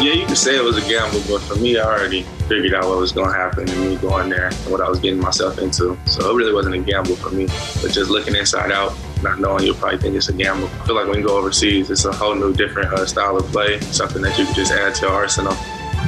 Yeah, 0.00 0.14
you 0.14 0.26
could 0.26 0.38
say 0.38 0.56
it 0.56 0.64
was 0.64 0.78
a 0.78 0.88
gamble, 0.88 1.20
but 1.28 1.40
for 1.40 1.56
me, 1.56 1.78
I 1.78 1.84
already 1.84 2.22
figured 2.48 2.72
out 2.72 2.88
what 2.88 2.96
was 2.96 3.12
going 3.12 3.28
to 3.28 3.36
happen 3.36 3.68
and 3.68 3.80
me 3.80 3.96
going 3.96 4.30
there 4.30 4.46
and 4.46 4.72
what 4.72 4.80
I 4.80 4.88
was 4.88 4.98
getting 4.98 5.20
myself 5.20 5.58
into. 5.58 5.94
So 6.06 6.30
it 6.30 6.34
really 6.34 6.54
wasn't 6.54 6.76
a 6.76 6.78
gamble 6.78 7.16
for 7.16 7.28
me. 7.28 7.48
But 7.82 7.92
just 7.92 8.10
looking 8.10 8.34
inside 8.34 8.72
out, 8.72 8.96
not 9.22 9.40
knowing, 9.40 9.64
you'll 9.64 9.74
probably 9.74 9.98
think 9.98 10.16
it's 10.16 10.30
a 10.30 10.32
gamble. 10.32 10.68
I 10.68 10.86
feel 10.86 10.94
like 10.94 11.06
when 11.06 11.18
you 11.18 11.26
go 11.26 11.36
overseas, 11.36 11.90
it's 11.90 12.06
a 12.06 12.12
whole 12.12 12.34
new, 12.34 12.54
different 12.54 12.94
uh, 12.94 13.04
style 13.04 13.36
of 13.36 13.44
play, 13.52 13.78
something 13.80 14.22
that 14.22 14.38
you 14.38 14.46
can 14.46 14.54
just 14.54 14.72
add 14.72 14.94
to 14.94 15.02
your 15.02 15.12
arsenal. 15.12 15.52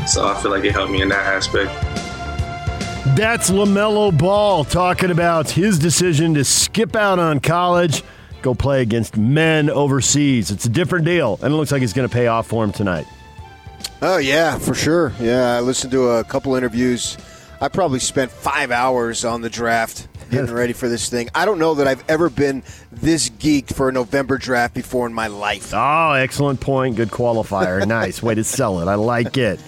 So 0.06 0.26
I 0.26 0.40
feel 0.40 0.50
like 0.50 0.64
it 0.64 0.72
helped 0.72 0.90
me 0.90 1.02
in 1.02 1.10
that 1.10 1.26
aspect. 1.26 1.70
That's 3.14 3.50
LaMelo 3.50 4.16
Ball 4.16 4.64
talking 4.64 5.10
about 5.10 5.50
his 5.50 5.78
decision 5.78 6.32
to 6.32 6.44
skip 6.44 6.96
out 6.96 7.18
on 7.18 7.40
college, 7.40 8.02
go 8.40 8.54
play 8.54 8.80
against 8.80 9.18
men 9.18 9.68
overseas. 9.68 10.50
It's 10.50 10.64
a 10.64 10.70
different 10.70 11.04
deal, 11.04 11.38
and 11.42 11.52
it 11.52 11.56
looks 11.58 11.72
like 11.72 11.82
it's 11.82 11.92
going 11.92 12.08
to 12.08 12.12
pay 12.12 12.28
off 12.28 12.46
for 12.46 12.64
him 12.64 12.72
tonight. 12.72 13.06
Oh 14.00 14.18
yeah, 14.18 14.58
for 14.58 14.74
sure. 14.74 15.12
Yeah, 15.20 15.56
I 15.56 15.60
listened 15.60 15.92
to 15.92 16.10
a 16.10 16.24
couple 16.24 16.54
interviews. 16.54 17.16
I 17.60 17.68
probably 17.68 18.00
spent 18.00 18.32
five 18.32 18.72
hours 18.72 19.24
on 19.24 19.40
the 19.40 19.48
draft 19.48 20.08
getting 20.30 20.52
ready 20.54 20.72
for 20.72 20.88
this 20.88 21.08
thing. 21.08 21.28
I 21.34 21.44
don't 21.44 21.60
know 21.60 21.74
that 21.74 21.86
I've 21.86 22.02
ever 22.08 22.28
been 22.28 22.64
this 22.90 23.30
geeked 23.30 23.74
for 23.74 23.88
a 23.88 23.92
November 23.92 24.38
draft 24.38 24.74
before 24.74 25.06
in 25.06 25.14
my 25.14 25.28
life. 25.28 25.72
Oh, 25.72 26.12
excellent 26.12 26.60
point. 26.60 26.96
Good 26.96 27.10
qualifier. 27.10 27.86
nice 27.86 28.22
way 28.22 28.34
to 28.34 28.42
sell 28.42 28.80
it. 28.80 28.88
I 28.88 28.96
like 28.96 29.36
it. 29.36 29.60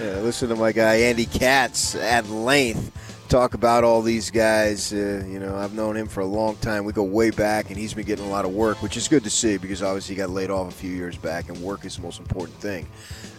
Yeah, 0.00 0.18
listen 0.20 0.48
to 0.48 0.56
my 0.56 0.72
guy 0.72 0.96
Andy 0.96 1.26
Katz 1.26 1.94
at 1.94 2.28
length 2.28 2.92
talk 3.28 3.54
about 3.54 3.84
all 3.84 4.02
these 4.02 4.30
guys. 4.30 4.92
Uh, 4.92 5.24
you 5.28 5.38
know, 5.38 5.56
I've 5.56 5.74
known 5.74 5.96
him 5.96 6.06
for 6.06 6.20
a 6.20 6.26
long 6.26 6.56
time. 6.56 6.84
We 6.84 6.92
go 6.92 7.02
way 7.02 7.30
back, 7.30 7.70
and 7.70 7.78
he's 7.78 7.94
been 7.94 8.06
getting 8.06 8.24
a 8.24 8.28
lot 8.28 8.44
of 8.44 8.52
work, 8.52 8.82
which 8.82 8.96
is 8.96 9.08
good 9.08 9.24
to 9.24 9.30
see 9.30 9.56
because 9.56 9.82
obviously 9.82 10.14
he 10.14 10.18
got 10.18 10.30
laid 10.30 10.50
off 10.50 10.68
a 10.68 10.72
few 10.72 10.90
years 10.90 11.16
back, 11.16 11.48
and 11.48 11.58
work 11.58 11.84
is 11.84 11.96
the 11.96 12.02
most 12.02 12.20
important 12.20 12.58
thing 12.58 12.86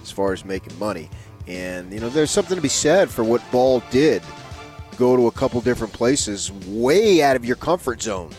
as 0.08 0.12
far 0.12 0.32
as 0.32 0.46
making 0.46 0.78
money. 0.80 1.10
And 1.48 1.92
you 1.92 2.00
know, 2.00 2.10
there's 2.10 2.32
something 2.32 2.56
to 2.56 2.62
be 2.62 2.70
said 2.70 3.10
for 3.10 3.24
what 3.24 3.42
Ball 3.52 3.82
did. 3.92 4.24
Go 4.98 5.16
to 5.16 5.28
a 5.28 5.32
couple 5.32 5.60
different 5.62 5.94
places, 5.94 6.52
way 6.68 7.22
out 7.22 7.36
of 7.36 7.46
your 7.46 7.58
comfort 7.58 8.02
zone. 8.02 8.32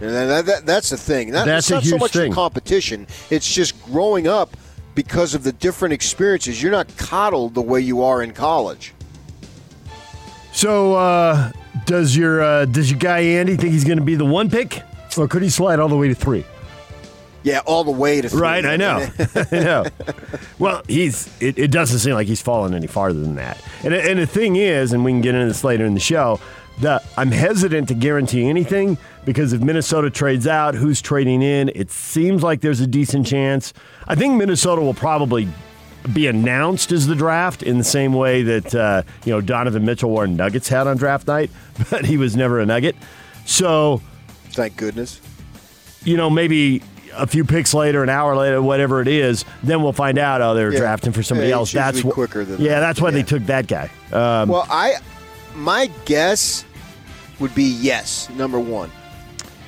And 0.00 0.10
that, 0.10 0.46
that, 0.46 0.66
that's 0.66 0.90
the 0.90 0.96
thing. 0.96 1.30
Not, 1.30 1.46
That's 1.46 1.70
not 1.70 1.84
so 1.84 1.98
much 1.98 2.12
the 2.12 2.22
thing. 2.22 2.32
competition. 2.32 3.06
It's 3.30 3.52
just 3.52 3.80
growing 3.84 4.26
up 4.26 4.56
because 4.96 5.34
of 5.34 5.44
the 5.44 5.52
different 5.52 5.92
experiences. 5.94 6.60
You're 6.60 6.72
not 6.72 6.94
coddled 6.96 7.54
the 7.54 7.62
way 7.62 7.80
you 7.80 8.02
are 8.02 8.22
in 8.22 8.32
college. 8.32 8.92
So, 10.52 10.94
uh, 10.94 11.52
does 11.86 12.16
your 12.16 12.42
uh, 12.42 12.64
does 12.64 12.90
your 12.90 12.98
guy 12.98 13.20
Andy 13.20 13.56
think 13.56 13.72
he's 13.72 13.84
going 13.84 13.98
to 13.98 14.04
be 14.04 14.14
the 14.14 14.24
one 14.24 14.50
pick, 14.50 14.82
or 15.16 15.28
could 15.28 15.42
he 15.42 15.50
slide 15.50 15.78
all 15.78 15.88
the 15.88 15.96
way 15.96 16.08
to 16.08 16.14
three? 16.14 16.44
Yeah, 17.44 17.60
all 17.66 17.84
the 17.84 17.90
way 17.92 18.20
to 18.20 18.28
three. 18.28 18.40
Right, 18.40 18.64
I 18.64 18.76
know, 18.76 19.06
I 19.34 19.46
know. 19.52 19.84
Well, 20.58 20.82
he's 20.88 21.28
it, 21.40 21.58
it 21.58 21.70
doesn't 21.70 21.98
seem 22.00 22.14
like 22.14 22.26
he's 22.26 22.40
fallen 22.42 22.74
any 22.74 22.86
farther 22.88 23.20
than 23.20 23.36
that. 23.36 23.62
And 23.84 23.94
and 23.94 24.18
the 24.18 24.26
thing 24.26 24.56
is, 24.56 24.92
and 24.92 25.04
we 25.04 25.12
can 25.12 25.20
get 25.20 25.34
into 25.34 25.46
this 25.48 25.62
later 25.62 25.84
in 25.84 25.94
the 25.94 26.00
show. 26.00 26.40
that 26.80 27.04
I'm 27.16 27.30
hesitant 27.30 27.86
to 27.88 27.94
guarantee 27.94 28.48
anything 28.48 28.98
because 29.24 29.52
if 29.52 29.60
Minnesota 29.60 30.10
trades 30.10 30.46
out, 30.48 30.74
who's 30.74 31.00
trading 31.00 31.40
in? 31.40 31.70
It 31.74 31.90
seems 31.92 32.42
like 32.42 32.62
there's 32.62 32.80
a 32.80 32.86
decent 32.88 33.26
chance. 33.28 33.72
I 34.08 34.16
think 34.16 34.34
Minnesota 34.34 34.80
will 34.82 34.92
probably 34.94 35.46
be 36.12 36.26
announced 36.26 36.90
as 36.92 37.06
the 37.06 37.14
draft 37.14 37.62
in 37.62 37.78
the 37.78 37.84
same 37.84 38.12
way 38.12 38.42
that 38.42 38.74
uh, 38.74 39.02
you 39.24 39.32
know 39.32 39.40
Donovan 39.40 39.84
Mitchell 39.84 40.10
wore 40.10 40.26
Nuggets 40.26 40.68
hat 40.68 40.86
on 40.86 40.96
draft 40.96 41.26
night, 41.28 41.50
but 41.90 42.06
he 42.06 42.16
was 42.16 42.34
never 42.36 42.58
a 42.58 42.66
Nugget. 42.66 42.96
So 43.44 44.00
Thank 44.50 44.76
goodness. 44.76 45.20
you 46.04 46.16
know, 46.16 46.28
maybe 46.30 46.82
a 47.16 47.26
few 47.26 47.44
picks 47.44 47.72
later, 47.74 48.02
an 48.02 48.08
hour 48.08 48.36
later, 48.36 48.60
whatever 48.62 49.00
it 49.00 49.08
is, 49.08 49.44
then 49.62 49.82
we'll 49.82 49.92
find 49.92 50.18
out. 50.18 50.40
Oh, 50.42 50.54
they're 50.54 50.72
Yeah. 50.72 50.78
drafting 50.80 51.12
for 51.12 51.22
somebody 51.22 51.48
Yeah, 51.48 51.54
else. 51.56 51.72
That's 51.72 52.00
wh- 52.00 52.08
quicker 52.10 52.44
than 52.44 52.60
yeah. 52.60 52.74
that. 52.74 52.80
That's 52.80 53.00
why 53.00 53.10
they 53.10 53.22
took 53.22 53.44
that 53.46 53.66
guy. 53.66 53.90
Um, 54.12 54.48
Well, 54.48 54.66
I 54.70 54.94
my 55.54 55.90
guess 56.04 56.64
would 57.40 57.54
be 57.54 57.64
yes. 57.64 58.28
Number 58.36 58.58
one. 58.58 58.90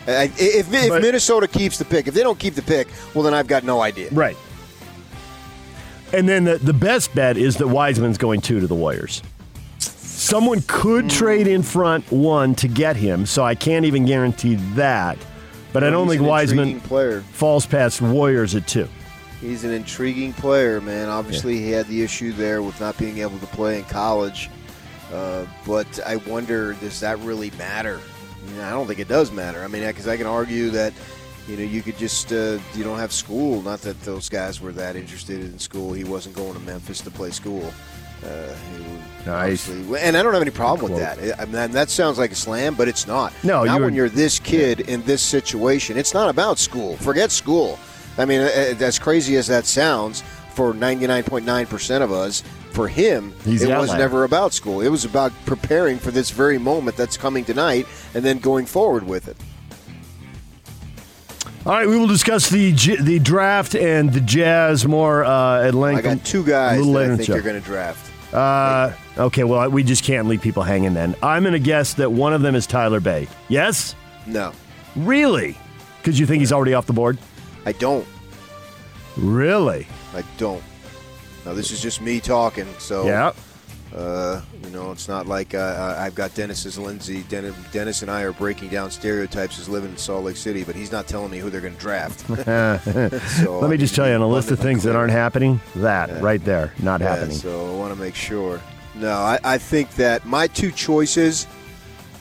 I, 0.08 0.30
if, 0.38 0.72
if 0.72 0.88
But- 0.88 1.02
Minnesota 1.02 1.48
keeps 1.48 1.78
the 1.78 1.84
pick, 1.84 2.06
if 2.06 2.14
they 2.14 2.22
don't 2.22 2.38
keep 2.38 2.54
the 2.54 2.62
pick, 2.62 2.88
well, 3.14 3.24
then 3.24 3.34
I've 3.34 3.48
got 3.48 3.64
no 3.64 3.80
idea. 3.82 4.08
right. 4.12 4.36
And 6.12 6.28
then 6.28 6.44
the, 6.44 6.58
the 6.58 6.72
best 6.72 7.12
bet 7.16 7.36
is 7.36 7.56
that 7.56 7.66
Wiseman's 7.66 8.16
going 8.18 8.40
two 8.40 8.60
to 8.60 8.66
the 8.68 8.74
Warriors. 8.76 9.22
Someone 9.80 10.62
could 10.68 11.10
trade 11.10 11.46
in 11.48 11.62
front 11.62 12.10
one 12.12 12.54
to 12.56 12.68
get 12.68 12.96
him, 12.96 13.26
so 13.26 13.44
I 13.44 13.54
can't 13.56 13.84
even 13.84 14.04
guarantee 14.06 14.54
that. 14.74 15.18
But 15.76 15.84
I 15.84 15.90
don't 15.90 16.04
He's 16.06 16.12
think 16.12 16.22
an 16.22 16.28
Wiseman 16.28 16.58
intriguing 16.60 16.88
player. 16.88 17.20
falls 17.20 17.66
past 17.66 18.00
Warriors 18.00 18.54
at 18.54 18.66
two. 18.66 18.88
He's 19.42 19.62
an 19.62 19.72
intriguing 19.72 20.32
player, 20.32 20.80
man. 20.80 21.10
Obviously, 21.10 21.58
he 21.58 21.70
had 21.70 21.86
the 21.86 22.02
issue 22.02 22.32
there 22.32 22.62
with 22.62 22.80
not 22.80 22.96
being 22.96 23.18
able 23.18 23.38
to 23.40 23.46
play 23.48 23.80
in 23.80 23.84
college. 23.84 24.48
Uh, 25.12 25.44
but 25.66 26.00
I 26.06 26.16
wonder, 26.16 26.72
does 26.72 27.00
that 27.00 27.18
really 27.18 27.50
matter? 27.58 28.00
I, 28.42 28.50
mean, 28.50 28.60
I 28.62 28.70
don't 28.70 28.86
think 28.86 29.00
it 29.00 29.08
does 29.08 29.30
matter. 29.32 29.62
I 29.62 29.66
mean, 29.66 29.86
because 29.86 30.08
I 30.08 30.16
can 30.16 30.26
argue 30.26 30.70
that, 30.70 30.94
you 31.46 31.58
know, 31.58 31.64
you 31.64 31.82
could 31.82 31.98
just 31.98 32.32
uh, 32.32 32.58
you 32.72 32.82
don't 32.82 32.98
have 32.98 33.12
school. 33.12 33.60
Not 33.60 33.82
that 33.82 34.00
those 34.00 34.30
guys 34.30 34.62
were 34.62 34.72
that 34.72 34.96
interested 34.96 35.40
in 35.40 35.58
school. 35.58 35.92
He 35.92 36.04
wasn't 36.04 36.36
going 36.36 36.54
to 36.54 36.60
Memphis 36.60 37.02
to 37.02 37.10
play 37.10 37.32
school. 37.32 37.70
Uh, 38.24 38.28
Nice. 39.26 39.68
obviously- 39.68 39.98
and 40.00 40.16
I 40.16 40.22
don't 40.22 40.32
have 40.34 40.42
any 40.42 40.52
problem 40.52 40.92
with 40.92 41.00
that. 41.00 41.40
I 41.40 41.44
mean, 41.46 41.72
that 41.72 41.90
sounds 41.90 42.16
like 42.16 42.30
a 42.30 42.36
slam, 42.36 42.74
but 42.74 42.86
it's 42.86 43.06
not. 43.08 43.32
No, 43.42 43.64
not 43.64 43.76
you 43.78 43.84
when 43.84 43.94
you're 43.94 44.08
this 44.08 44.38
kid 44.38 44.80
in 44.80 45.02
this 45.02 45.20
situation. 45.20 45.96
It's 45.96 46.14
not 46.14 46.28
about 46.28 46.58
school. 46.60 46.96
Forget 46.98 47.32
school. 47.32 47.78
I 48.18 48.24
mean, 48.24 48.40
as 48.40 48.98
crazy 49.00 49.36
as 49.36 49.48
that 49.48 49.66
sounds, 49.66 50.22
for 50.54 50.72
99.9% 50.72 52.02
of 52.02 52.12
us, 52.12 52.42
for 52.70 52.88
him, 52.88 53.32
He's 53.44 53.62
it 53.62 53.68
was 53.76 53.92
never 53.92 54.24
about 54.24 54.54
school. 54.54 54.80
It 54.80 54.88
was 54.88 55.04
about 55.04 55.32
preparing 55.44 55.98
for 55.98 56.10
this 56.10 56.30
very 56.30 56.58
moment 56.58 56.96
that's 56.96 57.16
coming 57.16 57.44
tonight 57.44 57.86
and 58.14 58.24
then 58.24 58.38
going 58.38 58.64
forward 58.66 59.06
with 59.06 59.28
it. 59.28 59.36
All 61.66 61.72
right, 61.72 61.88
we 61.88 61.98
will 61.98 62.06
discuss 62.06 62.48
the 62.48 62.70
the 63.00 63.18
draft 63.18 63.74
and 63.74 64.12
the 64.12 64.20
Jazz 64.20 64.86
more 64.86 65.24
uh, 65.24 65.64
at 65.66 65.74
length. 65.74 65.98
I 65.98 66.14
got 66.14 66.24
two 66.24 66.44
guys 66.44 66.80
that 66.86 66.96
I 66.96 67.16
think 67.16 67.26
show. 67.26 67.34
you're 67.34 67.42
going 67.42 67.60
to 67.60 67.66
draft. 67.66 68.05
Uh, 68.36 68.92
okay, 69.18 69.44
well, 69.44 69.68
we 69.70 69.82
just 69.82 70.04
can't 70.04 70.28
leave 70.28 70.42
people 70.42 70.62
hanging 70.62 70.94
then. 70.94 71.16
I'm 71.22 71.42
going 71.42 71.54
to 71.54 71.58
guess 71.58 71.94
that 71.94 72.12
one 72.12 72.32
of 72.34 72.42
them 72.42 72.54
is 72.54 72.66
Tyler 72.66 73.00
Bey. 73.00 73.28
Yes? 73.48 73.94
No, 74.26 74.52
Really? 74.96 75.58
Because 75.98 76.18
you 76.18 76.26
think 76.26 76.40
he's 76.40 76.52
already 76.52 76.72
off 76.74 76.86
the 76.86 76.92
board? 76.92 77.18
I 77.64 77.72
don't. 77.72 78.06
Really? 79.16 79.86
I 80.14 80.22
don't. 80.38 80.62
Now, 81.44 81.52
this 81.52 81.70
is 81.70 81.80
just 81.82 82.00
me 82.00 82.20
talking, 82.20 82.66
so 82.78 83.04
Yeah. 83.06 83.32
Uh, 83.96 84.42
you 84.62 84.68
know, 84.70 84.92
it's 84.92 85.08
not 85.08 85.26
like 85.26 85.54
uh, 85.54 85.96
I've 85.98 86.14
got 86.14 86.34
Dennis 86.34 86.66
as 86.66 86.78
Lindsey. 86.78 87.22
Den- 87.30 87.54
Dennis 87.72 88.02
and 88.02 88.10
I 88.10 88.22
are 88.22 88.32
breaking 88.32 88.68
down 88.68 88.90
stereotypes 88.90 89.58
as 89.58 89.68
living 89.70 89.90
in 89.90 89.96
Salt 89.96 90.24
Lake 90.24 90.36
City, 90.36 90.64
but 90.64 90.76
he's 90.76 90.92
not 90.92 91.06
telling 91.06 91.30
me 91.30 91.38
who 91.38 91.48
they're 91.48 91.62
going 91.62 91.74
to 91.74 91.80
draft. 91.80 92.20
so, 93.44 93.58
Let 93.58 93.70
me 93.70 93.78
just 93.78 93.94
tell 93.94 94.06
you 94.06 94.14
on 94.14 94.20
a 94.20 94.28
list 94.28 94.50
of 94.50 94.58
things 94.58 94.82
that 94.82 94.94
aren't 94.94 95.12
happening, 95.12 95.60
that 95.76 96.10
Yeah. 96.10 96.20
right 96.20 96.44
there, 96.44 96.74
not 96.80 97.00
Yeah, 97.00 97.14
happening. 97.14 97.36
So 97.38 97.74
I 97.74 97.78
want 97.78 97.94
to 97.94 97.98
make 97.98 98.14
sure. 98.14 98.60
No, 98.96 99.12
I, 99.12 99.38
I 99.44 99.58
think 99.58 99.90
that 99.96 100.26
my 100.26 100.46
two 100.46 100.70
choices 100.72 101.46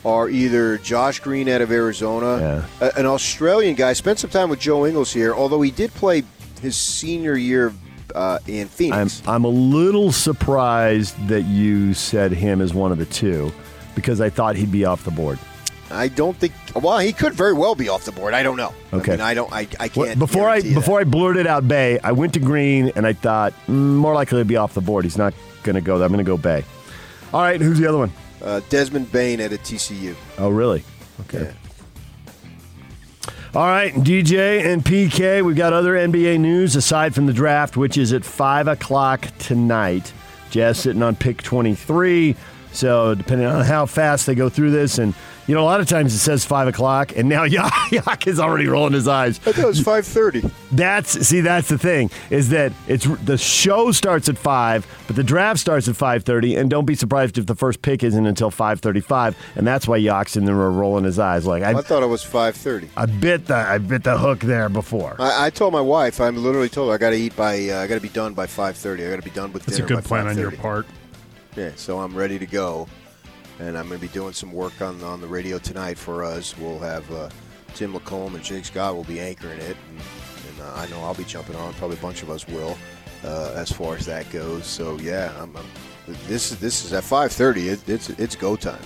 are 0.05 0.29
either 0.29 0.77
Josh 0.77 1.19
Green 1.19 1.49
out 1.49 1.59
of 1.61 1.71
Arizona, 1.71 2.65
Yeah. 2.79 2.87
a- 2.87 2.99
an 2.99 3.05
Australian 3.05 3.75
guy. 3.75 3.91
Spent 3.93 4.19
some 4.19 4.29
time 4.29 4.49
with 4.49 4.59
Joe 4.59 4.85
Ingles 4.85 5.11
here, 5.11 5.33
although 5.33 5.61
he 5.61 5.71
did 5.71 5.93
play 5.95 6.23
his 6.61 6.77
senior 6.77 7.35
year 7.35 7.73
uh, 8.15 8.39
in 8.47 8.69
I'm, 8.91 9.09
I'm 9.27 9.43
a 9.43 9.49
little 9.49 10.11
surprised 10.11 11.27
that 11.27 11.43
you 11.43 11.93
said 11.93 12.31
him 12.31 12.61
as 12.61 12.73
one 12.73 12.91
of 12.91 12.97
the 12.97 13.05
two 13.05 13.51
because 13.93 14.21
I 14.21 14.29
thought 14.29 14.55
he'd 14.55 14.71
be 14.71 14.85
off 14.85 15.03
the 15.03 15.11
board. 15.11 15.37
I 15.91 16.07
don't 16.07 16.35
think. 16.35 16.53
Well, 16.75 16.97
he 16.97 17.13
could 17.13 17.33
very 17.33 17.53
well 17.53 17.75
be 17.75 17.89
off 17.89 18.05
the 18.05 18.11
board. 18.11 18.33
I 18.33 18.41
don't 18.41 18.57
know. 18.57 18.73
Okay. 18.91 19.13
I 19.13 19.15
mean, 19.17 19.21
I 19.21 19.33
don't. 19.35 19.53
I, 19.53 19.67
I 19.79 19.87
can't. 19.87 20.17
before 20.17 20.49
I 20.49 20.61
that. 20.61 20.73
before 20.73 20.99
I 20.99 21.03
blurted 21.03 21.45
out 21.45 21.67
Bey, 21.67 21.99
I 22.03 22.11
went 22.11 22.33
to 22.33 22.39
Green 22.39 22.91
and 22.95 23.05
I 23.05 23.13
thought 23.13 23.53
mm, 23.67 23.95
more 23.95 24.15
likely 24.15 24.39
to 24.39 24.45
be 24.45 24.55
off 24.57 24.73
the 24.73 24.81
board. 24.81 25.05
He's 25.05 25.17
not 25.17 25.35
going 25.61 25.75
to 25.75 25.81
go 25.81 25.99
there. 25.99 26.07
I'm 26.07 26.11
going 26.11 26.25
to 26.25 26.29
go 26.29 26.37
Bey. 26.37 26.65
All 27.33 27.41
right, 27.41 27.61
who's 27.61 27.77
the 27.79 27.87
other 27.87 27.99
one? 27.99 28.11
uh, 28.41 28.61
Desmond 28.69 29.11
Bane 29.11 29.41
at 29.41 29.51
a 29.51 29.57
TCU. 29.57 30.15
Oh, 30.37 30.49
really? 30.49 30.83
Okay. 31.21 31.43
Yeah. 31.45 31.51
All 33.55 33.67
right, 33.67 33.93
DJ 33.93 34.65
and 34.65 34.83
PK, 34.83 35.41
we've 35.41 35.55
got 35.55 35.71
other 35.71 35.93
NBA 35.93 36.41
news 36.41 36.75
aside 36.75 37.15
from 37.15 37.25
the 37.25 37.31
draft, 37.31 37.77
which 37.77 37.97
is 37.97 38.11
at 38.11 38.25
5 38.25 38.67
o'clock 38.67 39.29
tonight. 39.39 40.11
Jazz 40.49 40.77
sitting 40.77 41.01
on 41.01 41.15
pick 41.15 41.41
23. 41.41 42.35
So 42.73 43.15
depending 43.15 43.47
on 43.47 43.63
how 43.63 43.85
fast 43.85 44.25
they 44.25 44.35
go 44.35 44.49
through 44.49 44.71
this, 44.71 44.97
and 44.97 45.13
you 45.47 45.55
know, 45.55 45.61
a 45.61 45.65
lot 45.65 45.79
of 45.79 45.87
times 45.87 46.13
it 46.13 46.19
says 46.19 46.43
five 46.45 46.67
o'clock, 46.67 47.15
and 47.15 47.29
now 47.29 47.43
Yak 47.91 48.27
is 48.27 48.39
already 48.39 48.67
rolling 48.67 48.93
his 48.93 49.07
eyes. 49.07 49.39
I 49.45 49.51
thought 49.51 49.63
it 49.63 49.67
was 49.67 49.81
five 49.81 50.05
thirty. 50.05 50.43
That's 50.71 51.27
see, 51.27 51.41
that's 51.41 51.69
the 51.69 51.77
thing 51.77 52.09
is 52.29 52.49
that 52.49 52.73
it's 52.87 53.05
the 53.23 53.37
show 53.37 53.91
starts 53.91 54.29
at 54.29 54.37
five, 54.37 54.87
but 55.07 55.15
the 55.15 55.23
draft 55.23 55.59
starts 55.59 55.87
at 55.87 55.95
five 55.95 56.23
thirty, 56.23 56.55
and 56.55 56.69
don't 56.69 56.85
be 56.85 56.95
surprised 56.95 57.37
if 57.37 57.45
the 57.45 57.55
first 57.55 57.81
pick 57.81 58.03
isn't 58.03 58.25
until 58.25 58.49
five 58.51 58.79
thirty-five, 58.79 59.37
and 59.55 59.67
that's 59.67 59.87
why 59.87 59.97
Yak's 59.97 60.35
in 60.35 60.45
there 60.45 60.55
rolling 60.55 61.03
his 61.03 61.19
eyes 61.19 61.45
like 61.45 61.63
I, 61.63 61.71
I 61.71 61.81
thought 61.81 62.03
it 62.03 62.07
was 62.07 62.23
five 62.23 62.55
thirty. 62.55 62.89
I 62.97 63.05
bit 63.05 63.45
the 63.45 63.55
I 63.55 63.77
bit 63.77 64.03
the 64.03 64.17
hook 64.17 64.39
there 64.39 64.69
before. 64.69 65.15
I, 65.19 65.47
I 65.47 65.49
told 65.49 65.73
my 65.73 65.81
wife. 65.81 66.19
I'm 66.19 66.37
literally 66.37 66.69
told 66.69 66.89
her 66.89 66.95
I 66.95 66.97
got 66.97 67.11
to 67.11 67.17
eat 67.17 67.35
by. 67.35 67.69
Uh, 67.69 67.81
I 67.81 67.87
got 67.87 67.95
to 67.95 68.01
be 68.01 68.09
done 68.09 68.33
by 68.33 68.47
five 68.47 68.77
thirty. 68.77 69.05
I 69.05 69.09
got 69.09 69.17
to 69.17 69.21
be 69.21 69.29
done 69.29 69.53
with 69.53 69.65
That's 69.65 69.79
a 69.79 69.83
good 69.83 69.95
by 69.95 70.01
plan 70.01 70.27
on 70.27 70.37
your 70.37 70.51
part. 70.51 70.85
Yeah, 71.55 71.71
so 71.75 71.99
I'm 71.99 72.15
ready 72.15 72.37
to 72.37 72.45
go, 72.45 72.87
and 73.59 73.77
I'm 73.77 73.87
going 73.87 73.99
to 73.99 74.07
be 74.07 74.13
doing 74.13 74.33
some 74.33 74.51
work 74.51 74.81
on 74.81 75.01
on 75.03 75.21
the 75.21 75.27
radio 75.27 75.57
tonight 75.57 75.97
for 75.97 76.23
us. 76.23 76.57
We'll 76.57 76.79
have 76.79 77.09
uh, 77.11 77.29
Tim 77.73 77.93
Lacombe 77.93 78.35
and 78.35 78.43
Jake 78.43 78.65
Scott 78.65 78.95
will 78.95 79.03
be 79.03 79.19
anchoring 79.19 79.59
it, 79.59 79.77
and, 79.89 79.99
and 79.99 80.61
uh, 80.61 80.73
I 80.75 80.87
know 80.89 81.01
I'll 81.01 81.13
be 81.13 81.23
jumping 81.23 81.55
on. 81.55 81.73
Probably 81.73 81.97
a 81.97 82.01
bunch 82.01 82.23
of 82.23 82.29
us 82.29 82.47
will, 82.47 82.77
uh, 83.23 83.53
as 83.55 83.71
far 83.71 83.95
as 83.95 84.05
that 84.05 84.29
goes. 84.29 84.65
So 84.65 84.97
yeah, 84.99 85.33
I'm, 85.39 85.55
I'm, 85.55 85.65
this 86.27 86.51
is 86.51 86.59
this 86.59 86.85
is 86.85 86.93
at 86.93 87.03
5:30. 87.03 87.67
It, 87.67 87.89
it's 87.89 88.09
it's 88.11 88.35
go 88.35 88.55
time. 88.55 88.81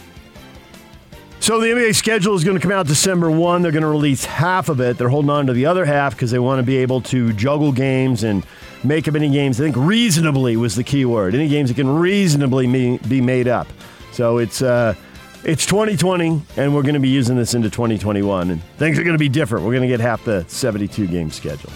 So 1.41 1.59
the 1.59 1.67
NBA 1.67 1.95
schedule 1.95 2.35
is 2.35 2.43
going 2.43 2.57
to 2.57 2.61
come 2.61 2.71
out 2.71 2.85
December 2.85 3.31
1. 3.31 3.61
They're 3.61 3.71
going 3.71 3.81
to 3.81 3.87
release 3.87 4.25
half 4.25 4.67
of 4.67 4.81
it. 4.81 4.97
They're 4.97 5.09
holding 5.09 5.31
on 5.31 5.47
to 5.47 5.53
the 5.53 5.65
other 5.65 5.85
half 5.85 6.13
because 6.13 6.31
they 6.31 6.37
want 6.37 6.59
to 6.59 6.63
be 6.63 6.77
able 6.77 7.01
to 7.03 7.31
juggle 7.33 7.71
games 7.71 8.23
and 8.23 8.45
make 8.83 9.07
up 9.07 9.15
any 9.15 9.29
games. 9.29 9.59
I 9.59 9.63
think 9.63 9.77
reasonably 9.77 10.57
was 10.57 10.75
the 10.75 10.83
key 10.83 11.05
word. 11.05 11.33
Any 11.33 11.47
games 11.47 11.69
that 11.69 11.75
can 11.75 11.89
reasonably 11.89 12.97
be 12.97 13.21
made 13.21 13.47
up. 13.47 13.67
So 14.19 14.37
it's 14.37 14.61
uh, 14.61 14.95
it's 15.45 15.65
2020, 15.65 16.41
and 16.57 16.75
we're 16.75 16.81
going 16.81 16.93
to 16.93 16.99
be 16.99 17.07
using 17.07 17.37
this 17.37 17.53
into 17.53 17.69
2021. 17.69 18.51
And 18.51 18.61
things 18.75 18.99
are 18.99 19.03
going 19.03 19.13
to 19.13 19.17
be 19.17 19.29
different. 19.29 19.63
We're 19.63 19.71
going 19.71 19.83
to 19.83 19.87
get 19.87 20.01
half 20.01 20.25
the 20.25 20.43
72 20.49 21.07
game 21.07 21.31
schedule. 21.31 21.71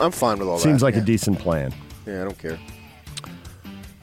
I'm 0.00 0.10
fine 0.10 0.40
with 0.40 0.48
all 0.48 0.56
that. 0.56 0.62
Seems 0.64 0.82
like 0.82 0.96
yeah. 0.96 1.02
a 1.02 1.04
decent 1.04 1.38
plan. 1.38 1.72
Yeah, 2.04 2.22
I 2.22 2.24
don't 2.24 2.36
care. 2.36 2.58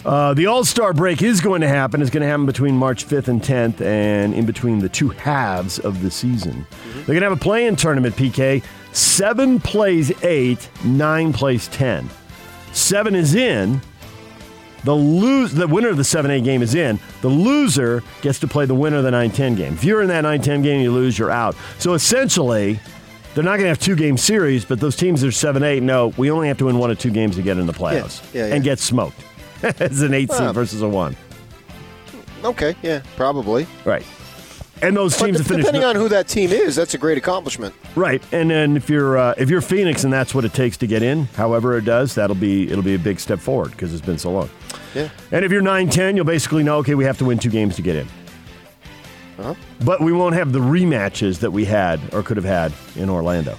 Uh, 0.05 0.33
the 0.35 0.45
All 0.45 0.63
Star 0.63 0.93
break 0.93 1.21
is 1.21 1.41
going 1.41 1.59
to 1.59 1.67
happen. 1.67 2.01
It's 2.01 2.11
going 2.11 2.21
to 2.21 2.27
happen 2.27 2.45
between 2.45 2.77
March 2.77 3.05
5th 3.05 3.27
and 3.27 3.41
10th, 3.41 3.81
and 3.81 4.33
in 4.33 4.45
between 4.45 4.79
the 4.79 4.87
two 4.87 5.09
halves 5.09 5.79
of 5.79 6.01
the 6.01 6.09
season. 6.09 6.65
They're 6.95 7.07
going 7.07 7.23
to 7.23 7.29
have 7.29 7.37
a 7.37 7.43
play-in 7.43 7.75
tournament. 7.75 8.15
PK 8.15 8.63
seven 8.93 9.59
plays 9.59 10.13
eight, 10.23 10.69
nine 10.85 11.33
plays 11.33 11.67
ten. 11.67 12.09
Seven 12.71 13.15
is 13.15 13.35
in. 13.35 13.81
The 14.83 14.95
lose 14.95 15.53
the 15.53 15.67
winner 15.67 15.89
of 15.89 15.97
the 15.97 16.03
7-8 16.03 16.43
game 16.43 16.61
is 16.61 16.73
in. 16.75 16.99
The 17.21 17.27
loser 17.27 18.01
gets 18.21 18.39
to 18.39 18.47
play 18.47 18.65
the 18.65 18.73
winner 18.75 18.97
of 18.97 19.03
the 19.03 19.11
9-10 19.11 19.55
game. 19.55 19.73
If 19.73 19.83
you're 19.83 20.01
in 20.01 20.07
that 20.07 20.23
9-10 20.23 20.63
game 20.63 20.81
you 20.81 20.91
lose, 20.91 21.19
you're 21.19 21.29
out. 21.31 21.55
So 21.77 21.93
essentially, 21.93 22.79
they're 23.35 23.43
not 23.43 23.51
going 23.57 23.61
to 23.63 23.67
have 23.69 23.79
two 23.79 23.95
game 23.95 24.17
series, 24.17 24.65
but 24.65 24.79
those 24.79 24.95
teams 24.95 25.21
that 25.21 25.27
are 25.27 25.53
7-8 25.53 25.81
no, 25.83 26.07
we 26.17 26.31
only 26.31 26.47
have 26.47 26.57
to 26.57 26.65
win 26.65 26.77
one 26.79 26.89
or 26.89 26.95
two 26.95 27.11
games 27.11 27.35
to 27.35 27.41
get 27.41 27.57
in 27.57 27.65
the 27.67 27.73
playoffs 27.73 28.21
Yeah, 28.33 28.47
yeah, 28.47 28.55
and 28.55 28.63
get 28.63 28.79
smoked. 28.79 29.19
It's 29.63 30.01
an 30.01 30.13
8 30.15 30.31
seed 30.31 30.39
Well, 30.39 30.53
versus 30.53 30.81
a 30.81 30.89
1. 30.89 31.15
Okay, 32.43 32.75
yeah, 32.81 33.03
probably. 33.15 33.67
Right. 33.85 34.03
And 34.81 34.97
those 34.97 35.17
But 35.17 35.25
teams 35.25 35.47
finish 35.47 35.65
depending 35.65 35.83
on 35.83 35.95
who 35.95 36.09
that 36.09 36.27
team 36.27 36.51
is, 36.51 36.75
that's 36.75 36.93
a 36.93 36.97
great 36.97 37.17
accomplishment. 37.17 37.75
Right, 37.95 38.21
and 38.31 38.49
then 38.49 38.75
if 38.75 38.89
you're 38.89 39.17
uh, 39.17 39.35
if 39.37 39.49
you're 39.49 39.61
Phoenix 39.61 40.03
and 40.03 40.11
that's 40.11 40.33
what 40.33 40.43
it 40.43 40.53
takes 40.53 40.77
to 40.77 40.87
get 40.87 41.03
in, 41.03 41.25
however 41.35 41.77
it 41.77 41.85
does, 41.85 42.15
that'll 42.15 42.35
be 42.35 42.69
it'll 42.69 42.83
be 42.83 42.95
a 42.95 42.99
big 42.99 43.19
step 43.19 43.39
forward 43.39 43.71
because 43.71 43.93
it's 43.93 44.05
been 44.05 44.17
so 44.17 44.31
long. 44.31 44.49
Yeah. 44.95 45.09
And 45.31 45.45
if 45.45 45.51
you're 45.51 45.61
9-10, 45.61 46.15
you'll 46.15 46.25
basically 46.25 46.63
know 46.63 46.77
okay, 46.77 46.95
we 46.95 47.05
have 47.05 47.17
to 47.19 47.25
win 47.25 47.37
two 47.37 47.49
games 47.49 47.75
to 47.75 47.81
get 47.81 47.95
in. 47.95 48.07
Uh-huh. 49.39 49.55
But 49.85 50.01
we 50.01 50.11
won't 50.11 50.35
have 50.35 50.51
the 50.51 50.59
rematches 50.59 51.39
that 51.39 51.51
we 51.51 51.65
had 51.65 51.99
or 52.13 52.21
could 52.23 52.37
have 52.37 52.45
had 52.45 52.73
in 52.95 53.09
Orlando. 53.09 53.57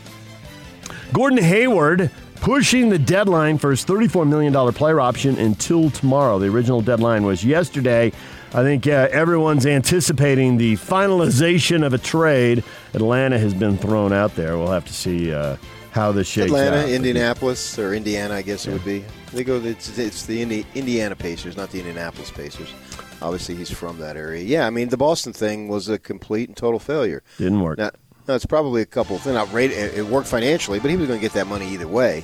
Gordon 1.13 1.43
Hayward 1.43 2.11
pushing 2.37 2.89
the 2.89 2.99
deadline 2.99 3.57
for 3.57 3.71
his 3.71 3.85
$34 3.85 4.29
million 4.29 4.73
player 4.73 5.01
option 5.01 5.39
until 5.39 5.91
tomorrow. 5.91 6.39
The 6.39 6.49
original 6.49 6.81
deadline 6.81 7.25
was 7.25 7.45
yesterday. 7.45 8.13
I 8.55 8.63
think 8.63 8.87
uh, 8.87 9.09
everyone's 9.11 9.65
anticipating 9.65 10.59
the 10.59 10.75
finalization 10.75 11.87
of 11.87 11.95
a 11.95 11.99
trade. 11.99 12.63
Atlanta 12.93 13.39
has 13.39 13.55
been 13.55 13.79
thrown 13.79 14.13
out 14.13 14.37
there. 14.37 14.59
We'll 14.59 14.71
have 14.71 14.85
to 14.85 14.93
see 14.93 15.33
uh, 15.33 15.57
how 15.93 16.13
this 16.13 16.27
shakes 16.29 16.47
Atlanta, 16.47 16.83
out. 16.83 16.89
Indianapolis, 16.91 17.79
or 17.79 17.95
Indiana, 17.95 18.35
I 18.35 18.43
guess 18.43 18.67
it 18.67 18.73
would 18.73 18.85
be. 18.85 19.07
They 19.33 19.43
go. 19.43 19.57
It's, 19.57 19.97
it's 19.97 20.27
the 20.27 20.43
Indi- 20.43 20.67
Indiana 20.75 21.17
Pacers, 21.17 21.57
not 21.57 21.71
the 21.71 21.79
Indianapolis 21.79 22.31
Pacers. 22.31 22.75
Obviously, 23.23 23.55
he's 23.55 23.71
from 23.71 23.99
that 24.01 24.19
area. 24.19 24.43
Yeah, 24.43 24.67
I 24.67 24.71
mean, 24.71 24.91
the 24.91 24.99
Boston 24.99 25.33
thing 25.33 25.69
was 25.69 25.89
a 25.89 25.99
complete 25.99 26.49
and 26.49 26.57
total 26.57 26.79
failure. 26.79 27.23
Didn't 27.39 27.61
work. 27.63 27.79
Now, 27.79 27.91
now 28.29 28.35
it's 28.35 28.45
probably 28.45 28.83
a 28.83 28.87
couple 28.87 29.17
of 29.17 29.23
things. 29.23 29.35
Not 29.35 29.51
rate, 29.53 29.71
it 29.71 29.97
it 29.97 30.05
worked 30.05 30.29
financially, 30.29 30.79
but 30.79 30.91
he 30.91 30.97
was 30.99 31.09
going 31.09 31.19
to 31.19 31.25
get 31.25 31.33
that 31.33 31.47
money 31.47 31.69
either 31.69 31.89
way. 31.89 32.23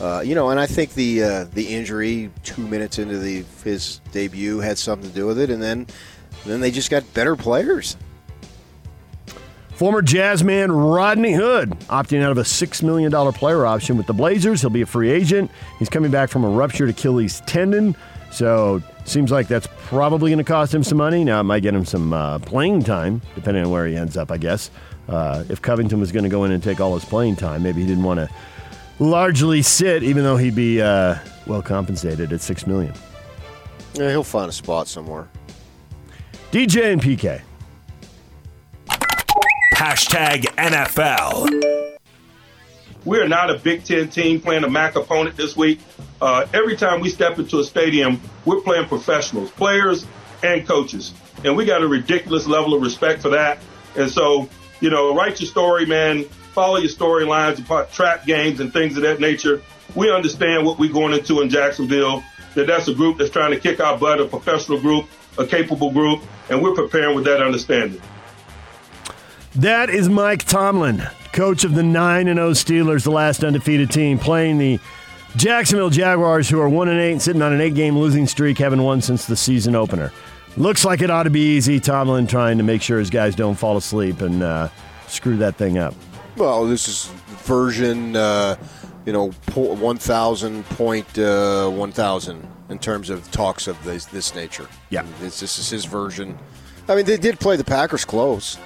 Uh, 0.00 0.20
you 0.20 0.34
know, 0.34 0.50
and 0.50 0.60
I 0.60 0.66
think 0.66 0.94
the 0.94 1.22
uh, 1.22 1.44
the 1.44 1.74
injury 1.74 2.30
two 2.44 2.66
minutes 2.66 2.98
into 2.98 3.18
the 3.18 3.44
his 3.64 4.00
debut 4.12 4.58
had 4.60 4.78
something 4.78 5.08
to 5.08 5.14
do 5.14 5.26
with 5.26 5.38
it, 5.38 5.50
and 5.50 5.62
then 5.62 5.86
then 6.46 6.60
they 6.60 6.70
just 6.70 6.90
got 6.90 7.02
better 7.14 7.36
players. 7.36 7.96
Former 9.78 10.02
Jazzman 10.02 10.70
Rodney 10.92 11.34
Hood 11.34 11.70
opting 11.88 12.20
out 12.20 12.32
of 12.32 12.38
a 12.38 12.42
$6 12.42 12.82
million 12.82 13.12
player 13.32 13.64
option 13.64 13.96
with 13.96 14.08
the 14.08 14.12
Blazers. 14.12 14.60
He'll 14.60 14.70
be 14.70 14.82
a 14.82 14.86
free 14.86 15.08
agent. 15.08 15.52
He's 15.78 15.88
coming 15.88 16.10
back 16.10 16.30
from 16.30 16.42
a 16.42 16.48
ruptured 16.48 16.90
Achilles 16.90 17.42
tendon. 17.46 17.94
So, 18.32 18.82
seems 19.04 19.30
like 19.30 19.46
that's 19.46 19.68
probably 19.84 20.32
going 20.32 20.38
to 20.38 20.44
cost 20.44 20.74
him 20.74 20.82
some 20.82 20.98
money. 20.98 21.22
Now, 21.22 21.38
it 21.38 21.44
might 21.44 21.62
get 21.62 21.74
him 21.74 21.84
some 21.84 22.12
uh, 22.12 22.40
playing 22.40 22.82
time, 22.82 23.22
depending 23.36 23.64
on 23.64 23.70
where 23.70 23.86
he 23.86 23.96
ends 23.96 24.16
up, 24.16 24.32
I 24.32 24.36
guess. 24.36 24.72
Uh, 25.08 25.44
if 25.48 25.62
Covington 25.62 26.00
was 26.00 26.10
going 26.10 26.24
to 26.24 26.28
go 26.28 26.42
in 26.42 26.50
and 26.50 26.60
take 26.60 26.80
all 26.80 26.94
his 26.94 27.04
playing 27.04 27.36
time, 27.36 27.62
maybe 27.62 27.80
he 27.80 27.86
didn't 27.86 28.02
want 28.02 28.18
to 28.18 28.28
largely 28.98 29.62
sit, 29.62 30.02
even 30.02 30.24
though 30.24 30.36
he'd 30.36 30.54
be 30.54 30.80
uh, 30.80 31.16
well 31.46 31.62
compensated 31.62 32.32
at 32.32 32.40
6 32.40 32.66
million. 32.66 32.94
Yeah, 33.94 34.10
he'll 34.10 34.24
find 34.24 34.48
a 34.48 34.52
spot 34.52 34.88
somewhere. 34.88 35.28
DJ 36.50 36.92
and 36.92 37.02
PK. 37.02 37.42
Hashtag 39.74 40.42
NFL. 40.56 41.96
We 43.04 43.20
are 43.20 43.28
not 43.28 43.50
a 43.50 43.54
Big 43.54 43.84
Ten 43.84 44.08
team 44.08 44.40
playing 44.40 44.64
a 44.64 44.68
MAC 44.68 44.96
opponent 44.96 45.36
this 45.36 45.56
week. 45.56 45.80
Uh, 46.20 46.46
every 46.52 46.76
time 46.76 47.00
we 47.00 47.08
step 47.10 47.38
into 47.38 47.60
a 47.60 47.64
stadium, 47.64 48.20
we're 48.44 48.60
playing 48.60 48.86
professionals, 48.86 49.50
players 49.52 50.04
and 50.42 50.66
coaches. 50.66 51.12
And 51.44 51.56
we 51.56 51.64
got 51.64 51.82
a 51.82 51.88
ridiculous 51.88 52.46
level 52.46 52.74
of 52.74 52.82
respect 52.82 53.22
for 53.22 53.28
that. 53.30 53.58
And 53.96 54.10
so, 54.10 54.48
you 54.80 54.90
know, 54.90 55.14
write 55.14 55.40
your 55.40 55.48
story, 55.48 55.86
man. 55.86 56.26
Follow 56.58 56.78
your 56.78 56.90
storylines 56.90 57.92
trap 57.92 58.26
games 58.26 58.58
and 58.58 58.72
things 58.72 58.96
of 58.96 59.04
that 59.04 59.20
nature. 59.20 59.62
We 59.94 60.10
understand 60.10 60.66
what 60.66 60.76
we're 60.76 60.92
going 60.92 61.12
into 61.12 61.40
in 61.40 61.48
Jacksonville, 61.48 62.24
that 62.56 62.66
that's 62.66 62.88
a 62.88 62.94
group 62.94 63.18
that's 63.18 63.30
trying 63.30 63.52
to 63.52 63.60
kick 63.60 63.78
our 63.78 63.96
butt, 63.96 64.20
a 64.20 64.24
professional 64.24 64.80
group, 64.80 65.06
a 65.38 65.46
capable 65.46 65.92
group, 65.92 66.20
and 66.50 66.60
we're 66.60 66.74
preparing 66.74 67.14
with 67.14 67.24
that 67.26 67.40
understanding. 67.40 68.02
That 69.54 69.88
is 69.88 70.08
Mike 70.08 70.46
Tomlin, 70.46 71.06
coach 71.32 71.62
of 71.62 71.76
the 71.76 71.84
9 71.84 72.24
0 72.24 72.50
Steelers, 72.54 73.04
the 73.04 73.12
last 73.12 73.44
undefeated 73.44 73.92
team, 73.92 74.18
playing 74.18 74.58
the 74.58 74.80
Jacksonville 75.36 75.90
Jaguars, 75.90 76.48
who 76.48 76.58
are 76.58 76.68
1 76.68 76.88
and 76.88 76.98
8, 76.98 77.22
sitting 77.22 77.40
on 77.40 77.52
an 77.52 77.60
eight 77.60 77.74
game 77.74 77.96
losing 77.96 78.26
streak, 78.26 78.58
haven't 78.58 78.82
won 78.82 79.00
since 79.00 79.26
the 79.26 79.36
season 79.36 79.76
opener. 79.76 80.12
Looks 80.56 80.84
like 80.84 81.02
it 81.02 81.10
ought 81.10 81.22
to 81.22 81.30
be 81.30 81.56
easy. 81.56 81.78
Tomlin 81.78 82.26
trying 82.26 82.58
to 82.58 82.64
make 82.64 82.82
sure 82.82 82.98
his 82.98 83.10
guys 83.10 83.36
don't 83.36 83.54
fall 83.54 83.76
asleep 83.76 84.22
and 84.22 84.42
uh, 84.42 84.70
screw 85.06 85.36
that 85.36 85.54
thing 85.54 85.78
up. 85.78 85.94
Well, 86.38 86.66
this 86.66 86.86
is 86.86 87.06
version, 87.44 88.14
uh, 88.14 88.56
you 89.04 89.12
know, 89.12 89.32
po- 89.46 89.74
1,000 89.74 90.64
point 90.66 91.18
uh, 91.18 91.68
1,000 91.68 92.48
in 92.68 92.78
terms 92.78 93.10
of 93.10 93.28
talks 93.32 93.66
of 93.66 93.82
this, 93.82 94.06
this 94.06 94.36
nature. 94.36 94.68
Yeah. 94.90 95.04
This, 95.20 95.40
this 95.40 95.58
is 95.58 95.68
his 95.68 95.84
version. 95.84 96.38
I 96.88 96.94
mean, 96.94 97.06
they 97.06 97.16
did 97.16 97.40
play 97.40 97.56
the 97.56 97.64
Packers 97.64 98.04
close. 98.04 98.56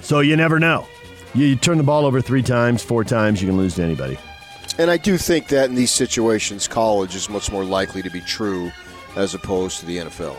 So 0.00 0.20
you 0.20 0.36
never 0.36 0.58
know. 0.58 0.86
You, 1.34 1.46
you 1.46 1.56
turn 1.56 1.76
the 1.76 1.84
ball 1.84 2.06
over 2.06 2.22
three 2.22 2.42
times, 2.42 2.82
four 2.82 3.04
times, 3.04 3.42
you 3.42 3.48
can 3.48 3.58
lose 3.58 3.74
to 3.74 3.82
anybody. 3.82 4.16
And 4.78 4.90
I 4.90 4.96
do 4.96 5.18
think 5.18 5.48
that 5.48 5.68
in 5.68 5.74
these 5.74 5.90
situations, 5.90 6.66
college 6.66 7.14
is 7.14 7.28
much 7.28 7.52
more 7.52 7.64
likely 7.64 8.00
to 8.02 8.10
be 8.10 8.20
true 8.22 8.72
as 9.16 9.34
opposed 9.34 9.80
to 9.80 9.86
the 9.86 9.98
NFL. 9.98 10.36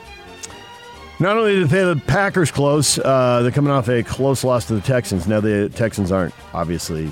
Not 1.19 1.37
only 1.37 1.59
did 1.59 1.69
they 1.69 1.83
the 1.83 2.01
Packers 2.07 2.51
close, 2.51 2.99
uh, 2.99 3.41
they're 3.41 3.51
coming 3.51 3.71
off 3.71 3.87
a 3.87 4.03
close 4.03 4.43
loss 4.43 4.65
to 4.65 4.75
the 4.75 4.81
Texans. 4.81 5.27
Now 5.27 5.39
the 5.39 5.69
Texans 5.69 6.11
aren't 6.11 6.33
obviously 6.53 7.11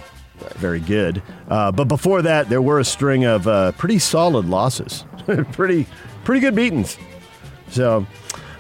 very 0.55 0.81
good, 0.81 1.23
uh, 1.47 1.71
but 1.71 1.87
before 1.87 2.21
that 2.21 2.49
there 2.49 2.61
were 2.61 2.79
a 2.79 2.83
string 2.83 3.23
of 3.23 3.47
uh, 3.47 3.71
pretty 3.73 3.99
solid 3.99 4.45
losses, 4.45 5.05
pretty 5.53 5.87
pretty 6.25 6.41
good 6.41 6.53
beatings. 6.53 6.97
So, 7.69 8.05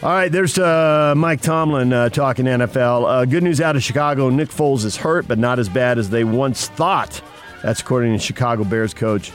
all 0.01 0.09
right, 0.09 0.31
there's 0.31 0.57
uh, 0.57 1.13
Mike 1.17 1.41
Tomlin 1.41 1.91
uh, 1.91 2.07
talking 2.07 2.45
NFL. 2.45 3.05
Uh, 3.05 3.25
good 3.25 3.43
news 3.43 3.59
out 3.59 3.75
of 3.75 3.83
Chicago: 3.83 4.29
Nick 4.29 4.49
Foles 4.49 4.85
is 4.85 4.95
hurt, 4.95 5.27
but 5.27 5.39
not 5.39 5.59
as 5.59 5.67
bad 5.67 5.97
as 5.97 6.09
they 6.09 6.23
once 6.23 6.67
thought. 6.69 7.21
That's 7.61 7.81
according 7.81 8.13
to 8.13 8.19
Chicago 8.19 8.63
Bears 8.63 8.93
coach 8.93 9.33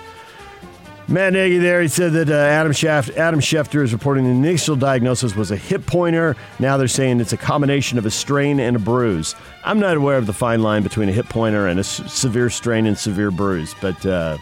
Matt 1.11 1.33
Nagy 1.33 1.57
there, 1.57 1.81
he 1.81 1.89
said 1.89 2.13
that 2.13 2.29
uh, 2.29 2.35
Adam, 2.35 2.71
Shaft, 2.73 3.11
Adam 3.17 3.41
Schefter 3.41 3.83
is 3.83 3.95
reporting 3.95 4.25
the 4.25 4.31
initial 4.31 4.77
diagnosis 4.77 5.35
was 5.35 5.51
a 5.51 5.57
hip 5.57 5.87
pointer. 5.87 6.37
Now 6.59 6.77
they're 6.77 6.87
saying 6.87 7.21
it's 7.21 7.33
a 7.33 7.39
combination 7.39 7.97
of 7.97 8.05
a 8.05 8.11
strain 8.11 8.61
and 8.61 8.77
a 8.77 8.79
bruise. 8.79 9.35
I'm 9.65 9.81
not 9.81 9.97
aware 9.97 10.19
of 10.19 10.27
the 10.27 10.35
fine 10.35 10.63
line 10.63 10.83
between 10.83 11.09
a 11.09 11.13
hip 11.13 11.27
pointer 11.31 11.67
and 11.67 11.79
a 11.79 11.81
s- 11.81 12.13
severe 12.13 12.51
strain 12.51 12.85
and 12.85 12.97
severe 12.99 13.31
bruise, 13.31 13.75
but 13.81 14.05
uh, 14.05 14.37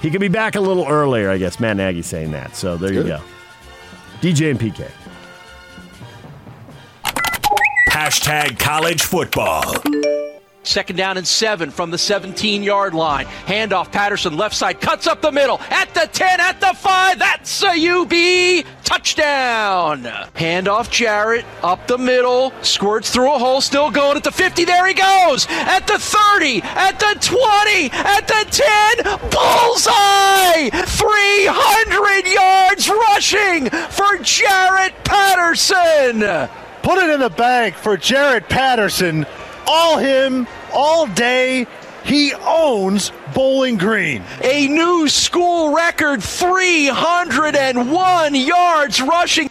he 0.00 0.10
could 0.10 0.20
be 0.20 0.26
back 0.26 0.56
a 0.56 0.60
little 0.60 0.86
earlier, 0.88 1.30
I 1.30 1.38
guess. 1.38 1.60
Matt 1.60 1.76
Nagy 1.76 2.02
saying 2.02 2.32
that. 2.32 2.56
So 2.56 2.76
there 2.76 2.92
you 2.92 3.04
go. 3.04 3.20
DJ 4.20 4.50
and 4.50 4.58
PK. 4.58 4.90
Hashtag 7.90 8.58
college 8.58 9.02
football. 9.02 9.62
Second 10.68 10.96
down 10.96 11.16
and 11.16 11.26
seven 11.26 11.70
from 11.70 11.90
the 11.90 11.96
17 11.96 12.62
yard 12.62 12.92
line. 12.92 13.24
Handoff 13.46 13.90
Patterson, 13.90 14.36
left 14.36 14.54
side, 14.54 14.82
cuts 14.82 15.06
up 15.06 15.22
the 15.22 15.32
middle. 15.32 15.58
At 15.70 15.94
the 15.94 16.06
10, 16.12 16.40
at 16.40 16.60
the 16.60 16.74
5. 16.74 17.18
That's 17.18 17.62
a 17.62 17.70
UB 17.70 18.66
touchdown. 18.84 20.02
Handoff 20.34 20.90
Jaret, 20.90 21.46
up 21.62 21.86
the 21.86 21.96
middle, 21.96 22.52
squirts 22.60 23.08
through 23.08 23.34
a 23.34 23.38
hole, 23.38 23.62
still 23.62 23.90
going 23.90 24.18
at 24.18 24.24
the 24.24 24.30
50. 24.30 24.66
There 24.66 24.86
he 24.86 24.92
goes. 24.92 25.46
At 25.48 25.86
the 25.86 25.98
30, 25.98 26.60
at 26.62 27.00
the 27.00 27.16
20, 27.18 27.90
at 27.90 28.28
the 28.28 28.44
10. 29.00 29.30
Bullseye! 29.30 30.68
300 30.68 32.26
yards 32.30 32.90
rushing 32.90 33.70
for 33.70 34.18
Jaret 34.18 34.92
Patterson. 35.02 36.20
Put 36.82 36.98
it 36.98 37.08
in 37.08 37.20
the 37.20 37.30
bank 37.30 37.74
for 37.74 37.96
Jaret 37.96 38.50
Patterson. 38.50 39.24
All 39.70 39.98
him, 39.98 40.46
all 40.72 41.06
day. 41.06 41.66
He 42.04 42.32
owns 42.34 43.12
Bowling 43.34 43.76
Green. 43.76 44.22
A 44.42 44.66
new 44.68 45.08
school 45.08 45.74
record 45.74 46.22
301 46.22 48.34
yards 48.34 49.02
rushing. 49.02 49.50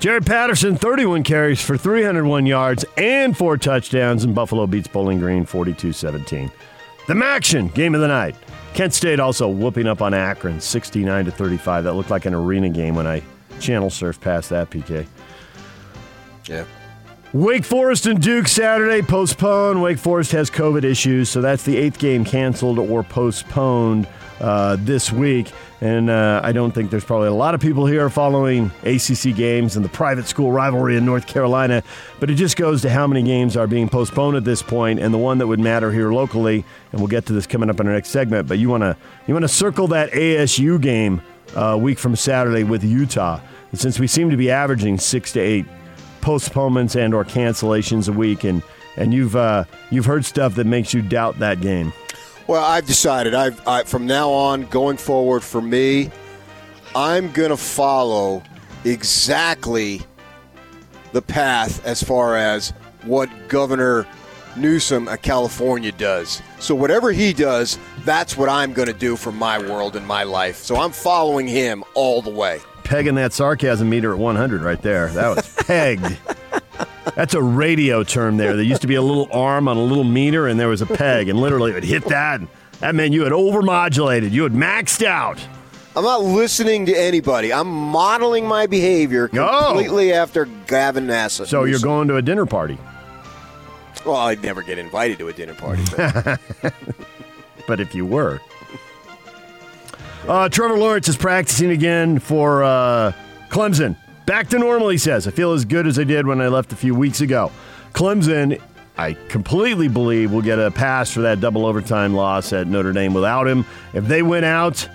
Jaret 0.00 0.26
Patterson, 0.26 0.76
31 0.76 1.24
carries 1.24 1.60
for 1.60 1.76
301 1.76 2.46
yards 2.46 2.84
and 2.96 3.36
four 3.36 3.56
touchdowns, 3.56 4.22
and 4.22 4.34
Buffalo 4.34 4.66
beats 4.66 4.86
Bowling 4.86 5.18
Green 5.18 5.44
42 5.44 5.92
17. 5.92 6.52
The 7.08 7.14
MACtion, 7.14 7.72
game 7.74 7.94
of 7.94 8.00
the 8.00 8.08
night. 8.08 8.36
Kent 8.74 8.94
State 8.94 9.18
also 9.18 9.48
whooping 9.48 9.88
up 9.88 10.02
on 10.02 10.14
Akron 10.14 10.60
69 10.60 11.24
to 11.24 11.30
35. 11.30 11.84
That 11.84 11.94
looked 11.94 12.10
like 12.10 12.26
an 12.26 12.34
arena 12.34 12.68
game 12.68 12.94
when 12.94 13.06
I 13.06 13.22
channel 13.58 13.90
surfed 13.90 14.20
past 14.20 14.50
that, 14.50 14.70
PK. 14.70 15.06
Yeah. 16.46 16.64
Wake 17.34 17.64
Forest 17.64 18.06
and 18.06 18.22
Duke 18.22 18.48
Saturday 18.48 19.02
postponed. 19.02 19.82
Wake 19.82 19.98
Forest 19.98 20.32
has 20.32 20.48
COVID 20.48 20.82
issues, 20.82 21.28
so 21.28 21.42
that's 21.42 21.62
the 21.62 21.76
eighth 21.76 21.98
game 21.98 22.24
canceled 22.24 22.78
or 22.78 23.02
postponed 23.02 24.08
uh, 24.40 24.76
this 24.80 25.12
week. 25.12 25.52
And 25.82 26.08
uh, 26.08 26.40
I 26.42 26.52
don't 26.52 26.72
think 26.72 26.90
there's 26.90 27.04
probably 27.04 27.28
a 27.28 27.34
lot 27.34 27.54
of 27.54 27.60
people 27.60 27.84
here 27.84 28.08
following 28.08 28.72
ACC 28.82 29.36
games 29.36 29.76
and 29.76 29.84
the 29.84 29.90
private 29.90 30.26
school 30.26 30.52
rivalry 30.52 30.96
in 30.96 31.04
North 31.04 31.26
Carolina. 31.26 31.82
But 32.18 32.30
it 32.30 32.36
just 32.36 32.56
goes 32.56 32.80
to 32.82 32.90
how 32.90 33.06
many 33.06 33.22
games 33.22 33.58
are 33.58 33.66
being 33.66 33.90
postponed 33.90 34.38
at 34.38 34.44
this 34.44 34.62
point, 34.62 34.98
and 34.98 35.12
the 35.12 35.18
one 35.18 35.36
that 35.36 35.46
would 35.46 35.60
matter 35.60 35.92
here 35.92 36.10
locally. 36.10 36.64
And 36.92 37.00
we'll 37.00 37.08
get 37.08 37.26
to 37.26 37.34
this 37.34 37.46
coming 37.46 37.68
up 37.68 37.78
in 37.78 37.86
our 37.86 37.92
next 37.92 38.08
segment. 38.08 38.48
But 38.48 38.56
you 38.56 38.70
want 38.70 38.84
to 38.84 38.96
you 39.26 39.34
want 39.34 39.44
to 39.44 39.48
circle 39.48 39.86
that 39.88 40.12
ASU 40.12 40.80
game 40.80 41.20
a 41.54 41.76
week 41.76 41.98
from 41.98 42.16
Saturday 42.16 42.64
with 42.64 42.82
Utah, 42.82 43.38
and 43.70 43.78
since 43.78 44.00
we 44.00 44.06
seem 44.06 44.30
to 44.30 44.36
be 44.38 44.50
averaging 44.50 44.98
six 44.98 45.32
to 45.32 45.40
eight 45.40 45.66
postponements 46.20 46.96
and 46.96 47.14
or 47.14 47.24
cancellations 47.24 48.08
a 48.08 48.12
week 48.12 48.44
and 48.44 48.62
and 48.96 49.14
you've 49.14 49.36
uh, 49.36 49.64
you've 49.90 50.06
heard 50.06 50.24
stuff 50.24 50.54
that 50.56 50.66
makes 50.66 50.92
you 50.92 51.02
doubt 51.02 51.38
that 51.38 51.60
game. 51.60 51.92
Well, 52.46 52.64
I've 52.64 52.86
decided. 52.86 53.34
I've 53.34 53.66
I, 53.66 53.84
from 53.84 54.06
now 54.06 54.30
on, 54.30 54.66
going 54.66 54.96
forward, 54.96 55.44
for 55.44 55.62
me, 55.62 56.10
I'm 56.94 57.32
to 57.50 57.56
follow 57.56 58.42
exactly 58.84 60.02
the 61.12 61.22
path 61.22 61.84
as 61.86 62.02
far 62.02 62.36
as 62.36 62.70
what 63.04 63.30
Governor 63.48 64.06
Newsom 64.56 65.08
of 65.08 65.22
California 65.22 65.92
does. 65.92 66.42
So 66.58 66.74
whatever 66.74 67.12
he 67.12 67.32
does, 67.32 67.78
that's 68.04 68.36
what 68.36 68.48
I'm 68.48 68.72
going 68.72 68.88
to 68.88 68.94
do 68.94 69.16
for 69.16 69.30
my 69.30 69.58
world 69.58 69.94
and 69.94 70.06
my 70.06 70.24
life. 70.24 70.56
So 70.56 70.76
I'm 70.76 70.90
following 70.90 71.46
him 71.46 71.84
all 71.94 72.22
the 72.22 72.30
way. 72.30 72.60
Pegging 72.88 73.16
that 73.16 73.32
sarcasm 73.34 73.88
meter 73.90 74.12
at 74.12 74.18
100 74.18 74.62
right 74.62 74.80
there. 74.80 75.08
That 75.10 75.36
was 75.36 75.54
pegged. 75.66 76.16
That's 77.14 77.34
a 77.34 77.42
radio 77.42 78.02
term 78.02 78.38
there. 78.38 78.54
There 78.56 78.64
used 78.64 78.80
to 78.80 78.86
be 78.86 78.94
a 78.94 79.02
little 79.02 79.28
arm 79.30 79.68
on 79.68 79.76
a 79.76 79.82
little 79.82 80.04
meter, 80.04 80.46
and 80.46 80.58
there 80.58 80.68
was 80.68 80.80
a 80.80 80.86
peg, 80.86 81.28
and 81.28 81.38
literally 81.38 81.72
it 81.72 81.74
would 81.74 81.84
hit 81.84 82.04
that. 82.06 82.40
And 82.40 82.48
that 82.80 82.94
meant 82.94 83.12
you 83.12 83.24
had 83.24 83.32
overmodulated. 83.32 84.30
You 84.30 84.42
had 84.44 84.52
maxed 84.52 85.04
out. 85.04 85.38
I'm 85.96 86.04
not 86.04 86.22
listening 86.22 86.86
to 86.86 86.94
anybody. 86.94 87.52
I'm 87.52 87.68
modeling 87.68 88.46
my 88.46 88.66
behavior 88.66 89.28
Oh. 89.34 89.66
completely 89.72 90.12
after 90.14 90.46
Gavin 90.66 91.06
Newsom. 91.06 91.44
So 91.46 91.64
you're 91.64 91.80
going 91.80 92.08
to 92.08 92.16
a 92.16 92.22
dinner 92.22 92.46
party. 92.46 92.78
Well, 94.06 94.16
I'd 94.16 94.42
never 94.42 94.62
get 94.62 94.78
invited 94.78 95.18
to 95.18 95.28
a 95.28 95.32
dinner 95.32 95.54
party. 95.54 95.82
but- 95.94 96.40
but 97.66 97.80
if 97.80 97.94
you 97.94 98.06
were. 98.06 98.40
Uh, 100.28 100.46
Trevor 100.46 100.76
Lawrence 100.76 101.08
is 101.08 101.16
practicing 101.16 101.70
again 101.70 102.18
for 102.18 102.62
uh, 102.62 103.12
Clemson. 103.48 103.96
Back 104.26 104.48
to 104.48 104.58
normal, 104.58 104.90
he 104.90 104.98
says. 104.98 105.26
I 105.26 105.30
feel 105.30 105.54
as 105.54 105.64
good 105.64 105.86
as 105.86 105.98
I 105.98 106.04
did 106.04 106.26
when 106.26 106.42
I 106.42 106.48
left 106.48 106.70
a 106.70 106.76
few 106.76 106.94
weeks 106.94 107.22
ago. 107.22 107.50
Clemson, 107.94 108.60
I 108.98 109.14
completely 109.30 109.88
believe, 109.88 110.30
will 110.30 110.42
get 110.42 110.58
a 110.58 110.70
pass 110.70 111.10
for 111.10 111.22
that 111.22 111.40
double 111.40 111.64
overtime 111.64 112.12
loss 112.12 112.52
at 112.52 112.66
Notre 112.66 112.92
Dame 112.92 113.14
without 113.14 113.48
him. 113.48 113.64
If 113.94 114.04
they 114.04 114.20
win 114.20 114.44
out, 114.44 114.86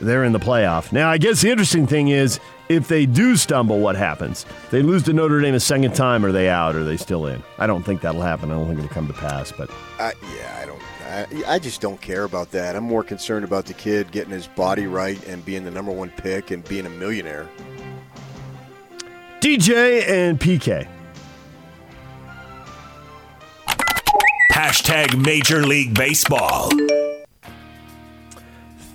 they're 0.00 0.24
in 0.24 0.32
the 0.32 0.40
playoff. 0.40 0.90
Now, 0.90 1.08
I 1.08 1.16
guess 1.16 1.42
the 1.42 1.50
interesting 1.50 1.86
thing 1.86 2.08
is 2.08 2.40
if 2.68 2.88
they 2.88 3.06
do 3.06 3.36
stumble, 3.36 3.78
what 3.78 3.94
happens? 3.94 4.44
They 4.72 4.82
lose 4.82 5.04
to 5.04 5.12
Notre 5.12 5.40
Dame 5.40 5.54
a 5.54 5.60
second 5.60 5.94
time, 5.94 6.24
are 6.24 6.32
they 6.32 6.48
out? 6.48 6.74
Or 6.74 6.80
are 6.80 6.84
they 6.84 6.96
still 6.96 7.26
in? 7.26 7.44
I 7.60 7.68
don't 7.68 7.84
think 7.84 8.00
that'll 8.00 8.22
happen. 8.22 8.50
I 8.50 8.54
don't 8.54 8.66
think 8.66 8.80
it'll 8.80 8.90
come 8.90 9.06
to 9.06 9.12
pass, 9.12 9.52
but. 9.52 9.70
I, 10.00 10.14
yeah, 10.36 10.58
I 10.60 10.66
don't. 10.66 10.83
I, 11.14 11.26
I 11.46 11.58
just 11.60 11.80
don't 11.80 12.00
care 12.00 12.24
about 12.24 12.50
that. 12.50 12.74
I'm 12.74 12.82
more 12.82 13.04
concerned 13.04 13.44
about 13.44 13.66
the 13.66 13.74
kid 13.74 14.10
getting 14.10 14.32
his 14.32 14.48
body 14.48 14.88
right 14.88 15.24
and 15.28 15.44
being 15.44 15.64
the 15.64 15.70
number 15.70 15.92
one 15.92 16.10
pick 16.10 16.50
and 16.50 16.64
being 16.64 16.86
a 16.86 16.90
millionaire. 16.90 17.48
DJ 19.40 20.08
and 20.08 20.40
PK. 20.40 20.88
Hashtag 24.50 25.24
Major 25.24 25.64
League 25.64 25.94
Baseball. 25.94 26.70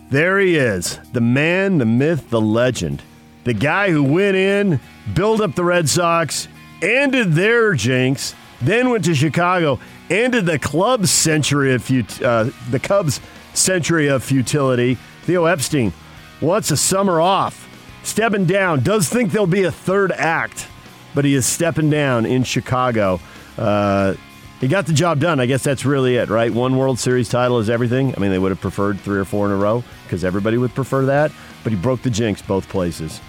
There 0.10 0.40
he 0.40 0.58
is, 0.58 1.00
the 1.14 1.22
man, 1.22 1.78
the 1.78 1.86
myth, 1.86 2.30
the 2.32 2.42
legend. 2.42 3.02
The 3.46 3.54
guy 3.54 3.92
who 3.92 4.04
went 4.04 4.36
in, 4.36 4.82
built 5.14 5.40
up 5.40 5.56
the 5.56 5.64
Red 5.64 5.88
Sox, 5.88 6.50
ended 6.82 7.34
their 7.34 7.76
jinx, 7.76 8.36
then 8.62 8.90
went 8.90 9.06
to 9.06 9.16
Chicago, 9.16 9.80
ended 10.10 10.46
the 10.46 10.60
club's 10.60 11.12
century 11.12 11.74
of 11.74 11.84
fut- 11.84 12.22
uh, 12.22 12.50
the 12.70 12.80
Cubs' 12.80 13.20
century 13.54 14.08
of 14.08 14.24
futility. 14.24 14.96
Theo 15.24 15.46
Epstein 15.46 15.94
wants 16.42 16.72
a 16.72 16.78
summer 16.78 17.20
off, 17.22 17.68
stepping 18.04 18.46
down. 18.46 18.82
Does 18.84 19.10
think 19.10 19.32
there'll 19.32 19.48
be 19.48 19.64
a 19.64 19.72
third 19.72 20.12
act, 20.12 20.68
but 21.14 21.26
he 21.26 21.34
is 21.36 21.46
stepping 21.46 21.90
down 21.90 22.26
in 22.26 22.44
Chicago. 22.44 23.20
Uh, 23.58 24.16
he 24.60 24.68
got 24.68 24.86
the 24.86 24.94
job 24.94 25.20
done. 25.20 25.40
I 25.40 25.46
guess 25.46 25.64
that's 25.64 25.86
really 25.86 26.18
it, 26.18 26.30
right? 26.30 26.54
One 26.54 26.78
World 26.78 27.00
Series 27.00 27.30
title 27.30 27.60
is 27.60 27.70
everything. 27.70 28.14
I 28.16 28.20
mean, 28.20 28.32
they 28.32 28.40
would 28.40 28.52
have 28.52 28.60
preferred 28.60 29.00
three 29.00 29.18
or 29.18 29.26
four 29.26 29.46
in 29.46 29.52
a 29.52 29.56
row 29.56 29.84
because 30.04 30.26
everybody 30.26 30.58
would 30.58 30.76
prefer 30.76 31.06
that, 31.06 31.32
but 31.64 31.72
he 31.72 31.80
broke 31.80 32.02
the 32.02 32.10
jinx 32.10 32.42
both 32.42 32.68
places. 32.68 33.22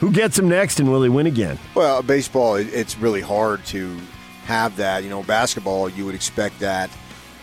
Who 0.00 0.10
gets 0.10 0.36
him 0.36 0.48
next, 0.48 0.80
and 0.80 0.90
will 0.90 1.04
he 1.04 1.08
win 1.08 1.26
again? 1.26 1.58
Well, 1.76 2.02
baseball, 2.02 2.56
it's 2.56 2.98
really 2.98 3.20
hard 3.20 3.64
to 3.66 3.96
have 4.44 4.76
that. 4.76 5.02
You 5.04 5.10
know, 5.10 5.22
basketball, 5.22 5.88
you 5.88 6.04
would 6.06 6.14
expect 6.14 6.58
that, 6.60 6.90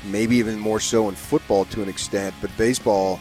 maybe 0.05 0.35
even 0.37 0.59
more 0.59 0.79
so 0.79 1.09
in 1.09 1.15
football 1.15 1.65
to 1.65 1.81
an 1.83 1.89
extent, 1.89 2.33
but 2.41 2.49
baseball, 2.57 3.19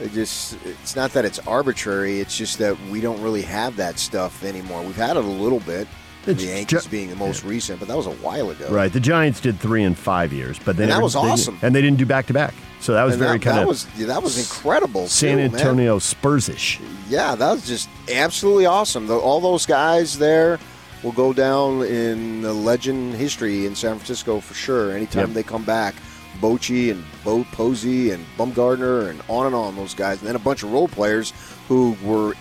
it 0.00 0.12
just 0.12 0.56
it's 0.64 0.94
not 0.94 1.12
that 1.12 1.24
it's 1.24 1.38
arbitrary, 1.40 2.20
it's 2.20 2.36
just 2.36 2.58
that 2.58 2.78
we 2.90 3.00
don't 3.00 3.20
really 3.20 3.42
have 3.42 3.76
that 3.76 3.98
stuff 3.98 4.44
anymore. 4.44 4.82
We've 4.82 4.94
had 4.96 5.16
it 5.16 5.24
a 5.24 5.28
little 5.28 5.60
bit. 5.60 5.88
It's 6.26 6.40
the 6.42 6.48
Yankees 6.50 6.84
ju- 6.84 6.90
being 6.90 7.08
the 7.08 7.16
most 7.16 7.42
recent, 7.42 7.78
but 7.80 7.88
that 7.88 7.96
was 7.96 8.06
a 8.06 8.10
while 8.12 8.50
ago. 8.50 8.68
Right. 8.70 8.92
The 8.92 9.00
Giants 9.00 9.40
did 9.40 9.58
three 9.58 9.82
in 9.82 9.94
five 9.94 10.32
years, 10.32 10.58
but 10.62 10.76
they 10.76 10.82
And 10.84 10.92
that 10.92 11.02
was 11.02 11.14
they- 11.14 11.20
awesome. 11.20 11.58
and 11.62 11.74
they 11.74 11.80
didn't 11.80 11.98
do 11.98 12.04
back 12.06 12.26
to 12.26 12.32
back. 12.34 12.54
So 12.80 12.92
that 12.92 13.02
was 13.02 13.14
And 13.14 13.22
very 13.22 13.38
that, 13.38 13.44
kind 13.44 13.56
that 13.56 13.62
of 13.62 13.68
was 13.68 13.86
yeah, 13.96 14.06
that 14.08 14.22
was 14.22 14.38
incredible. 14.38 15.08
San 15.08 15.38
too. 15.38 15.42
Antonio 15.56 15.98
Spursish. 15.98 16.80
Yeah, 17.08 17.34
that 17.34 17.50
was 17.52 17.66
just 17.66 17.88
absolutely 18.12 18.66
awesome. 18.66 19.06
The, 19.08 19.16
all 19.18 19.40
those 19.40 19.66
guys 19.66 20.18
there 20.18 20.60
will 21.02 21.12
go 21.12 21.32
down 21.32 21.82
in 21.84 22.42
the 22.42 22.52
legend 22.52 23.14
history 23.14 23.66
in 23.66 23.74
San 23.74 23.96
Francisco 23.96 24.40
for 24.40 24.54
sure. 24.54 24.92
Anytime 24.92 25.28
Yep. 25.28 25.34
they 25.34 25.42
come 25.42 25.64
back, 25.64 25.94
Bochy 26.40 26.90
and 26.90 27.04
Bo 27.24 27.44
Posey 27.52 28.10
and 28.10 28.24
Bumgarner 28.36 29.08
and 29.10 29.20
on 29.28 29.46
and 29.46 29.54
on 29.54 29.76
those 29.76 29.94
guys, 29.94 30.18
and 30.18 30.28
then 30.28 30.36
a 30.36 30.40
bunch 30.40 30.62
of 30.62 30.72
role 30.72 30.88
players 30.88 31.32
who 31.68 31.96
were 32.02 32.34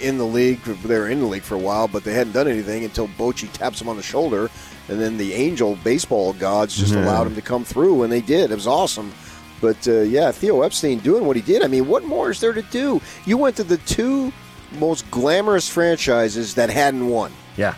in 0.00 0.18
the 0.18 0.24
league. 0.26 0.62
They 0.62 0.98
were 0.98 1.08
in 1.08 1.20
the 1.20 1.26
league 1.26 1.42
for 1.42 1.54
a 1.54 1.58
while, 1.58 1.88
but 1.88 2.04
they 2.04 2.12
hadn't 2.14 2.32
done 2.32 2.48
anything 2.48 2.84
until 2.84 3.08
Bochy 3.08 3.50
taps 3.52 3.78
them 3.78 3.88
on 3.88 3.96
the 3.96 4.02
shoulder, 4.02 4.50
and 4.88 5.00
then 5.00 5.16
the 5.16 5.32
angel 5.32 5.76
baseball 5.84 6.32
gods 6.34 6.76
just 6.76 6.94
allowed 6.94 7.26
him 7.28 7.34
to 7.36 7.42
come 7.42 7.64
through, 7.64 8.02
and 8.02 8.12
they 8.12 8.20
did. 8.20 8.50
It 8.50 8.54
was 8.54 8.66
awesome. 8.66 9.12
But 9.60 9.86
uh, 9.88 10.00
yeah, 10.02 10.30
Theo 10.32 10.62
Epstein 10.62 10.98
doing 10.98 11.24
what 11.24 11.36
he 11.36 11.42
did. 11.42 11.62
I 11.62 11.68
mean, 11.68 11.86
what 11.86 12.04
more 12.04 12.30
is 12.30 12.40
there 12.40 12.52
to 12.52 12.62
do? 12.62 13.00
You 13.24 13.38
went 13.38 13.56
to 13.56 13.64
the 13.64 13.78
two 13.78 14.32
most 14.78 15.08
glamorous 15.10 15.68
franchises 15.68 16.54
that 16.56 16.68
hadn't 16.70 17.08
won. 17.08 17.32
Yeah. 17.56 17.74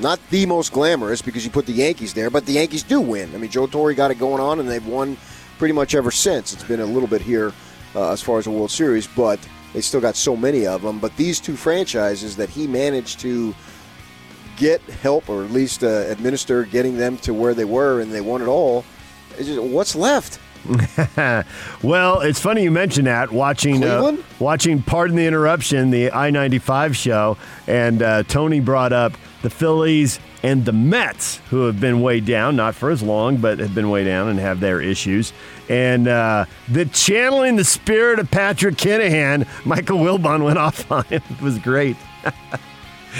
Not 0.00 0.18
the 0.30 0.44
most 0.46 0.72
glamorous 0.72 1.22
because 1.22 1.44
you 1.44 1.50
put 1.50 1.66
the 1.66 1.72
Yankees 1.72 2.14
there, 2.14 2.28
but 2.30 2.46
the 2.46 2.52
Yankees 2.52 2.82
do 2.82 3.00
win. 3.00 3.32
I 3.34 3.38
mean, 3.38 3.50
Joe 3.50 3.66
Torre 3.66 3.94
got 3.94 4.10
it 4.10 4.18
going 4.18 4.40
on, 4.40 4.58
and 4.58 4.68
they've 4.68 4.86
won 4.86 5.16
pretty 5.58 5.72
much 5.72 5.94
ever 5.94 6.10
since. 6.10 6.52
It's 6.52 6.64
been 6.64 6.80
a 6.80 6.86
little 6.86 7.08
bit 7.08 7.20
here 7.20 7.52
uh, 7.94 8.10
as 8.12 8.20
far 8.20 8.38
as 8.38 8.44
the 8.44 8.50
World 8.50 8.70
Series, 8.70 9.06
but 9.06 9.38
they 9.72 9.80
still 9.80 10.00
got 10.00 10.16
so 10.16 10.36
many 10.36 10.66
of 10.66 10.82
them. 10.82 10.98
But 10.98 11.16
these 11.16 11.38
two 11.38 11.56
franchises 11.56 12.36
that 12.36 12.48
he 12.48 12.66
managed 12.66 13.20
to 13.20 13.54
get 14.56 14.80
help 14.82 15.28
or 15.28 15.44
at 15.44 15.50
least 15.50 15.82
uh, 15.82 15.86
administer 16.08 16.64
getting 16.64 16.96
them 16.96 17.16
to 17.18 17.34
where 17.34 17.54
they 17.54 17.64
were 17.64 18.00
and 18.00 18.12
they 18.12 18.20
won 18.20 18.42
it 18.42 18.46
all, 18.46 18.84
just, 19.36 19.60
what's 19.60 19.94
left? 19.94 20.38
well, 21.82 22.20
it's 22.20 22.40
funny 22.40 22.62
you 22.62 22.70
mentioned 22.70 23.06
that. 23.06 23.30
Watching, 23.30 23.84
uh, 23.84 24.16
watching, 24.38 24.82
pardon 24.82 25.16
the 25.16 25.26
interruption, 25.26 25.90
the 25.90 26.10
I 26.10 26.30
ninety 26.30 26.58
five 26.58 26.96
show, 26.96 27.36
and 27.66 28.00
uh, 28.02 28.22
Tony 28.22 28.60
brought 28.60 28.92
up 28.92 29.12
the 29.44 29.50
Phillies 29.50 30.18
and 30.42 30.64
the 30.64 30.72
Mets, 30.72 31.36
who 31.50 31.66
have 31.66 31.78
been 31.78 32.00
way 32.00 32.18
down, 32.18 32.56
not 32.56 32.74
for 32.74 32.90
as 32.90 33.02
long, 33.02 33.36
but 33.36 33.58
have 33.58 33.74
been 33.74 33.90
way 33.90 34.02
down 34.02 34.28
and 34.28 34.38
have 34.40 34.58
their 34.58 34.80
issues. 34.80 35.34
And 35.68 36.08
uh, 36.08 36.46
the 36.66 36.86
channeling 36.86 37.56
the 37.56 37.64
spirit 37.64 38.18
of 38.18 38.30
Patrick 38.30 38.76
Kinahan, 38.76 39.46
Michael 39.66 39.98
Wilbon 39.98 40.44
went 40.44 40.58
off 40.58 40.90
on 40.90 41.04
him. 41.04 41.22
It 41.30 41.40
was 41.40 41.58
great. 41.58 41.96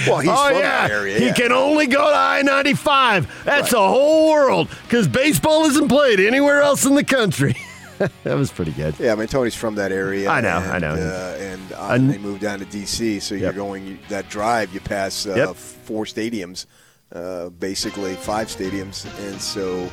Well, 0.09 0.19
he's 0.19 0.29
oh, 0.29 0.49
from 0.49 0.57
yeah. 0.57 0.89
that 0.89 0.91
area. 0.91 1.21
He 1.21 1.27
yeah. 1.27 1.35
can 1.35 1.53
only 1.53 1.87
go 1.87 2.11
to 2.11 2.17
I 2.17 2.43
95. 2.43 3.45
That's 3.45 3.63
right. 3.63 3.71
the 3.71 3.89
whole 3.89 4.29
world 4.29 4.69
because 4.83 5.07
baseball 5.07 5.67
isn't 5.67 5.87
played 5.87 6.19
anywhere 6.19 6.63
else 6.63 6.85
in 6.85 6.97
the 6.97 7.05
country. 7.05 7.55
that 8.25 8.35
was 8.35 8.51
pretty 8.51 8.73
good. 8.73 8.99
Yeah, 8.99 9.13
I 9.13 9.17
mean, 9.17 9.29
Tony's 9.29 9.55
from 9.55 9.75
that 9.77 9.93
area. 9.93 10.29
I 10.29 10.41
know, 10.41 10.59
and, 10.59 10.73
I 10.73 10.79
know. 10.79 10.95
Uh, 10.95 11.37
and 11.39 11.73
uh, 11.73 11.99
they 11.99 12.19
moved 12.19 12.41
down 12.41 12.59
to 12.59 12.65
D.C., 12.65 13.21
so 13.21 13.35
yep. 13.35 13.43
you're 13.43 13.53
going 13.53 13.99
that 14.09 14.29
drive, 14.29 14.73
you 14.73 14.81
pass 14.81 15.27
uh, 15.27 15.35
yep. 15.35 15.57
four 15.57 16.05
stadiums, 16.05 16.67
uh, 17.13 17.49
basically 17.51 18.15
five 18.15 18.49
stadiums. 18.49 19.07
And 19.29 19.41
so 19.41 19.91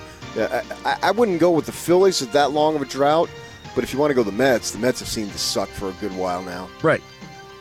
I, 0.86 0.98
I 1.04 1.12
wouldn't 1.12 1.40
go 1.40 1.52
with 1.52 1.66
the 1.66 1.72
Phillies 1.72 2.22
at 2.22 2.32
that 2.34 2.52
long 2.52 2.76
of 2.76 2.82
a 2.82 2.86
drought. 2.86 3.30
But 3.74 3.84
if 3.84 3.94
you 3.94 4.00
want 4.00 4.12
to 4.12 4.16
go 4.16 4.24
the 4.24 4.32
Mets, 4.32 4.72
the 4.72 4.80
Mets 4.80 5.00
have 5.00 5.08
seemed 5.08 5.32
to 5.32 5.38
suck 5.38 5.70
for 5.70 5.90
a 5.90 5.94
good 5.94 6.16
while 6.16 6.44
now. 6.44 6.70
Right. 6.84 7.02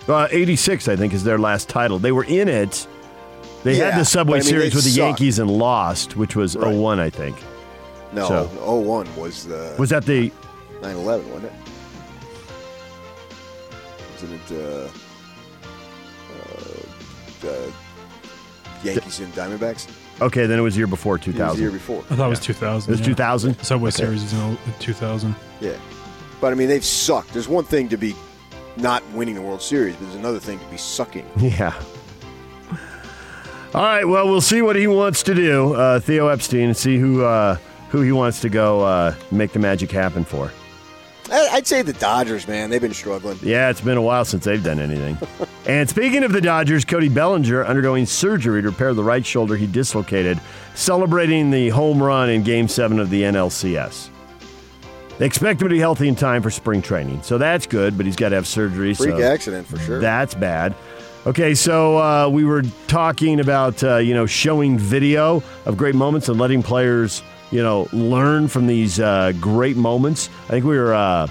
Uh, 0.09 0.26
86, 0.30 0.88
I 0.88 0.97
think, 0.97 1.12
is 1.12 1.23
their 1.23 1.38
last 1.38 1.68
title. 1.68 1.99
They 1.99 2.12
were 2.12 2.25
in 2.25 2.49
it. 2.49 2.87
They 3.62 3.78
yeah, 3.78 3.90
had 3.90 4.00
the 4.00 4.04
Subway 4.04 4.38
I 4.38 4.40
mean, 4.40 4.49
Series 4.49 4.75
with 4.75 4.85
the. 4.85 4.90
Yankees 4.90 5.38
and 5.38 5.50
lost, 5.50 6.16
which 6.16 6.35
was 6.35 6.56
right. 6.56 6.75
01, 6.75 6.99
I 6.99 7.11
think. 7.11 7.37
No, 8.12 8.26
so, 8.26 8.45
01 8.81 9.17
was 9.17 9.47
the. 9.47 9.75
Was 9.79 9.90
that 9.90 10.05
the. 10.05 10.33
9 10.83 10.97
11, 10.97 11.31
wasn't 11.31 11.45
it? 11.45 11.52
Wasn't 14.12 14.50
it. 14.50 14.52
Uh, 14.52 14.88
uh, 17.47 17.71
Yankees 18.83 19.21
and 19.21 19.33
Diamondbacks? 19.35 19.88
Okay, 20.21 20.47
then 20.47 20.59
it 20.59 20.62
was 20.62 20.75
the 20.75 20.79
year 20.79 20.87
before 20.87 21.19
2000. 21.19 21.40
It 21.40 21.45
was 21.45 21.57
the 21.57 21.62
year 21.62 21.71
before. 21.71 22.05
I 22.11 22.17
thought 22.17 22.26
it 22.26 22.31
was 22.31 22.40
2000. 22.40 22.90
It 22.90 22.93
was 22.93 23.00
yeah. 23.00 23.07
2000? 23.07 23.62
Subway 23.62 23.88
okay. 23.88 23.97
Series 23.97 24.23
was 24.23 24.33
in 24.33 24.59
2000. 24.79 25.35
Yeah. 25.61 25.73
But 26.40 26.52
I 26.52 26.57
mean, 26.57 26.69
they've 26.69 26.85
sucked. 26.85 27.33
There's 27.33 27.49
one 27.49 27.64
thing 27.64 27.88
to 27.88 27.97
be 27.97 28.14
not 28.76 29.02
winning 29.12 29.35
the 29.35 29.43
World 29.43 29.62
Series, 29.62 29.97
but 29.97 30.05
there's 30.05 30.17
another 30.17 30.40
thing 30.40 30.59
to 30.59 30.64
be 30.67 30.76
sucking. 30.76 31.26
Yeah. 31.38 31.75
All 33.73 33.83
right. 33.83 34.05
Well, 34.05 34.26
we'll 34.26 34.40
see 34.40 34.62
what 34.62 34.75
he 34.75 34.88
wants 34.88 35.23
to 35.23 35.35
do, 35.35 35.75
uh, 35.75 36.00
Theo 36.00 36.26
Epstein, 36.26 36.64
and 36.64 36.76
see 36.76 36.99
who 36.99 37.23
uh, 37.23 37.57
who 37.90 38.00
he 38.02 38.12
wants 38.12 38.40
to 38.40 38.49
go 38.49 38.82
uh, 38.82 39.14
make 39.30 39.52
the 39.52 39.59
magic 39.59 39.90
happen 39.90 40.25
for. 40.25 40.50
I'd 41.32 41.66
say 41.66 41.82
the 41.82 41.92
Dodgers, 41.92 42.49
man. 42.49 42.70
They've 42.70 42.80
been 42.80 42.94
struggling. 42.94 43.38
Yeah, 43.42 43.70
it's 43.70 43.80
been 43.80 43.97
a 43.97 44.02
while 44.02 44.25
since 44.25 44.44
they've 44.44 44.62
done 44.62 44.80
anything. 44.80 45.16
and 45.66 45.88
speaking 45.88 46.25
of 46.25 46.32
the 46.32 46.40
Dodgers, 46.40 46.85
Cody 46.85 47.09
Bellinger 47.09 47.64
undergoing 47.64 48.06
surgery 48.06 48.62
to 48.62 48.68
repair 48.68 48.94
the 48.94 49.04
right 49.04 49.25
shoulder 49.25 49.56
he 49.56 49.66
dislocated, 49.66 50.40
celebrating 50.75 51.50
the 51.50 51.69
home 51.69 52.02
run 52.02 52.30
in 52.30 52.43
Game 52.43 52.67
7 52.67 52.99
of 52.99 53.10
the 53.10 53.23
NLCS. 53.23 54.08
They 55.19 55.26
expect 55.26 55.60
him 55.60 55.69
to 55.69 55.75
be 55.75 55.78
healthy 55.78 56.08
in 56.08 56.17
time 56.17 56.43
for 56.43 56.50
spring 56.50 56.80
training. 56.80 57.23
So 57.23 57.36
that's 57.36 57.67
good, 57.67 57.97
but 57.97 58.06
he's 58.06 58.17
got 58.17 58.30
to 58.30 58.36
have 58.36 58.47
surgery. 58.47 58.95
Freak 58.95 59.10
so 59.10 59.23
accident 59.23 59.67
for 59.67 59.78
sure. 59.78 60.00
That's 60.00 60.34
bad. 60.34 60.75
Okay, 61.26 61.54
so 61.54 61.99
uh, 61.99 62.28
we 62.30 62.45
were 62.45 62.62
talking 62.88 63.41
about, 63.41 63.84
uh, 63.84 63.99
you 63.99 64.15
know, 64.15 64.25
showing 64.25 64.78
video 64.78 65.43
of 65.67 65.76
great 65.76 65.95
moments 65.95 66.30
and 66.30 66.41
letting 66.41 66.62
players, 66.62 67.23
you 67.50 67.63
know, 67.63 67.89
learn 67.93 68.49
from 68.49 68.67
these 68.67 69.00
uh, 69.00 69.32
great 69.41 69.76
moments. 69.76 70.28
I 70.47 70.52
think 70.52 70.65
we 70.65 70.78
were 70.78 70.95
uh, 70.95 71.26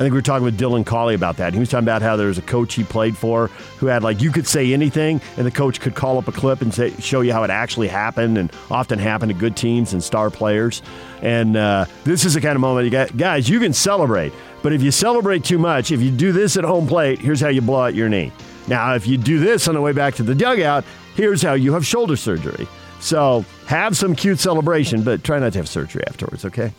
I 0.00 0.04
think 0.04 0.12
we 0.12 0.18
were 0.18 0.22
talking 0.22 0.46
with 0.46 0.58
Dylan 0.58 0.86
Collie 0.86 1.14
about 1.14 1.36
that. 1.36 1.52
He 1.52 1.60
was 1.60 1.68
talking 1.68 1.84
about 1.84 2.00
how 2.00 2.16
there 2.16 2.28
was 2.28 2.38
a 2.38 2.42
coach 2.42 2.72
he 2.72 2.84
played 2.84 3.18
for 3.18 3.48
who 3.78 3.84
had 3.84 4.02
like 4.02 4.22
you 4.22 4.32
could 4.32 4.46
say 4.46 4.72
anything, 4.72 5.20
and 5.36 5.46
the 5.46 5.50
coach 5.50 5.78
could 5.78 5.94
call 5.94 6.16
up 6.16 6.26
a 6.26 6.32
clip 6.32 6.62
and 6.62 6.72
say, 6.72 6.92
show 7.00 7.20
you 7.20 7.34
how 7.34 7.44
it 7.44 7.50
actually 7.50 7.88
happened, 7.88 8.38
and 8.38 8.50
often 8.70 8.98
happened 8.98 9.30
to 9.30 9.38
good 9.38 9.58
teams 9.58 9.92
and 9.92 10.02
star 10.02 10.30
players. 10.30 10.80
And 11.20 11.54
uh, 11.54 11.84
this 12.04 12.24
is 12.24 12.32
the 12.32 12.40
kind 12.40 12.54
of 12.54 12.62
moment 12.62 12.86
you 12.86 12.90
got, 12.90 13.14
guys. 13.14 13.46
You 13.46 13.60
can 13.60 13.74
celebrate, 13.74 14.32
but 14.62 14.72
if 14.72 14.80
you 14.80 14.90
celebrate 14.90 15.44
too 15.44 15.58
much, 15.58 15.90
if 15.90 16.00
you 16.00 16.10
do 16.10 16.32
this 16.32 16.56
at 16.56 16.64
home 16.64 16.86
plate, 16.86 17.18
here's 17.18 17.42
how 17.42 17.48
you 17.48 17.60
blow 17.60 17.82
out 17.82 17.94
your 17.94 18.08
knee. 18.08 18.32
Now, 18.68 18.94
if 18.94 19.06
you 19.06 19.18
do 19.18 19.38
this 19.38 19.68
on 19.68 19.74
the 19.74 19.82
way 19.82 19.92
back 19.92 20.14
to 20.14 20.22
the 20.22 20.34
dugout, 20.34 20.84
here's 21.14 21.42
how 21.42 21.52
you 21.52 21.74
have 21.74 21.84
shoulder 21.84 22.16
surgery. 22.16 22.66
So 23.00 23.44
have 23.66 23.96
some 23.96 24.14
cute 24.14 24.38
celebration, 24.38 25.02
but 25.02 25.24
try 25.24 25.38
not 25.38 25.52
to 25.54 25.58
have 25.58 25.68
surgery 25.68 26.04
afterwards. 26.06 26.44
Okay. 26.44 26.72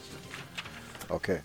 Okay. 1.10 1.42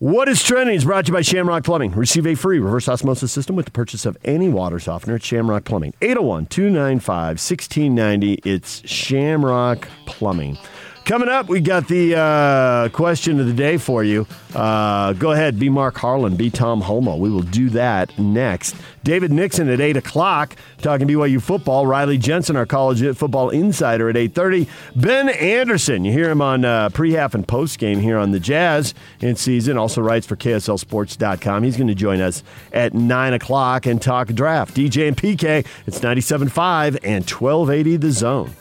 What 0.00 0.28
is 0.28 0.42
trending 0.42 0.74
is 0.74 0.84
brought 0.84 1.06
to 1.06 1.12
you 1.12 1.14
by 1.14 1.22
Shamrock 1.22 1.64
Plumbing. 1.64 1.92
Receive 1.92 2.26
a 2.26 2.34
free 2.34 2.58
reverse 2.58 2.88
osmosis 2.88 3.32
system 3.32 3.56
with 3.56 3.64
the 3.64 3.72
purchase 3.72 4.04
of 4.04 4.18
any 4.24 4.48
water 4.48 4.78
softener 4.78 5.14
at 5.14 5.22
Shamrock 5.22 5.64
Plumbing. 5.64 5.94
801 6.02 6.46
295 6.46 7.28
1690. 7.38 8.34
It's 8.44 8.86
Shamrock 8.86 9.88
Plumbing. 10.04 10.58
Coming 11.04 11.28
up, 11.28 11.50
we 11.50 11.60
got 11.60 11.86
the 11.86 12.16
uh, 12.16 12.88
question 12.88 13.38
of 13.38 13.44
the 13.46 13.52
day 13.52 13.76
for 13.76 14.02
you. 14.02 14.26
Uh, 14.54 15.12
go 15.12 15.32
ahead, 15.32 15.58
be 15.58 15.68
Mark 15.68 15.98
Harlan, 15.98 16.34
be 16.34 16.48
Tom 16.48 16.80
Holmoe. 16.80 17.18
We 17.18 17.28
will 17.28 17.42
do 17.42 17.68
that 17.70 18.18
next. 18.18 18.74
David 19.02 19.30
Nixon 19.30 19.68
at 19.68 19.82
8 19.82 19.98
o'clock, 19.98 20.56
talking 20.78 21.06
BYU 21.06 21.42
football. 21.42 21.86
Riley 21.86 22.16
Jensen, 22.16 22.56
our 22.56 22.64
college 22.64 23.02
football 23.18 23.50
insider 23.50 24.08
at 24.08 24.16
8.30. 24.16 24.66
Ben 24.96 25.28
Anderson, 25.28 26.06
you 26.06 26.12
hear 26.12 26.30
him 26.30 26.40
on 26.40 26.64
uh, 26.64 26.88
pre-half 26.88 27.34
and 27.34 27.46
post-game 27.46 28.00
here 28.00 28.16
on 28.16 28.30
the 28.30 28.40
Jazz 28.40 28.94
in 29.20 29.36
season. 29.36 29.76
Also 29.76 30.00
writes 30.00 30.26
for 30.26 30.36
KSLSports.com. 30.36 31.64
He's 31.64 31.76
going 31.76 31.88
to 31.88 31.94
join 31.94 32.22
us 32.22 32.42
at 32.72 32.94
9 32.94 33.34
o'clock 33.34 33.84
and 33.84 34.00
talk 34.00 34.28
draft. 34.28 34.74
DJ 34.74 35.08
and 35.08 35.16
PK, 35.18 35.66
it's 35.86 36.00
97.5 36.00 36.98
and 37.04 37.28
1280 37.28 37.96
The 37.98 38.10
Zone. 38.10 38.54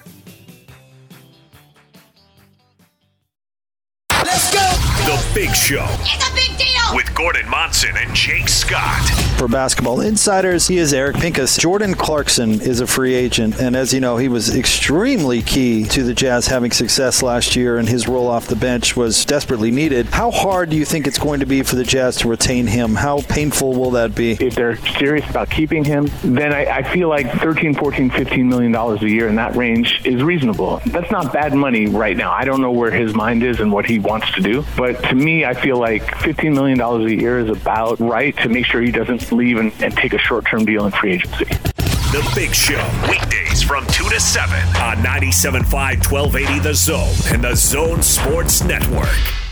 Big 5.43 5.53
Show. 5.53 6.33
With 7.13 7.17
Gordon 7.19 7.49
Monson 7.49 7.95
and 7.95 8.13
Jake 8.15 8.49
Scott. 8.49 9.08
For 9.38 9.47
basketball 9.47 10.02
insiders, 10.02 10.67
he 10.67 10.78
is 10.78 10.93
Eric 10.93 11.17
Pincus. 11.17 11.58
Jordan 11.58 11.93
Clarkson 11.93 12.62
is 12.62 12.80
a 12.80 12.88
free 12.88 13.13
agent, 13.13 13.60
and 13.60 13.76
as 13.76 13.93
you 13.93 13.99
know, 13.99 14.17
he 14.17 14.30
was 14.30 14.56
extremely 14.56 15.41
key 15.41 15.84
to 15.86 16.04
the 16.04 16.13
Jazz 16.13 16.47
having 16.47 16.71
success 16.71 17.21
last 17.21 17.56
year, 17.56 17.78
and 17.78 17.88
his 17.88 18.08
role 18.08 18.28
off 18.28 18.47
the 18.47 18.56
bench 18.56 18.95
was 18.95 19.26
desperately 19.26 19.69
needed. 19.69 20.08
How 20.08 20.32
hard 20.32 20.69
do 20.69 20.78
you 20.78 20.86
think 20.86 21.06
it's 21.06 21.19
going 21.19 21.41
to 21.41 21.45
be 21.45 21.62
for 21.62 21.76
the 21.76 21.84
Jazz 21.84 22.17
to 22.17 22.30
retain 22.30 22.67
him? 22.67 22.95
How 22.95 23.21
painful 23.21 23.73
will 23.73 23.91
that 23.91 24.15
be? 24.15 24.32
If 24.32 24.56
they're 24.56 24.78
serious 24.97 25.30
about 25.30 25.49
keeping 25.49 25.84
him, 25.84 26.10
then 26.23 26.54
I, 26.54 26.78
I 26.78 26.93
feel 26.93 27.10
like 27.10 27.30
13, 27.34 27.76
14, 27.76 28.10
15 28.12 28.47
million 28.47 28.71
dollars 28.71 29.02
a 29.04 29.10
year 29.10 29.28
in 29.28 29.36
that 29.36 29.56
range 29.56 30.02
is 30.06 30.23
reasonable. 30.23 30.82
That's 30.88 31.12
not 31.12 31.34
bad 31.34 31.54
money 31.54 31.88
right 31.88 32.15
now. 32.15 32.32
I 32.32 32.45
don't 32.45 32.62
know 32.62 32.71
where 32.71 32.91
his 32.91 33.13
mind 33.13 33.43
is 33.43 33.60
and 33.60 33.71
what 33.71 33.86
he 33.86 33.99
wants 33.99 34.32
to 34.34 34.41
do, 34.41 34.65
but 34.78 35.04
to 35.04 35.15
me, 35.15 35.45
I 35.45 35.54
feel 35.54 35.78
like 35.78 36.04
$15 36.04 36.54
million 36.54 36.80
a 37.06 37.13
year 37.13 37.39
is 37.39 37.50
about 37.50 38.00
right 38.00 38.36
to 38.38 38.50
make 38.50 38.66
sure 38.66 38.82
he 38.82 38.92
doesn't 38.92 39.32
leave 39.32 39.58
and, 39.58 39.74
and 39.82 39.96
take 39.96 40.13
a 40.13 40.18
short 40.18 40.46
term 40.46 40.66
deal 40.66 40.86
in 40.86 40.92
free 40.92 41.13
agency. 41.13 41.46
The 41.46 42.32
Big 42.36 42.54
Show, 42.54 42.84
weekdays 43.10 43.63
from 43.63 43.86
2 43.88 44.10
to 44.10 44.20
7 44.20 44.56
on 44.78 44.98
97.5 44.98 46.12
1280 46.12 46.60
The 46.60 46.74
Zone 46.74 47.34
and 47.34 47.44
The 47.44 47.56
Zone 47.56 48.02
Sports 48.02 48.63
Network. 48.63 49.42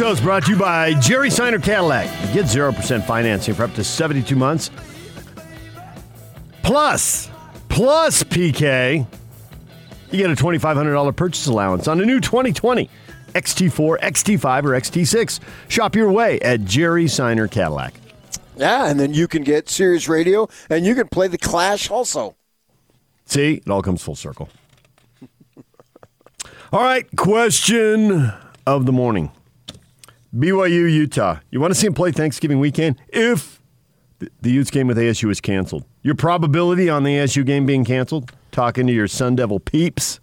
Toast 0.00 0.22
brought 0.22 0.46
to 0.46 0.52
you 0.52 0.56
by 0.56 0.94
Jerry 0.94 1.28
Seiner 1.28 1.58
Cadillac. 1.58 2.06
Get 2.32 2.46
0% 2.46 3.04
financing 3.04 3.52
for 3.52 3.64
up 3.64 3.74
to 3.74 3.84
72 3.84 4.34
months. 4.34 4.70
Plus, 6.62 7.28
plus 7.68 8.22
PK, 8.22 9.06
you 10.10 10.16
get 10.16 10.30
a 10.30 10.34
$2,500 10.34 11.14
purchase 11.14 11.46
allowance 11.48 11.86
on 11.86 12.00
a 12.00 12.06
new 12.06 12.18
2020 12.18 12.88
XT4, 13.34 14.00
XT5, 14.00 14.64
or 14.64 14.70
XT6. 14.70 15.40
Shop 15.68 15.94
your 15.94 16.10
way 16.10 16.40
at 16.40 16.64
Jerry 16.64 17.06
Seiner 17.06 17.46
Cadillac. 17.46 17.92
Yeah, 18.56 18.86
and 18.86 18.98
then 18.98 19.12
you 19.12 19.28
can 19.28 19.44
get 19.44 19.68
Sirius 19.68 20.08
Radio, 20.08 20.48
and 20.70 20.86
you 20.86 20.94
can 20.94 21.08
play 21.08 21.28
the 21.28 21.36
Clash 21.36 21.90
also. 21.90 22.36
See, 23.26 23.56
it 23.56 23.68
all 23.68 23.82
comes 23.82 24.02
full 24.02 24.16
circle. 24.16 24.48
all 26.72 26.80
right, 26.80 27.04
question 27.16 28.32
of 28.66 28.86
the 28.86 28.92
morning. 28.92 29.30
BYU, 30.36 30.92
Utah. 30.92 31.40
You 31.50 31.60
want 31.60 31.72
to 31.72 31.78
see 31.78 31.86
him 31.86 31.94
play 31.94 32.12
Thanksgiving 32.12 32.60
weekend? 32.60 33.00
If 33.08 33.60
the 34.18 34.50
Utes 34.50 34.70
game 34.70 34.86
with 34.86 34.96
ASU 34.96 35.30
is 35.30 35.40
canceled, 35.40 35.84
your 36.02 36.14
probability 36.14 36.88
on 36.88 37.02
the 37.02 37.16
ASU 37.16 37.44
game 37.44 37.66
being 37.66 37.84
canceled? 37.84 38.32
Talking 38.52 38.86
to 38.86 38.92
your 38.92 39.08
Sun 39.08 39.36
Devil 39.36 39.60
peeps. 39.60 40.20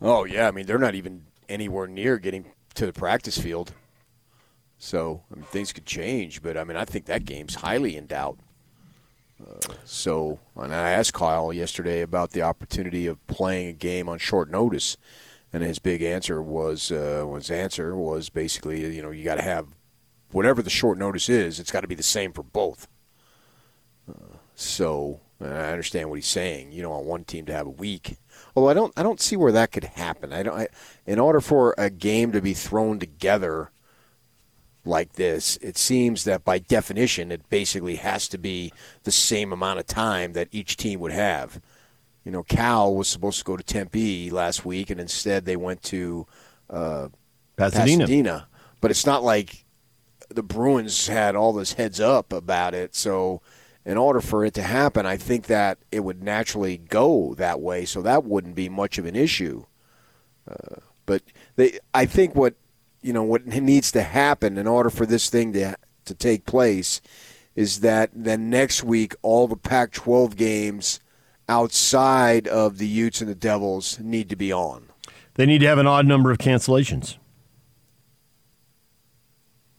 Oh 0.00 0.24
yeah, 0.24 0.48
I 0.48 0.50
mean 0.50 0.66
they're 0.66 0.78
not 0.78 0.94
even 0.94 1.24
anywhere 1.48 1.86
near 1.86 2.18
getting 2.18 2.46
to 2.74 2.86
the 2.86 2.92
practice 2.92 3.38
field. 3.38 3.72
So 4.78 5.22
I 5.32 5.36
mean, 5.36 5.44
things 5.44 5.72
could 5.72 5.86
change, 5.86 6.42
but 6.42 6.56
I 6.56 6.64
mean 6.64 6.76
I 6.76 6.84
think 6.84 7.06
that 7.06 7.24
game's 7.24 7.56
highly 7.56 7.96
in 7.96 8.06
doubt. 8.06 8.38
Uh, 9.40 9.74
so, 9.84 10.38
and 10.56 10.74
I 10.74 10.90
asked 10.90 11.12
Kyle 11.12 11.52
yesterday 11.52 12.00
about 12.00 12.30
the 12.30 12.40
opportunity 12.40 13.06
of 13.06 13.24
playing 13.26 13.68
a 13.68 13.72
game 13.74 14.08
on 14.08 14.18
short 14.18 14.50
notice, 14.50 14.96
and 15.52 15.62
his 15.62 15.78
big 15.78 16.02
answer 16.02 16.42
was 16.42 16.90
uh, 16.90 17.26
his 17.34 17.50
answer 17.50 17.96
was 17.96 18.28
basically 18.28 18.94
you 18.94 19.02
know 19.02 19.10
you 19.10 19.24
got 19.24 19.36
to 19.36 19.42
have 19.42 19.68
whatever 20.32 20.62
the 20.62 20.70
short 20.70 20.98
notice 20.98 21.28
is, 21.28 21.60
it's 21.60 21.70
got 21.70 21.80
to 21.80 21.88
be 21.88 21.94
the 21.94 22.02
same 22.02 22.32
for 22.32 22.42
both. 22.42 22.88
Uh, 24.08 24.36
so 24.54 25.20
I 25.40 25.70
understand 25.70 26.08
what 26.08 26.16
he's 26.16 26.26
saying. 26.26 26.72
You 26.72 26.82
don't 26.82 26.92
want 26.92 27.06
one 27.06 27.24
team 27.24 27.46
to 27.46 27.52
have 27.52 27.66
a 27.66 27.70
week. 27.70 28.18
Although 28.54 28.70
I 28.70 28.74
don't, 28.74 28.92
I 28.96 29.02
don't 29.02 29.20
see 29.20 29.36
where 29.36 29.52
that 29.52 29.72
could 29.72 29.84
happen. 29.84 30.32
I 30.32 30.42
don't. 30.42 30.58
I, 30.58 30.68
in 31.06 31.18
order 31.18 31.40
for 31.40 31.74
a 31.76 31.90
game 31.90 32.32
to 32.32 32.40
be 32.40 32.54
thrown 32.54 32.98
together 32.98 33.70
like 34.84 35.14
this, 35.14 35.56
it 35.58 35.76
seems 35.76 36.24
that 36.24 36.44
by 36.44 36.58
definition, 36.58 37.32
it 37.32 37.48
basically 37.50 37.96
has 37.96 38.28
to 38.28 38.38
be 38.38 38.72
the 39.02 39.12
same 39.12 39.52
amount 39.52 39.78
of 39.78 39.86
time 39.86 40.32
that 40.32 40.48
each 40.52 40.76
team 40.76 41.00
would 41.00 41.12
have. 41.12 41.60
You 42.26 42.32
know, 42.32 42.42
Cal 42.42 42.92
was 42.92 43.06
supposed 43.06 43.38
to 43.38 43.44
go 43.44 43.56
to 43.56 43.62
Tempe 43.62 44.30
last 44.30 44.64
week, 44.64 44.90
and 44.90 45.00
instead 45.00 45.44
they 45.44 45.54
went 45.54 45.84
to 45.84 46.26
uh, 46.68 47.08
Pasadena. 47.56 48.02
Pasadena. 48.02 48.48
But 48.80 48.90
it's 48.90 49.06
not 49.06 49.22
like 49.22 49.64
the 50.28 50.42
Bruins 50.42 51.06
had 51.06 51.36
all 51.36 51.52
this 51.52 51.74
heads 51.74 52.00
up 52.00 52.32
about 52.32 52.74
it. 52.74 52.96
So, 52.96 53.42
in 53.84 53.96
order 53.96 54.20
for 54.20 54.44
it 54.44 54.54
to 54.54 54.64
happen, 54.64 55.06
I 55.06 55.16
think 55.16 55.46
that 55.46 55.78
it 55.92 56.00
would 56.00 56.20
naturally 56.20 56.76
go 56.76 57.34
that 57.34 57.60
way. 57.60 57.84
So 57.84 58.02
that 58.02 58.24
wouldn't 58.24 58.56
be 58.56 58.68
much 58.68 58.98
of 58.98 59.06
an 59.06 59.14
issue. 59.14 59.64
Uh, 60.50 60.80
but 61.06 61.22
they, 61.54 61.78
I 61.94 62.06
think 62.06 62.34
what 62.34 62.54
you 63.02 63.12
know 63.12 63.22
what 63.22 63.46
needs 63.46 63.92
to 63.92 64.02
happen 64.02 64.58
in 64.58 64.66
order 64.66 64.90
for 64.90 65.06
this 65.06 65.30
thing 65.30 65.52
to 65.52 65.76
to 66.06 66.14
take 66.14 66.44
place 66.44 67.00
is 67.54 67.80
that 67.80 68.10
then 68.12 68.50
next 68.50 68.82
week 68.82 69.14
all 69.22 69.46
the 69.46 69.56
Pac-12 69.56 70.34
games 70.34 70.98
outside 71.48 72.48
of 72.48 72.78
the 72.78 72.86
Utes 72.86 73.20
and 73.20 73.30
the 73.30 73.34
Devils 73.34 73.98
need 74.00 74.28
to 74.28 74.36
be 74.36 74.52
on. 74.52 74.88
They 75.34 75.46
need 75.46 75.58
to 75.58 75.66
have 75.66 75.78
an 75.78 75.86
odd 75.86 76.06
number 76.06 76.30
of 76.30 76.38
cancellations. 76.38 77.16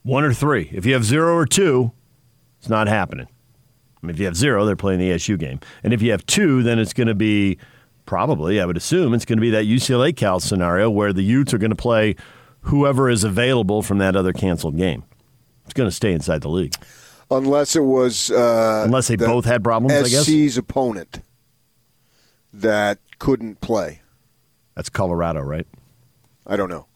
One 0.02 0.24
or 0.24 0.32
three. 0.32 0.70
If 0.72 0.86
you 0.86 0.94
have 0.94 1.04
zero 1.04 1.34
or 1.34 1.46
two, 1.46 1.92
it's 2.58 2.68
not 2.68 2.88
happening. 2.88 3.26
I 4.02 4.06
mean, 4.06 4.14
if 4.14 4.20
you 4.20 4.26
have 4.26 4.36
zero, 4.36 4.64
they're 4.64 4.76
playing 4.76 5.00
the 5.00 5.10
ASU 5.10 5.38
game. 5.38 5.60
And 5.82 5.92
if 5.92 6.00
you 6.00 6.12
have 6.12 6.24
two, 6.26 6.62
then 6.62 6.78
it's 6.78 6.92
going 6.92 7.08
to 7.08 7.14
be 7.14 7.58
probably, 8.06 8.60
I 8.60 8.64
would 8.64 8.76
assume, 8.76 9.12
it's 9.12 9.24
going 9.24 9.38
to 9.38 9.42
be 9.42 9.50
that 9.50 9.66
UCLA 9.66 10.16
Cal 10.16 10.40
scenario 10.40 10.88
where 10.88 11.12
the 11.12 11.22
Utes 11.22 11.52
are 11.52 11.58
going 11.58 11.70
to 11.70 11.76
play 11.76 12.14
whoever 12.62 13.10
is 13.10 13.24
available 13.24 13.82
from 13.82 13.98
that 13.98 14.14
other 14.14 14.32
canceled 14.32 14.76
game. 14.76 15.02
It's 15.64 15.74
going 15.74 15.88
to 15.88 15.94
stay 15.94 16.12
inside 16.12 16.40
the 16.40 16.48
league. 16.48 16.74
Unless 17.30 17.76
it 17.76 17.84
was. 17.84 18.30
Uh, 18.30 18.82
Unless 18.86 19.08
they 19.08 19.16
the 19.16 19.26
both 19.26 19.44
had 19.44 19.62
problems, 19.62 19.92
I 19.92 20.08
guess. 20.08 20.24
SC's 20.24 20.56
opponent 20.56 21.20
that 22.52 22.98
couldn't 23.18 23.60
play. 23.60 24.02
That's 24.74 24.88
Colorado, 24.88 25.40
right? 25.40 25.66
I 26.46 26.56
don't 26.56 26.70
know. 26.70 26.86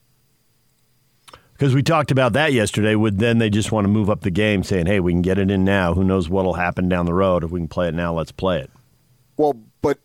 Because 1.52 1.74
we 1.74 1.82
talked 1.82 2.10
about 2.10 2.32
that 2.32 2.52
yesterday. 2.52 2.94
Would 2.94 3.18
then 3.18 3.38
they 3.38 3.50
just 3.50 3.70
want 3.70 3.84
to 3.84 3.88
move 3.88 4.10
up 4.10 4.22
the 4.22 4.30
game, 4.30 4.64
saying, 4.64 4.86
"Hey, 4.86 4.98
we 4.98 5.12
can 5.12 5.22
get 5.22 5.38
it 5.38 5.50
in 5.50 5.64
now. 5.64 5.94
Who 5.94 6.02
knows 6.02 6.28
what'll 6.28 6.54
happen 6.54 6.88
down 6.88 7.06
the 7.06 7.14
road? 7.14 7.44
If 7.44 7.50
we 7.50 7.60
can 7.60 7.68
play 7.68 7.88
it 7.88 7.94
now, 7.94 8.12
let's 8.12 8.32
play 8.32 8.60
it." 8.60 8.70
Well, 9.36 9.54
but 9.80 9.98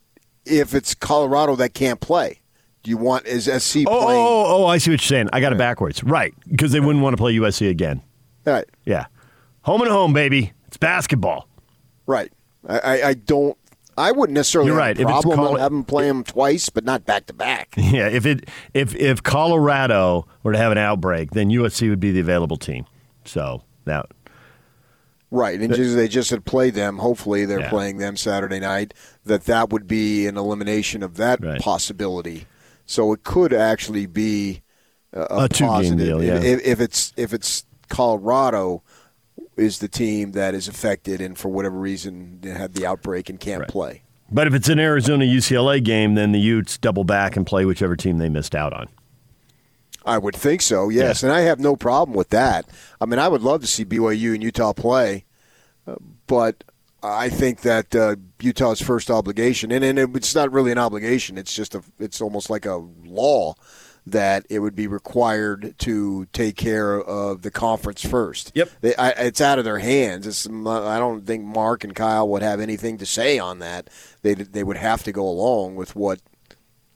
if 0.45 0.75
it's 0.75 0.93
Colorado 0.93 1.55
that 1.55 1.73
can't 1.73 1.99
play, 1.99 2.41
do 2.83 2.91
you 2.91 2.97
want 2.97 3.25
is 3.25 3.45
SC 3.45 3.77
oh, 3.77 3.83
oh, 3.87 4.05
playing? 4.05 4.21
oh, 4.21 4.45
oh, 4.47 4.65
I 4.67 4.77
see 4.77 4.91
what 4.91 5.01
you're 5.01 5.17
saying. 5.17 5.29
I 5.33 5.39
got 5.39 5.51
it 5.51 5.57
backwards. 5.57 6.03
Right, 6.03 6.33
because 6.47 6.71
they 6.71 6.79
wouldn't 6.79 7.03
want 7.03 7.13
to 7.13 7.17
play 7.17 7.33
USC 7.33 7.69
again. 7.69 8.03
Right, 8.45 8.65
Yeah, 8.85 9.07
home 9.61 9.81
and 9.81 9.89
home, 9.89 10.13
baby. 10.13 10.53
It's 10.67 10.77
basketball. 10.77 11.47
right. 12.05 12.31
I, 12.67 12.79
I, 12.79 13.07
I 13.09 13.13
don't. 13.13 13.57
I 13.97 14.11
wouldn't 14.11 14.35
necessarily 14.35 14.67
You're 14.69 14.79
have 14.79 14.87
right. 14.89 14.97
a 14.97 15.01
If 15.01 15.07
it's 15.09 15.21
problem 15.25 15.35
Col- 15.47 15.57
having 15.57 15.77
them 15.79 15.83
play 15.85 16.07
them 16.07 16.23
twice, 16.23 16.69
but 16.69 16.83
not 16.85 17.05
back 17.05 17.25
to 17.27 17.33
back. 17.33 17.73
Yeah, 17.77 18.07
if 18.07 18.25
it 18.25 18.47
if 18.73 18.95
if 18.95 19.23
Colorado 19.23 20.27
were 20.43 20.51
to 20.51 20.57
have 20.57 20.71
an 20.71 20.77
outbreak, 20.77 21.31
then 21.31 21.49
USC 21.49 21.89
would 21.89 21.99
be 21.99 22.11
the 22.11 22.19
available 22.19 22.57
team. 22.57 22.85
So 23.25 23.63
that 23.85 24.05
Right, 25.29 25.59
and 25.59 25.73
just, 25.75 25.95
they 25.95 26.07
just 26.07 26.29
had 26.29 26.45
played 26.45 26.73
them. 26.73 26.99
Hopefully, 26.99 27.43
they're 27.43 27.59
Yeah. 27.59 27.69
playing 27.69 27.97
them 27.97 28.15
Saturday 28.15 28.61
night. 28.61 28.93
That 29.25 29.43
that 29.45 29.71
would 29.71 29.85
be 29.85 30.25
an 30.25 30.37
elimination 30.37 31.03
of 31.03 31.17
that 31.17 31.43
Right. 31.43 31.59
possibility. 31.59 32.45
So 32.85 33.11
it 33.11 33.23
could 33.25 33.51
actually 33.51 34.05
be 34.05 34.61
a, 35.11 35.21
a 35.29 35.43
A 35.45 35.49
two-game 35.49 35.67
positive. 35.69 35.97
deal, 35.97 36.23
yeah. 36.23 36.35
If, 36.41 36.65
if 36.65 36.79
it's 36.79 37.11
if 37.17 37.33
it's 37.33 37.65
Colorado 37.89 38.83
is 39.57 39.79
the 39.79 39.87
team 39.87 40.31
that 40.33 40.53
is 40.53 40.67
affected, 40.67 41.19
and 41.19 41.37
for 41.37 41.49
whatever 41.49 41.77
reason 41.77 42.39
had 42.43 42.73
the 42.73 42.85
outbreak 42.85 43.29
and 43.29 43.39
can't 43.39 43.61
Right. 43.61 43.69
play. 43.69 44.01
But 44.31 44.45
if 44.47 44.53
it's 44.53 44.69
an 44.69 44.79
Arizona 44.79 45.25
UCLA 45.25 45.79
game, 45.83 46.15
then 46.15 46.31
the 46.33 46.39
Utes 46.39 46.77
double 46.77 47.03
back 47.03 47.35
and 47.37 47.45
play 47.45 47.65
whichever 47.65 47.95
team 47.95 48.17
they 48.17 48.29
missed 48.29 48.55
out 48.55 48.73
on. 48.73 48.87
I 50.05 50.17
would 50.17 50.35
think 50.35 50.61
so, 50.61 50.89
yes, 50.89 51.23
and 51.23 51.31
I 51.33 51.41
have 51.41 51.59
no 51.59 51.75
problem 51.75 52.15
with 52.15 52.29
that. 52.29 52.65
I 53.01 53.05
mean, 53.05 53.19
I 53.19 53.27
would 53.27 53.41
love 53.41 53.61
to 53.61 53.67
see 53.67 53.83
BYU 53.83 54.33
and 54.33 54.43
Utah 54.43 54.71
play, 54.73 55.25
uh, 55.85 55.95
but 56.27 56.63
I 57.03 57.29
think 57.29 57.61
that 57.61 57.93
uh, 57.95 58.15
Utah's 58.41 58.81
first 58.81 59.09
obligation, 59.11 59.71
and, 59.71 59.83
and 59.83 60.15
it's 60.15 60.33
not 60.35 60.51
really 60.51 60.71
an 60.71 60.77
obligation; 60.77 61.37
it's 61.37 61.53
just 61.53 61.75
a, 61.75 61.81
it's 61.99 62.21
almost 62.21 62.49
like 62.49 62.65
a 62.65 62.77
law 63.05 63.55
that 64.11 64.45
it 64.49 64.59
would 64.59 64.75
be 64.75 64.87
required 64.87 65.75
to 65.79 66.25
take 66.31 66.55
care 66.55 66.99
of 66.99 67.41
the 67.41 67.51
conference 67.51 68.05
first. 68.05 68.51
Yep. 68.55 68.69
They, 68.81 68.95
I, 68.95 69.09
it's 69.09 69.41
out 69.41 69.59
of 69.59 69.65
their 69.65 69.79
hands. 69.79 70.25
It's, 70.25 70.47
I 70.47 70.99
don't 70.99 71.25
think 71.25 71.43
Mark 71.43 71.83
and 71.83 71.93
Kyle 71.93 72.27
would 72.29 72.41
have 72.41 72.59
anything 72.59 72.97
to 72.99 73.05
say 73.05 73.37
on 73.37 73.59
that. 73.59 73.89
They 74.21 74.33
they 74.33 74.63
would 74.63 74.77
have 74.77 75.03
to 75.03 75.11
go 75.11 75.27
along 75.27 75.75
with 75.75 75.95
what 75.95 76.21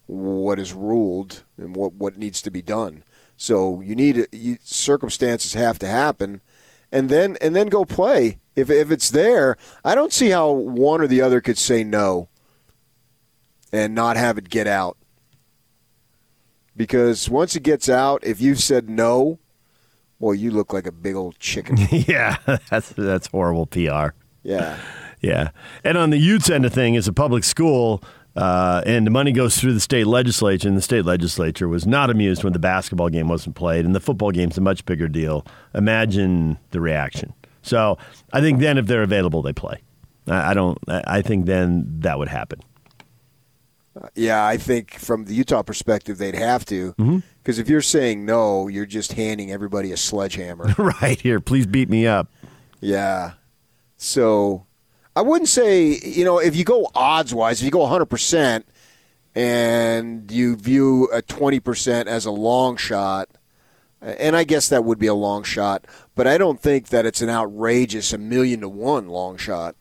what 0.07 0.59
is 0.59 0.73
ruled 0.73 1.43
and 1.57 1.75
what, 1.75 1.93
what 1.93 2.17
needs 2.17 2.41
to 2.41 2.51
be 2.51 2.61
done. 2.61 3.03
So 3.37 3.81
you 3.81 3.95
need 3.95 4.27
you, 4.31 4.57
circumstances 4.63 5.53
have 5.53 5.79
to 5.79 5.87
happen, 5.87 6.41
and 6.91 7.09
then 7.09 7.37
and 7.41 7.55
then 7.55 7.67
go 7.67 7.85
play. 7.85 8.39
If 8.55 8.69
if 8.69 8.91
it's 8.91 9.09
there, 9.09 9.57
I 9.83 9.95
don't 9.95 10.13
see 10.13 10.29
how 10.29 10.51
one 10.51 11.01
or 11.01 11.07
the 11.07 11.21
other 11.21 11.41
could 11.41 11.57
say 11.57 11.83
no 11.83 12.29
and 13.71 13.95
not 13.95 14.17
have 14.17 14.37
it 14.37 14.49
get 14.49 14.67
out. 14.67 14.97
Because 16.81 17.29
once 17.29 17.55
it 17.55 17.61
gets 17.61 17.89
out, 17.89 18.23
if 18.23 18.41
you've 18.41 18.59
said 18.59 18.89
no, 18.89 19.37
well, 20.17 20.33
you 20.33 20.49
look 20.49 20.73
like 20.73 20.87
a 20.87 20.91
big 20.91 21.13
old 21.13 21.37
chicken. 21.37 21.77
yeah, 21.91 22.37
that's 22.71 22.89
that's 22.89 23.27
horrible 23.27 23.67
PR. 23.67 24.15
yeah. 24.41 24.79
Yeah. 25.21 25.51
And 25.83 25.95
on 25.95 26.09
the 26.09 26.17
Utes 26.17 26.49
end 26.49 26.65
of 26.65 26.73
thing, 26.73 26.95
it's 26.95 27.05
a 27.05 27.13
public 27.13 27.43
school, 27.43 28.03
uh, 28.35 28.81
and 28.87 29.05
the 29.05 29.11
money 29.11 29.31
goes 29.31 29.59
through 29.59 29.73
the 29.73 29.79
state 29.79 30.07
legislature, 30.07 30.67
and 30.67 30.75
the 30.75 30.81
state 30.81 31.05
legislature 31.05 31.67
was 31.67 31.85
not 31.85 32.09
amused 32.09 32.43
when 32.43 32.51
the 32.53 32.57
basketball 32.57 33.09
game 33.09 33.27
wasn't 33.27 33.55
played, 33.55 33.85
and 33.85 33.93
the 33.93 33.99
football 33.99 34.31
game's 34.31 34.57
a 34.57 34.61
much 34.61 34.83
bigger 34.87 35.07
deal. 35.07 35.45
Imagine 35.75 36.57
the 36.71 36.81
reaction. 36.81 37.31
So 37.61 37.99
I 38.33 38.41
think 38.41 38.59
then 38.59 38.79
if 38.79 38.87
they're 38.87 39.03
available, 39.03 39.43
they 39.43 39.53
play. 39.53 39.83
I, 40.25 40.49
I 40.49 40.53
don't. 40.55 40.79
I 40.87 41.03
I 41.05 41.21
think 41.21 41.45
then 41.45 41.85
that 41.99 42.17
would 42.17 42.29
happen. 42.29 42.59
Yeah, 44.15 44.45
I 44.45 44.57
think 44.57 44.93
from 44.93 45.25
the 45.25 45.33
Utah 45.33 45.63
perspective, 45.63 46.17
they'd 46.17 46.35
have 46.35 46.65
to. 46.65 46.93
Mm-hmm. 46.93 47.19
Because 47.43 47.59
if 47.59 47.67
you're 47.67 47.81
saying 47.81 48.25
no, 48.25 48.67
you're 48.67 48.85
just 48.85 49.13
handing 49.13 49.51
everybody 49.51 49.91
a 49.91 49.97
sledgehammer. 49.97 50.73
right 50.77 51.19
here, 51.19 51.39
please 51.39 51.65
beat 51.65 51.89
me 51.89 52.07
up. 52.07 52.29
Yeah. 52.79 53.33
So 53.97 54.65
I 55.15 55.21
wouldn't 55.21 55.49
say, 55.49 55.99
you 56.03 56.23
know, 56.23 56.39
if 56.39 56.55
you 56.55 56.63
go 56.63 56.89
odds 56.95 57.33
wise, 57.33 57.59
if 57.59 57.65
you 57.65 57.71
go 57.71 57.79
100% 57.79 58.63
and 59.35 60.31
you 60.31 60.55
view 60.55 61.09
a 61.11 61.21
20% 61.21 62.05
as 62.07 62.25
a 62.25 62.31
long 62.31 62.77
shot, 62.77 63.29
And 64.01 64.35
I 64.35 64.43
guess 64.45 64.69
that 64.69 64.83
would 64.83 64.97
be 64.97 65.07
a 65.07 65.13
long 65.13 65.43
shot, 65.43 65.85
but 66.15 66.25
I 66.25 66.39
don't 66.39 66.59
think 66.59 66.87
that 66.87 67.05
it's 67.05 67.21
an 67.21 67.29
outrageous 67.29 68.13
a 68.13 68.17
million 68.17 68.61
to 68.61 68.69
one 68.69 69.07
long 69.09 69.37
shot. 69.37 69.75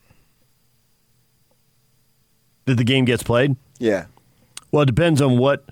That 2.67 2.77
the 2.77 2.85
game 2.85 3.07
gets 3.07 3.23
played? 3.23 3.57
Yeah. 3.81 4.07
Well, 4.71 4.83
it 4.83 4.87
depends 4.87 5.21
on 5.21 5.39
what. 5.39 5.65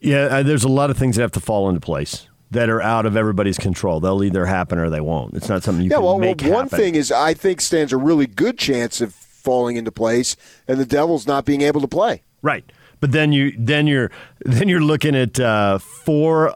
Yeah, 0.00 0.42
there's 0.42 0.64
a 0.64 0.68
lot 0.68 0.90
of 0.90 0.98
things 0.98 1.16
that 1.16 1.22
have 1.22 1.32
to 1.32 1.40
fall 1.40 1.68
into 1.68 1.80
place 1.80 2.26
that 2.50 2.68
are 2.68 2.82
out 2.82 3.06
of 3.06 3.16
everybody's 3.16 3.56
control. 3.56 3.98
They'll 3.98 4.22
either 4.22 4.44
happen 4.44 4.78
or 4.78 4.90
they 4.90 5.00
won't. 5.00 5.34
It's 5.34 5.48
not 5.48 5.62
something 5.62 5.84
you 5.84 5.90
yeah, 5.90 5.96
can 5.96 6.04
well, 6.04 6.18
make 6.18 6.42
well, 6.42 6.52
one 6.52 6.64
happen. 6.64 6.78
thing 6.78 6.94
is 6.96 7.10
I 7.10 7.32
think 7.34 7.60
stands 7.60 7.92
a 7.92 7.96
really 7.96 8.26
good 8.26 8.58
chance 8.58 9.00
of 9.00 9.14
falling 9.14 9.76
into 9.76 9.90
place 9.90 10.36
and 10.68 10.78
the 10.78 10.84
Devils 10.84 11.26
not 11.26 11.44
being 11.44 11.62
able 11.62 11.80
to 11.80 11.88
play. 11.88 12.22
Right. 12.42 12.64
But 13.00 13.12
then 13.12 13.32
you 13.32 13.52
then 13.58 13.86
you're 13.86 14.10
then 14.40 14.68
you're 14.68 14.82
looking 14.82 15.16
at 15.16 15.40
uh, 15.40 15.78
four. 15.78 16.54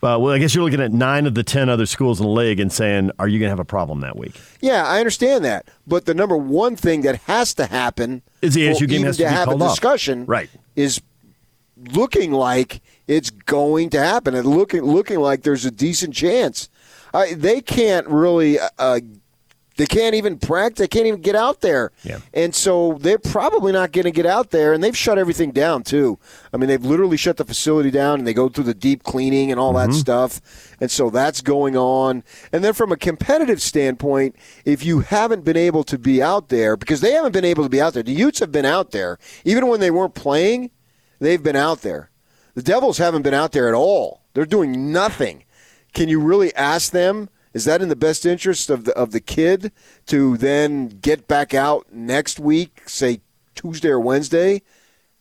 Uh, 0.00 0.16
well, 0.20 0.28
I 0.28 0.38
guess 0.38 0.54
you're 0.54 0.62
looking 0.62 0.80
at 0.80 0.92
nine 0.92 1.26
of 1.26 1.34
the 1.34 1.42
ten 1.42 1.68
other 1.68 1.86
schools 1.86 2.20
in 2.20 2.26
the 2.26 2.32
league 2.32 2.60
and 2.60 2.72
saying, 2.72 3.10
"Are 3.18 3.26
you 3.26 3.38
going 3.40 3.48
to 3.48 3.50
have 3.50 3.58
a 3.58 3.64
problem 3.64 4.00
that 4.00 4.16
week?" 4.16 4.40
Yeah, 4.60 4.86
I 4.86 5.00
understand 5.00 5.44
that, 5.44 5.66
but 5.86 6.04
the 6.04 6.14
number 6.14 6.36
one 6.36 6.76
thing 6.76 7.02
that 7.02 7.16
has 7.22 7.52
to 7.54 7.66
happen 7.66 8.22
Is 8.40 8.54
the 8.54 8.68
ASU 8.68 8.88
game 8.88 9.02
has 9.02 9.16
to 9.16 9.24
be 9.24 9.28
have 9.28 9.48
a 9.48 9.56
discussion, 9.58 10.24
Right. 10.26 10.48
Is 10.76 11.00
looking 11.92 12.30
like 12.32 12.80
it's 13.08 13.30
going 13.30 13.90
to 13.90 13.98
happen, 13.98 14.34
and 14.36 14.46
looking 14.46 14.82
looking 14.82 15.18
like 15.18 15.42
there's 15.42 15.64
a 15.64 15.70
decent 15.70 16.14
chance. 16.14 16.68
Uh, 17.12 17.26
they 17.34 17.60
can't 17.60 18.06
really. 18.06 18.58
Uh, 18.78 19.00
they 19.78 19.86
can't 19.86 20.16
even 20.16 20.38
practice. 20.38 20.80
They 20.80 20.88
can't 20.88 21.06
even 21.06 21.22
get 21.22 21.36
out 21.36 21.60
there. 21.60 21.92
Yeah. 22.02 22.18
And 22.34 22.52
so 22.52 22.98
they're 23.00 23.16
probably 23.16 23.70
not 23.70 23.92
going 23.92 24.06
to 24.06 24.10
get 24.10 24.26
out 24.26 24.50
there. 24.50 24.72
And 24.72 24.82
they've 24.82 24.96
shut 24.96 25.18
everything 25.18 25.52
down, 25.52 25.84
too. 25.84 26.18
I 26.52 26.56
mean, 26.56 26.68
they've 26.68 26.84
literally 26.84 27.16
shut 27.16 27.36
the 27.36 27.44
facility 27.44 27.92
down 27.92 28.18
and 28.18 28.26
they 28.26 28.34
go 28.34 28.48
through 28.48 28.64
the 28.64 28.74
deep 28.74 29.04
cleaning 29.04 29.52
and 29.52 29.60
all 29.60 29.72
that 29.74 29.90
mm-hmm. 29.90 29.98
stuff. 29.98 30.40
And 30.80 30.90
so 30.90 31.10
that's 31.10 31.40
going 31.40 31.76
on. 31.76 32.24
And 32.52 32.64
then 32.64 32.72
from 32.72 32.90
a 32.90 32.96
competitive 32.96 33.62
standpoint, 33.62 34.34
if 34.64 34.84
you 34.84 34.98
haven't 34.98 35.44
been 35.44 35.56
able 35.56 35.84
to 35.84 35.96
be 35.96 36.20
out 36.20 36.48
there, 36.48 36.76
because 36.76 37.00
they 37.00 37.12
haven't 37.12 37.32
been 37.32 37.44
able 37.44 37.62
to 37.62 37.70
be 37.70 37.80
out 37.80 37.94
there, 37.94 38.02
the 38.02 38.12
Utes 38.12 38.40
have 38.40 38.50
been 38.50 38.66
out 38.66 38.90
there. 38.90 39.16
Even 39.44 39.68
when 39.68 39.78
they 39.78 39.92
weren't 39.92 40.14
playing, 40.14 40.72
they've 41.20 41.42
been 41.42 41.56
out 41.56 41.82
there. 41.82 42.10
The 42.54 42.62
Devils 42.62 42.98
haven't 42.98 43.22
been 43.22 43.32
out 43.32 43.52
there 43.52 43.68
at 43.68 43.74
all. 43.74 44.22
They're 44.34 44.44
doing 44.44 44.90
nothing. 44.90 45.44
Can 45.92 46.08
you 46.08 46.18
really 46.18 46.52
ask 46.56 46.90
them? 46.90 47.28
Is 47.54 47.64
that 47.64 47.80
in 47.82 47.88
the 47.88 47.96
best 47.96 48.26
interest 48.26 48.70
of 48.70 48.84
the 48.84 48.92
of 48.92 49.12
the 49.12 49.20
kid 49.20 49.72
to 50.06 50.36
then 50.36 50.88
get 50.88 51.26
back 51.28 51.54
out 51.54 51.86
next 51.92 52.38
week, 52.38 52.82
say 52.86 53.20
Tuesday 53.54 53.88
or 53.88 53.98
Wednesday, 54.00 54.62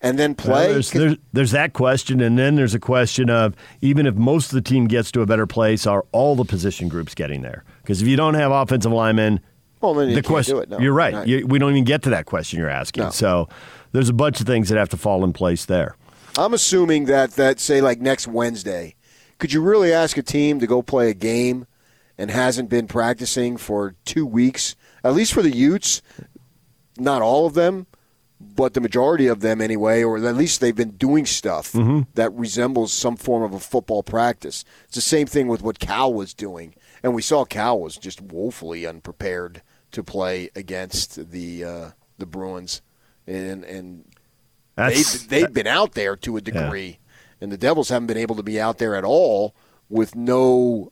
and 0.01 0.19
then 0.19 0.35
Well, 0.37 0.45
play? 0.45 0.73
there's, 0.73 0.91
there's, 0.91 1.15
there's 1.33 1.51
that 1.51 1.73
question, 1.73 2.21
and 2.21 2.37
then 2.37 2.55
there's 2.55 2.75
a 2.75 2.79
question 2.79 3.29
of 3.29 3.55
even 3.81 4.05
if 4.05 4.15
most 4.15 4.47
of 4.47 4.55
the 4.55 4.61
team 4.61 4.87
gets 4.87 5.11
to 5.13 5.21
a 5.21 5.25
better 5.25 5.47
place, 5.47 5.87
are 5.87 6.05
all 6.11 6.35
the 6.35 6.45
position 6.45 6.87
groups 6.89 7.15
getting 7.15 7.41
there? 7.41 7.63
Because 7.81 8.01
if 8.01 8.07
you 8.07 8.15
don't 8.15 8.35
have 8.35 8.51
offensive 8.51 8.91
linemen, 8.91 9.39
well, 9.81 9.93
then 9.93 10.09
you 10.09 10.15
the 10.15 10.21
can't 10.21 10.27
question 10.27 10.55
do 10.55 10.61
it. 10.61 10.69
No. 10.69 10.79
you're 10.79 10.93
right. 10.93 11.13
Right. 11.13 11.27
You, 11.27 11.47
we 11.47 11.59
don't 11.59 11.71
even 11.71 11.83
get 11.83 12.03
to 12.03 12.09
that 12.11 12.25
question 12.25 12.59
you're 12.59 12.69
asking. 12.69 13.05
No. 13.05 13.09
So 13.11 13.49
there's 13.91 14.09
a 14.09 14.13
bunch 14.13 14.39
of 14.39 14.47
things 14.47 14.69
that 14.69 14.77
have 14.77 14.89
to 14.89 14.97
fall 14.97 15.23
in 15.23 15.33
place 15.33 15.65
there. 15.65 15.95
I'm 16.37 16.53
assuming 16.53 17.05
that 17.05 17.31
that 17.31 17.59
say 17.59 17.81
like 17.81 17.99
next 17.99 18.27
Wednesday, 18.27 18.95
could 19.39 19.53
you 19.53 19.61
really 19.61 19.93
ask 19.93 20.17
a 20.17 20.23
team 20.23 20.59
to 20.59 20.67
go 20.67 20.81
play 20.81 21.09
a 21.09 21.13
game 21.13 21.65
and 22.17 22.31
hasn't 22.31 22.69
been 22.69 22.87
practicing 22.87 23.57
for 23.57 23.95
two 24.05 24.25
weeks? 24.25 24.75
At 25.03 25.13
least 25.13 25.33
for 25.33 25.41
the 25.41 25.55
Utes, 25.55 26.01
not 26.97 27.21
all 27.21 27.45
of 27.45 27.53
them, 27.53 27.87
but 28.39 28.73
the 28.73 28.81
majority 28.81 29.27
of 29.27 29.39
them 29.41 29.61
anyway, 29.61 30.03
or 30.03 30.17
at 30.17 30.35
least 30.35 30.61
they've 30.61 30.75
been 30.75 30.91
doing 30.97 31.25
stuff 31.25 31.71
that 32.15 32.31
resembles 32.33 32.93
some 32.93 33.15
form 33.15 33.43
of 33.43 33.53
a 33.53 33.59
football 33.59 34.03
practice. 34.03 34.63
It's 34.85 34.95
the 34.95 35.01
same 35.01 35.27
thing 35.27 35.47
with 35.47 35.61
what 35.61 35.79
Cal 35.79 36.13
was 36.13 36.33
doing, 36.33 36.75
and 37.03 37.13
we 37.15 37.21
saw 37.21 37.45
Cal 37.45 37.79
was 37.79 37.97
just 37.97 38.21
woefully 38.21 38.85
unprepared 38.85 39.61
to 39.91 40.03
play 40.03 40.49
against 40.55 41.31
the 41.31 41.63
uh, 41.63 41.89
the 42.17 42.25
Bruins, 42.25 42.81
and 43.25 43.63
and 43.63 44.05
That's- 44.75 45.25
they 45.25 45.41
they've 45.41 45.53
been 45.53 45.67
out 45.67 45.93
there 45.93 46.15
to 46.17 46.37
a 46.37 46.41
degree, 46.41 46.99
and 47.41 47.51
the 47.51 47.57
Devils 47.57 47.89
haven't 47.89 48.07
been 48.07 48.17
able 48.17 48.35
to 48.35 48.43
be 48.43 48.59
out 48.61 48.77
there 48.77 48.95
at 48.95 49.03
all 49.03 49.55
with 49.89 50.15
no 50.15 50.91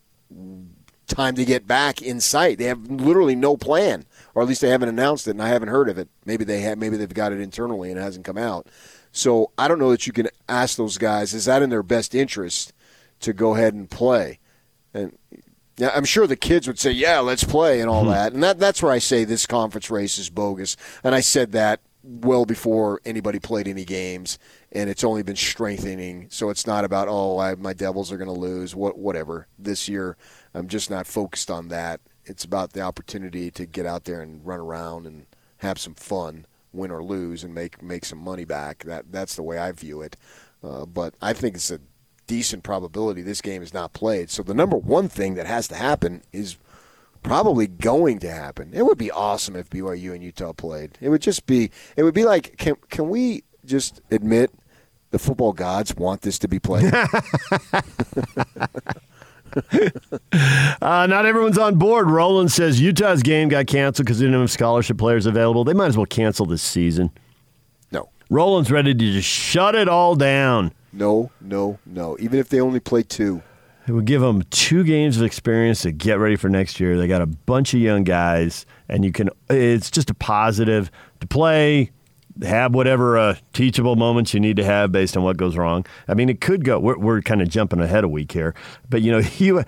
time 1.16 1.36
to 1.36 1.46
get 1.46 1.66
back 1.66 2.02
in 2.02 2.20
sight. 2.20 2.58
They 2.58 2.66
have 2.66 2.90
literally 2.90 3.36
no 3.36 3.56
plan, 3.58 4.06
or 4.34 4.42
at 4.42 4.48
least 4.48 4.62
they 4.62 4.70
haven't 4.70 4.90
announced 4.90 5.28
it, 5.28 5.32
and 5.32 5.42
I 5.42 5.48
haven't 5.48 5.70
heard 5.70 5.90
of 5.90 5.98
it. 5.98 6.10
Maybe 6.26 6.44
they 6.44 6.62
have. 6.62 6.78
Maybe 6.78 6.98
they've 6.98 7.14
got 7.14 7.32
it 7.32 7.40
internally 7.40 7.90
and 7.90 8.00
it 8.00 8.04
hasn't 8.04 8.26
come 8.26 8.38
out. 8.38 8.68
So 9.12 9.52
I 9.58 9.68
don't 9.68 9.80
know 9.80 9.92
that 9.92 10.06
you 10.06 10.14
can 10.14 10.30
ask 10.50 10.78
those 10.78 10.98
guys: 10.98 11.34
Is 11.34 11.46
that 11.46 11.62
in 11.62 11.70
their 11.70 11.84
best 11.84 12.14
interest 12.14 12.74
to 13.22 13.34
go 13.34 13.56
ahead 13.56 13.74
and 13.74 13.90
play? 13.90 14.40
And 14.94 15.18
yeah, 15.78 15.92
I'm 15.94 16.06
sure 16.06 16.28
the 16.28 16.36
kids 16.36 16.68
would 16.68 16.80
say, 16.80 16.92
"Yeah, 16.92 17.20
let's 17.20 17.44
play" 17.44 17.82
and 17.82 17.90
all 17.90 18.04
hmm. 18.04 18.12
that. 18.12 18.34
And 18.34 18.44
that 18.44 18.60
that's 18.60 18.84
where 18.84 18.92
I 18.92 19.00
say 19.00 19.24
this 19.24 19.46
conference 19.46 19.90
race 19.90 20.18
is 20.18 20.30
bogus. 20.30 20.76
And 21.04 21.16
I 21.16 21.22
said 21.22 21.52
that 21.54 21.82
well 22.04 22.46
before 22.46 23.02
anybody 23.06 23.40
played 23.40 23.68
any 23.68 23.84
games, 23.84 24.38
and 24.76 24.90
it's 24.90 25.06
only 25.06 25.24
been 25.24 25.38
strengthening. 25.38 26.28
So 26.30 26.50
it's 26.50 26.68
not 26.68 26.84
about 26.84 27.08
oh, 27.08 27.40
I, 27.40 27.56
my 27.56 27.74
Devils 27.74 28.12
are 28.12 28.18
going 28.18 28.28
to 28.28 28.40
lose, 28.40 28.76
what 28.76 29.00
whatever. 29.00 29.48
This 29.58 29.88
year, 29.88 30.18
I'm 30.54 30.68
just 30.68 30.92
not 30.92 31.08
focused 31.08 31.50
on 31.50 31.70
that. 31.70 32.02
It's 32.26 32.44
about 32.44 32.74
the 32.74 32.82
opportunity 32.82 33.50
to 33.52 33.66
get 33.66 33.86
out 33.86 34.04
there 34.04 34.22
and 34.22 34.46
run 34.46 34.60
around 34.60 35.08
and 35.08 35.28
have 35.58 35.80
some 35.80 35.96
fun, 35.96 36.46
win 36.74 36.92
or 36.92 37.02
lose, 37.02 37.44
and 37.44 37.56
make 37.56 37.82
make 37.82 38.04
some 38.04 38.20
money 38.20 38.44
back. 38.44 38.84
That 38.84 39.12
that's 39.12 39.36
the 39.36 39.44
way 39.44 39.58
I 39.58 39.72
view 39.72 40.02
it. 40.02 40.18
Uh, 40.62 40.86
but 40.86 41.16
I 41.22 41.32
think 41.32 41.56
it's 41.56 41.72
a 41.72 41.80
decent 42.28 42.64
probability 42.64 43.22
this 43.22 43.42
game 43.42 43.62
is 43.62 43.74
not 43.74 43.94
played. 43.94 44.30
So 44.30 44.44
the 44.44 44.54
number 44.54 44.76
one 44.76 45.08
thing 45.08 45.36
that 45.36 45.46
has 45.46 45.68
to 45.70 45.76
happen 45.76 46.24
is 46.34 46.58
probably 47.24 47.68
going 47.68 48.20
to 48.20 48.32
happen. 48.32 48.72
It 48.74 48.84
would 48.84 48.98
be 48.98 49.12
awesome 49.12 49.56
if 49.56 49.70
BYU 49.70 50.14
and 50.14 50.24
Utah 50.24 50.54
played. 50.54 50.98
It 51.00 51.10
would 51.10 51.22
just 51.22 51.46
be. 51.46 51.72
It 51.96 52.04
would 52.04 52.14
be 52.14 52.26
like 52.26 52.58
can 52.58 52.76
can 52.90 53.08
we 53.08 53.46
just 53.64 54.02
admit 54.12 54.52
the 55.16 55.20
football 55.20 55.54
gods 55.54 55.96
want 55.96 56.24
this 56.24 56.38
to 56.40 56.48
be 56.50 56.60
played? 56.60 56.94
Uh, 60.82 61.08
not 61.08 61.26
everyone's 61.26 61.58
on 61.58 61.76
board. 61.76 62.10
Roland 62.10 62.52
says 62.52 62.82
Utah's 62.82 63.24
game 63.24 63.48
got 63.48 63.68
canceled 63.68 64.06
because 64.06 64.20
they 64.20 64.26
didn't 64.26 64.42
have 64.42 64.52
scholarship 64.52 64.98
players 64.98 65.26
available. 65.26 65.64
They 65.64 65.72
might 65.74 65.88
as 65.88 65.96
well 65.96 66.06
cancel 66.06 66.46
this 66.46 66.62
season. 66.62 67.10
no. 67.90 68.10
Roland's 68.30 68.70
ready 68.70 68.94
to 68.94 69.00
just 69.14 69.28
shut 69.30 69.74
it 69.76 69.88
all 69.88 70.16
down. 70.16 70.74
No, 70.92 71.32
no, 71.40 71.80
no. 71.86 72.18
Even 72.20 72.38
if 72.38 72.50
they 72.50 72.60
only 72.60 72.82
play 72.82 73.04
two. 73.04 73.42
It 73.88 73.94
would 73.94 74.04
give 74.06 74.20
them 74.20 74.42
two 74.50 74.84
games 74.84 75.16
of 75.18 75.24
experience 75.24 75.84
to 75.84 75.94
get 75.94 76.20
ready 76.20 76.36
for 76.36 76.50
next 76.50 76.80
year. 76.82 76.98
They 76.98 77.08
got 77.08 77.22
a 77.22 77.26
bunch 77.28 77.74
of 77.74 77.80
young 77.80 78.04
guys, 78.04 78.66
and 78.90 79.06
you 79.06 79.14
can. 79.14 79.30
It's 79.50 79.90
just 79.90 80.10
a 80.10 80.14
positive 80.16 80.92
to 81.22 81.28
play, 81.28 81.92
have 82.44 82.74
whatever 82.76 83.18
uh, 83.18 83.36
teachable 83.54 83.96
moments 83.96 84.34
you 84.34 84.40
need 84.40 84.58
to 84.58 84.64
have 84.64 84.92
based 84.92 85.16
on 85.16 85.24
what 85.24 85.38
goes 85.38 85.56
wrong. 85.56 85.86
I 86.08 86.14
mean, 86.16 86.30
it 86.30 86.42
could 86.42 86.66
go. 86.66 86.80
We're, 86.80 86.98
we're 86.98 87.22
kind 87.22 87.42
of 87.42 87.48
jumping 87.50 87.80
ahead 87.80 88.04
a 88.04 88.08
week 88.10 88.32
here, 88.32 88.54
but 88.90 89.02
you 89.02 89.12
know, 89.12 89.20
you 89.38 89.64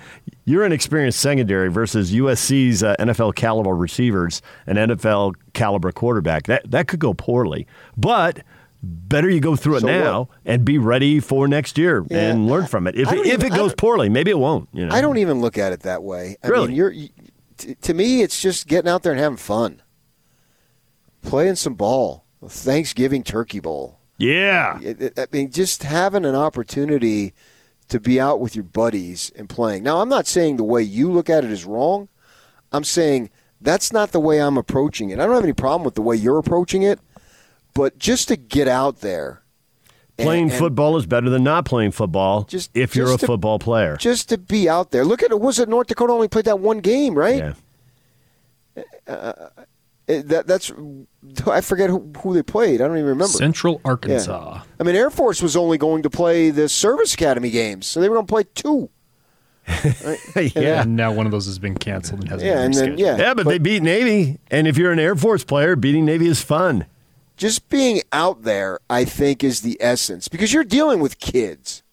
you're 0.45 0.63
an 0.63 0.71
experienced 0.71 1.19
secondary 1.19 1.69
versus 1.69 2.12
USC's 2.13 2.84
uh, 2.84 2.95
NFL 2.99 3.36
caliber 3.36 3.75
receivers 3.75 4.41
and 4.65 4.77
NFL 4.77 5.36
caliber 5.53 5.91
quarterback. 5.91 6.43
That 6.47 6.69
that 6.71 6.88
could 6.88 6.99
go 6.99 7.13
poorly, 7.13 7.67
but. 7.95 8.41
Better 8.84 9.27
you 9.27 9.39
go 9.39 9.56
through 9.56 9.77
it 9.77 9.82
So 9.82 9.88
now 9.88 10.19
what? 10.19 10.30
and 10.45 10.63
be 10.63 10.77
ready 10.77 11.19
for 11.19 11.47
next 11.47 11.80
year 11.80 12.06
Yeah. 12.12 12.30
and 12.30 12.47
learn 12.47 12.67
from 12.67 12.86
it. 12.86 12.95
If, 12.95 13.08
I 13.08 13.15
don't 13.15 13.25
if 13.25 13.34
even- 13.34 13.51
it 13.51 13.56
goes 13.56 13.73
poorly, 13.73 14.08
maybe 14.08 14.30
it 14.30 14.38
won't. 14.38 14.69
You 14.71 14.86
know? 14.86 14.93
I 14.95 15.01
don't 15.01 15.17
even 15.17 15.41
look 15.41 15.58
at 15.58 15.73
it 15.73 15.80
that 15.82 16.03
way. 16.03 16.38
I 16.43 16.47
Really? 16.47 16.67
mean, 16.67 16.75
you're 16.77 16.91
you, 16.91 17.10
t- 17.58 17.73
to 17.73 17.93
me, 17.95 18.21
it's 18.21 18.39
just 18.39 18.67
getting 18.67 18.88
out 18.88 19.01
there 19.01 19.12
and 19.12 19.19
having 19.19 19.36
fun, 19.38 19.82
playing 21.23 21.56
some 21.56 21.73
ball. 21.73 22.23
Thanksgiving 22.51 23.23
Turkey 23.23 23.60
Bowl. 23.60 23.99
Yeah. 24.17 24.79
I 25.17 25.27
mean, 25.31 25.51
just 25.51 25.83
having 25.83 26.25
an 26.25 26.36
opportunity 26.36 27.33
to 27.89 27.99
be 27.99 28.19
out 28.19 28.39
with 28.39 28.55
your 28.55 28.63
buddies 28.63 29.31
and 29.36 29.47
playing. 29.47 29.83
Now, 29.83 30.01
I'm 30.01 30.10
not 30.10 30.27
saying 30.27 30.57
the 30.57 30.63
way 30.63 30.81
you 30.81 31.12
look 31.12 31.29
at 31.29 31.43
it 31.45 31.51
is 31.51 31.65
wrong. 31.65 32.10
I'm 32.71 32.83
saying 32.83 33.29
that's 33.62 33.93
not 33.93 34.12
the 34.12 34.19
way 34.19 34.41
I'm 34.41 34.57
approaching 34.57 35.10
it. 35.12 35.19
I 35.19 35.25
don't 35.25 35.36
have 35.36 35.43
any 35.43 35.53
problem 35.53 35.83
with 35.86 35.95
the 35.95 36.01
way 36.01 36.15
you're 36.15 36.38
approaching 36.39 36.83
it, 36.83 36.99
but 37.73 37.97
just 37.97 38.27
to 38.29 38.36
get 38.36 38.67
out 38.67 39.01
there. 39.01 39.41
Playing 40.17 40.49
and 40.49 40.53
football 40.53 40.97
is 40.97 41.05
better 41.05 41.29
than 41.29 41.43
not 41.43 41.65
playing 41.65 41.91
football 41.91 42.43
Just- 42.43 42.71
if 42.75 42.95
you're 42.95 43.05
just 43.05 43.17
a 43.17 43.19
to- 43.19 43.27
football 43.27 43.60
player. 43.60 43.95
Just 43.97 44.29
to 44.29 44.38
be 44.39 44.67
out 44.67 44.89
there. 44.89 45.05
Look 45.05 45.21
at 45.21 45.29
it. 45.29 45.39
Was 45.39 45.60
it 45.60 45.69
North 45.69 45.86
Dakota 45.88 46.12
only 46.12 46.27
played 46.27 46.45
that 46.45 46.60
one 46.60 46.79
game, 46.79 47.13
right? 47.13 47.53
Yeah. 48.75 48.83
Uh, 49.07 49.49
It- 50.07 50.27
that, 50.29 50.47
that's 50.47 50.71
I 51.47 51.61
forget 51.61 51.89
who, 51.89 52.11
who 52.23 52.33
they 52.33 52.43
played. 52.43 52.81
I 52.81 52.87
don't 52.87 52.97
even 52.97 53.09
remember. 53.09 53.27
Central 53.27 53.75
Yeah. 53.75 53.79
Arkansas. 53.91 54.61
I 54.79 54.83
mean, 54.83 54.95
Air 54.95 55.09
Force 55.09 55.41
was 55.41 55.55
only 55.55 55.77
going 55.77 56.03
to 56.03 56.09
play 56.09 56.49
the 56.49 56.69
Service 56.69 57.13
Academy 57.13 57.49
games, 57.49 57.85
so 57.87 57.99
they 57.99 58.07
were 58.09 58.15
going 58.15 58.27
to 58.27 58.31
play 58.33 58.43
two. 58.55 58.89
yeah. 60.35 60.81
And 60.83 60.95
now 60.95 61.11
one 61.11 61.25
of 61.25 61.31
those 61.33 61.45
has 61.45 61.59
been 61.59 61.75
canceled 61.75 62.21
and 62.21 62.29
hasn't 62.29 62.47
Yeah, 62.47 62.55
been 62.55 62.63
and 62.65 62.73
then 62.73 62.97
yeah, 62.97 63.17
Yeah, 63.17 63.33
but, 63.33 63.45
they 63.47 63.57
beat 63.57 63.83
Navy. 63.83 64.39
And 64.49 64.65
if 64.67 64.77
you're 64.77 64.91
an 64.93 64.99
Air 64.99 65.15
Force 65.15 65.43
player, 65.43 65.75
beating 65.75 66.05
Navy 66.05 66.27
is 66.27 66.41
fun. 66.41 66.85
just 67.35 67.67
being 67.69 68.01
out 68.13 68.43
there, 68.43 68.79
I 68.89 69.03
think, 69.03 69.43
is 69.43 69.61
the 69.61 69.77
essence 69.81 70.27
because 70.29 70.53
you're 70.53 70.63
dealing 70.63 70.99
with 71.01 71.19
kids. 71.19 71.83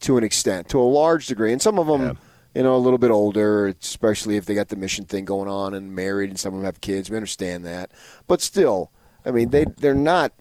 to 0.00 0.16
an 0.16 0.24
extent, 0.24 0.68
to 0.70 0.80
a 0.80 0.82
large 0.82 1.26
degree, 1.28 1.52
and 1.52 1.60
some 1.62 1.78
of 1.78 1.86
them. 1.86 2.18
You 2.54 2.64
know, 2.64 2.74
a 2.74 2.78
little 2.78 2.98
bit 2.98 3.10
older, 3.10 3.68
especially 3.68 4.36
if 4.36 4.44
they 4.44 4.54
got 4.54 4.68
the 4.68 4.76
mission 4.76 5.04
thing 5.04 5.24
going 5.24 5.48
on 5.48 5.72
and 5.72 5.94
married, 5.94 6.30
and 6.30 6.38
some 6.38 6.54
of 6.54 6.60
them 6.60 6.64
have 6.64 6.80
kids. 6.80 7.08
We 7.08 7.16
understand 7.16 7.64
that, 7.64 7.92
but 8.26 8.40
still, 8.40 8.90
I 9.24 9.30
mean, 9.30 9.50
they 9.50 9.64
they're 9.64 9.94
not 9.94 10.32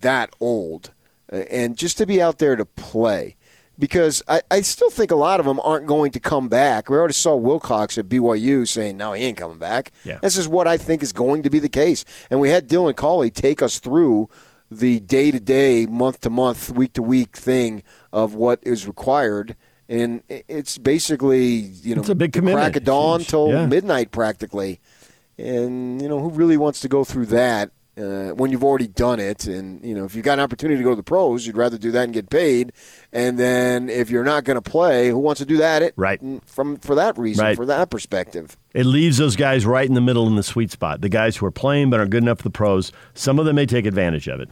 that 0.00 0.30
old, 0.38 0.92
and 1.28 1.76
just 1.76 1.98
to 1.98 2.06
be 2.06 2.22
out 2.22 2.38
there 2.38 2.54
to 2.54 2.64
play, 2.64 3.36
because 3.78 4.22
I, 4.28 4.42
I 4.50 4.60
still 4.60 4.90
think 4.90 5.10
a 5.10 5.16
lot 5.16 5.40
of 5.40 5.46
them 5.46 5.58
aren't 5.60 5.86
going 5.86 6.12
to 6.12 6.20
come 6.20 6.48
back. 6.48 6.88
We 6.88 6.96
already 6.96 7.14
saw 7.14 7.34
Wilcox 7.34 7.98
at 7.98 8.08
BYU 8.08 8.68
saying, 8.68 8.96
"No, 8.96 9.12
he 9.14 9.24
ain't 9.24 9.38
coming 9.38 9.58
back." 9.58 9.90
Yeah. 10.04 10.18
This 10.22 10.36
is 10.36 10.46
what 10.46 10.68
I 10.68 10.76
think 10.76 11.02
is 11.02 11.12
going 11.12 11.42
to 11.42 11.50
be 11.50 11.58
the 11.58 11.68
case, 11.68 12.04
and 12.30 12.38
we 12.38 12.50
had 12.50 12.68
Dylan 12.68 12.94
Collie 12.94 13.30
take 13.30 13.60
us 13.60 13.80
through 13.80 14.28
the 14.70 15.00
day 15.00 15.30
to 15.30 15.40
day, 15.40 15.86
month 15.86 16.20
to 16.20 16.30
month, 16.30 16.70
week 16.70 16.92
to 16.92 17.02
week 17.02 17.36
thing 17.36 17.82
of 18.12 18.34
what 18.34 18.60
is 18.62 18.86
required. 18.86 19.56
And 19.90 20.22
it's 20.28 20.78
basically, 20.78 21.46
you 21.82 21.94
know, 21.96 22.00
It's 22.00 22.08
a 22.10 22.14
big 22.14 22.32
commitment. 22.32 22.62
crack 22.62 22.76
of 22.76 22.84
dawn 22.84 23.20
till 23.20 23.48
Yeah. 23.48 23.66
midnight 23.66 24.12
practically. 24.12 24.78
And, 25.36 26.00
you 26.00 26.08
know, 26.08 26.20
who 26.20 26.30
really 26.30 26.56
wants 26.56 26.78
to 26.80 26.88
go 26.88 27.02
through 27.04 27.26
that 27.26 27.70
uh, 27.98 28.30
when 28.30 28.52
you've 28.52 28.62
already 28.62 28.86
done 28.86 29.18
it? 29.18 29.46
And, 29.48 29.84
you 29.84 29.94
know, 29.96 30.04
if 30.04 30.14
you've 30.14 30.24
got 30.24 30.34
an 30.34 30.44
opportunity 30.44 30.78
to 30.78 30.84
go 30.84 30.90
to 30.90 30.96
the 30.96 31.02
pros, 31.02 31.44
you'd 31.44 31.56
rather 31.56 31.76
do 31.76 31.90
that 31.90 32.04
and 32.04 32.12
get 32.12 32.30
paid. 32.30 32.72
And 33.12 33.36
then 33.36 33.88
if 33.88 34.10
you're 34.10 34.22
not 34.24 34.44
going 34.44 34.60
to 34.62 34.70
play, 34.70 35.08
who 35.08 35.18
wants 35.18 35.40
to 35.40 35.44
do 35.44 35.56
that? 35.56 35.82
It, 35.82 35.94
Right. 35.96 36.20
From 36.46 36.76
For 36.76 36.94
that 36.94 37.18
reason, 37.18 37.44
Right. 37.44 37.56
for 37.56 37.66
that 37.66 37.90
perspective. 37.90 38.56
It 38.74 38.86
leaves 38.86 39.18
those 39.18 39.34
guys 39.34 39.66
right 39.66 39.88
in 39.88 39.94
the 39.94 40.00
middle 40.00 40.28
in 40.28 40.36
the 40.36 40.44
sweet 40.44 40.70
spot. 40.70 41.00
The 41.00 41.08
guys 41.08 41.36
who 41.38 41.46
are 41.46 41.50
playing 41.50 41.90
but 41.90 41.98
aren't 41.98 42.12
good 42.12 42.22
enough 42.22 42.38
for 42.38 42.44
the 42.44 42.50
pros. 42.50 42.92
Some 43.14 43.40
of 43.40 43.44
them 43.44 43.56
may 43.56 43.66
take 43.66 43.86
advantage 43.86 44.28
of 44.28 44.38
it, 44.40 44.50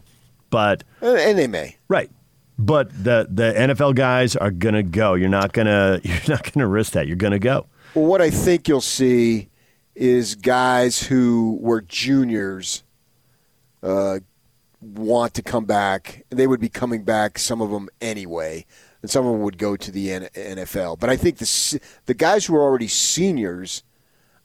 but 0.50 0.82
Uh, 1.00 1.14
And 1.14 1.38
they 1.38 1.46
may. 1.46 1.76
right. 1.88 2.10
But 2.58 2.90
the 2.90 3.28
the 3.30 3.52
NFL 3.56 3.94
guys 3.94 4.34
are 4.34 4.50
gonna 4.50 4.82
go. 4.82 5.14
You're 5.14 5.28
not 5.28 5.52
gonna 5.52 6.00
you're 6.04 6.16
not 6.28 6.52
gonna 6.52 6.66
risk 6.66 6.92
that. 6.92 7.06
You're 7.06 7.16
gonna 7.16 7.38
go. 7.38 7.66
Well, 7.94 8.06
what 8.06 8.20
I 8.20 8.30
think 8.30 8.68
you'll 8.68 8.80
see 8.80 9.48
is 9.94 10.34
guys 10.34 11.02
who 11.02 11.58
were 11.60 11.80
juniors 11.80 12.84
uh, 13.82 14.20
want 14.80 15.34
to 15.34 15.42
come 15.42 15.64
back. 15.64 16.24
They 16.30 16.46
would 16.46 16.60
be 16.60 16.68
coming 16.68 17.04
back, 17.04 17.38
some 17.38 17.60
of 17.60 17.70
them 17.70 17.88
anyway, 18.00 18.66
and 19.02 19.10
some 19.10 19.26
of 19.26 19.32
them 19.32 19.42
would 19.42 19.58
go 19.58 19.76
to 19.76 19.90
the 19.90 20.08
NFL. 20.08 20.98
But 20.98 21.10
I 21.10 21.16
think 21.16 21.38
the 21.38 21.80
the 22.06 22.14
guys 22.14 22.46
who 22.46 22.56
are 22.56 22.62
already 22.62 22.88
seniors, 22.88 23.82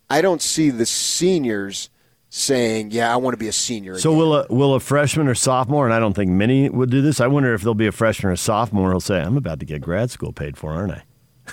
I 0.09 0.21
don't 0.21 0.41
see 0.41 0.69
the 0.69 0.85
seniors 0.85 1.89
saying, 2.35 2.89
"Yeah, 2.89 3.13
I 3.13 3.17
want 3.17 3.33
to 3.33 3.37
be 3.37 3.47
a 3.47 3.53
senior." 3.53 3.97
So 3.99 4.09
again." 4.09 4.17
will 4.17 4.35
a 4.35 4.47
will 4.49 4.73
a 4.73 4.79
freshman 4.79 5.27
or 5.27 5.35
sophomore? 5.35 5.85
And 5.85 5.93
I 5.93 5.99
don't 5.99 6.13
think 6.13 6.31
many 6.31 6.67
would 6.69 6.89
do 6.89 7.01
this. 7.01 7.21
I 7.21 7.27
wonder 7.27 7.53
if 7.53 7.61
there'll 7.61 7.75
be 7.75 7.87
a 7.87 7.91
freshman 7.91 8.33
or 8.33 8.35
sophomore 8.35 8.91
who'll 8.91 8.99
say, 8.99 9.21
"I'm 9.21 9.37
about 9.37 9.59
to 9.59 9.65
get 9.65 9.81
grad 9.81 10.09
school 10.09 10.33
paid 10.33 10.57
for, 10.57 10.71
aren't 10.71 10.93
I?" 10.93 11.03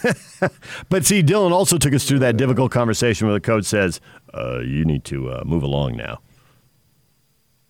but 0.89 1.05
see, 1.05 1.23
Dylan 1.23 1.53
also 1.53 1.77
took 1.77 1.93
us 1.93 2.09
through 2.09 2.21
that 2.21 2.37
difficult 2.37 2.73
conversation 2.73 3.27
where 3.27 3.35
the 3.35 3.41
coach 3.41 3.65
says, 3.65 4.01
uh, 4.33 4.61
"You 4.61 4.85
need 4.85 5.05
to 5.05 5.31
uh, 5.31 5.43
move 5.45 5.63
along 5.63 5.97
now." 5.97 6.21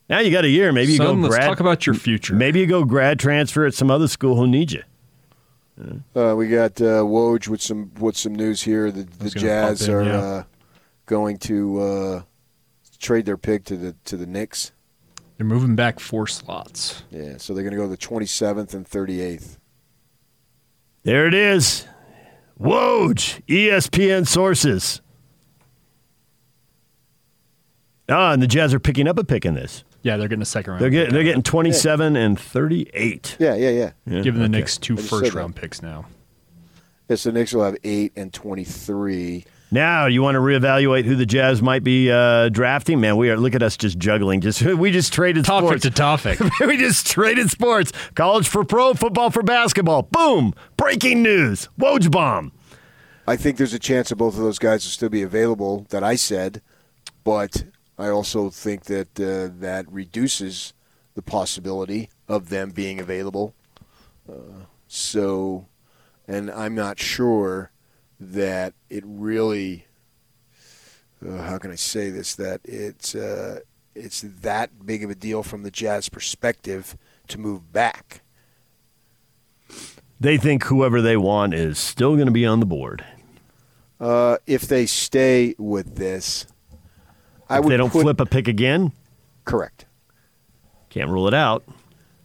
Now 0.09 0.21
you 0.21 0.31
got 0.31 0.45
a 0.45 0.49
year. 0.49 0.73
Maybe 0.73 0.93
you 0.93 0.99
Son, 0.99 1.07
go 1.07 1.23
let's 1.23 1.35
grad. 1.35 1.49
talk 1.49 1.61
about 1.61 1.87
your 1.87 1.95
future. 1.95 2.35
Maybe 2.35 2.61
you 2.61 2.67
go 2.67 2.85
grad 2.85 3.19
transfer 3.19 3.65
at 3.67 3.75
some 3.75 3.91
other 3.91 4.09
school 4.09 4.37
who'll 4.37 4.47
need 4.47 4.73
you. 4.73 4.83
Uh, 6.15 6.35
we 6.37 6.49
got 6.49 6.81
uh, 6.81 7.03
Woj 7.03 7.49
with 7.49 7.63
some 7.63 7.91
with 7.99 8.17
some 8.17 8.35
news 8.35 8.63
here. 8.63 8.91
The, 8.91 9.03
the 9.03 9.31
Jazz 9.31 9.89
in, 9.89 9.95
are 9.95 10.03
yeah. 10.03 10.19
uh, 10.19 10.43
going 11.07 11.39
to 11.39 11.81
uh, 11.81 12.23
trade 13.01 13.27
their 13.27 13.37
pick 13.37 13.65
to 13.65 13.77
the 13.77 13.97
to 14.05 14.17
the 14.17 14.27
Knicks. 14.27 14.73
They're 15.37 15.47
moving 15.47 15.75
back 15.75 15.99
four 16.01 16.27
slots. 16.27 17.03
Yeah, 17.11 17.39
so 17.39 17.55
they're 17.55 17.65
going 17.65 17.75
to 17.75 17.81
go 17.81 17.89
the 17.89 17.97
27th 17.97 18.75
and 18.75 18.87
38th. 18.87 19.57
There 21.03 21.27
it 21.27 21.33
is. 21.33 21.87
Woj, 22.61 23.41
ESPN 23.47 24.29
sources. 24.29 25.01
Ah, 28.11 28.33
and 28.33 28.43
the 28.43 28.47
Jazz 28.47 28.75
are 28.75 28.81
picking 28.81 29.09
up 29.09 29.19
a 29.19 29.25
pick 29.25 29.47
in 29.47 29.55
this. 29.55 29.83
Yeah, 30.03 30.17
they're 30.17 30.29
getting 30.29 30.43
a 30.43 30.47
second 30.47 30.73
round. 30.73 30.83
They're 30.83 30.91
getting 30.91 31.15
they're 31.15 31.25
getting 31.25 31.43
27 31.43 32.17
and 32.17 32.39
38. 32.39 33.37
Yeah, 33.39 33.55
yeah, 33.55 33.71
yeah. 33.71 33.91
Yeah, 34.07 34.21
giving 34.21 34.41
the 34.41 34.47
okay. 34.47 34.59
Knicks 34.59 34.77
two 34.79 34.95
I 34.95 34.97
just 34.97 35.09
said 35.09 35.19
first 35.21 35.33
that. 35.33 35.39
round 35.39 35.57
picks 35.57 35.83
now. 35.83 36.07
Yeah, 37.09 37.17
so 37.17 37.31
the 37.31 37.39
Knicks 37.39 37.53
will 37.55 37.65
have 37.65 37.77
8 37.83 38.13
and 38.17 38.33
23. 38.33 39.45
Now, 39.73 40.07
you 40.07 40.21
want 40.21 40.35
to 40.35 40.41
reevaluate 40.41 41.05
who 41.05 41.15
the 41.15 41.27
Jazz 41.27 41.63
might 41.63 41.85
be 41.85 42.11
uh, 42.11 42.49
drafting? 42.49 43.01
Man, 43.01 43.17
we 43.17 43.31
are 43.31 43.37
look 43.37 43.55
at 43.55 43.63
us 43.63 43.77
just 43.77 43.99
juggling. 43.99 44.41
Just 44.41 44.63
we 44.63 44.91
just 44.91 45.13
traded 45.13 45.45
Topic 45.45 45.69
sports. 45.69 45.83
to 45.83 45.91
topic. 45.91 46.41
we 46.61 46.77
just 46.77 47.07
traded 47.07 47.51
sports. 47.51 47.93
College 48.17 48.49
for 48.49 48.65
pro, 48.65 48.95
football 48.95 49.31
for 49.31 49.43
basketball. 49.45 50.03
Boom! 50.03 50.55
Breaking 50.77 51.23
news. 51.23 51.69
Woj 51.79 52.11
bomb. 52.11 52.53
I 53.29 53.37
think 53.37 53.59
there's 53.59 53.75
a 53.75 53.79
chance 53.79 54.09
that 54.09 54.17
both 54.17 54.35
of 54.35 54.41
those 54.41 54.59
guys 54.59 54.85
will 54.85 54.91
still 54.91 55.09
be 55.09 55.23
available, 55.23 55.87
that 55.91 56.03
I 56.03 56.17
said, 56.17 56.63
but 57.23 57.65
I 57.97 58.09
also 58.09 58.51
think 58.51 58.85
that 58.87 59.21
uh, 59.21 59.55
that 59.61 59.91
reduces 59.93 60.73
the 61.15 61.23
possibility 61.23 62.11
of 62.27 62.49
them 62.49 62.71
being 62.71 62.99
available. 62.99 63.55
Uh, 64.29 64.65
so, 64.89 65.69
and 66.27 66.51
I'm 66.51 66.75
not 66.75 66.99
sure 66.99 67.71
that 68.21 68.75
it 68.91 69.03
really, 69.07 69.87
uh, 71.27 71.39
how 71.39 71.59
can 71.59 71.71
I 71.71 71.77
say 71.77 72.11
this, 72.11 72.35
that 72.37 72.61
it's, 72.65 73.15
uh, 73.15 73.61
it's 73.95 74.21
that 74.21 74.87
big 74.87 75.03
of 75.03 75.11
a 75.11 75.15
deal 75.15 75.43
from 75.43 75.63
the 75.63 75.71
Jazz 75.71 76.09
perspective 76.09 76.97
to 77.29 77.39
move 77.39 77.73
back. 77.73 78.23
They 80.21 80.37
think 80.37 80.65
whoever 80.65 81.01
they 81.01 81.17
want 81.17 81.55
is 81.55 81.79
still 81.79 82.15
going 82.15 82.27
to 82.27 82.33
be 82.33 82.45
on 82.45 82.61
the 82.61 82.67
board. 82.67 83.05
Uh, 83.99 84.37
if 84.47 84.63
they 84.63 84.87
stay 84.87 85.55
with 85.59 85.97
this, 85.97 86.47
I 87.49 87.59
if 87.59 87.65
would 87.65 87.73
they 87.73 87.77
don't 87.77 87.91
put, 87.91 88.03
flip 88.03 88.21
a 88.21 88.27
pick 88.27 88.49
again, 88.49 88.93
correct. 89.45 89.87
can't 90.91 91.09
rule 91.11 91.27
it 91.27 91.35
out. 91.35 91.65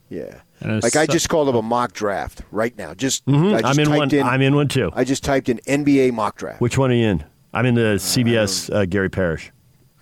Yeah. 0.09 0.41
Like 0.65 0.95
I 0.95 1.05
just 1.05 1.29
called 1.29 1.47
up 1.49 1.55
a 1.55 1.61
mock 1.61 1.93
draft 1.93 2.41
right 2.51 2.75
now. 2.77 2.93
Just, 2.93 3.25
Mhm. 3.25 3.55
I 3.55 3.61
just 3.61 3.65
I'm 3.65 3.79
in 3.79 3.85
typed 3.87 4.13
one. 4.13 4.23
I'm 4.23 4.41
in 4.41 4.55
one 4.55 4.67
too. 4.67 4.91
I 4.93 5.03
just 5.03 5.23
typed 5.23 5.49
in 5.49 5.59
NBA 5.67 6.11
mock 6.13 6.37
draft. 6.37 6.61
Which 6.61 6.77
one 6.77 6.91
are 6.91 6.95
you 6.95 7.05
in? 7.05 7.23
I'm 7.53 7.65
in 7.65 7.75
the 7.75 7.95
CBS 7.99 8.69
uh, 8.73 8.85
Gary 8.85 9.09
Parrish. 9.09 9.51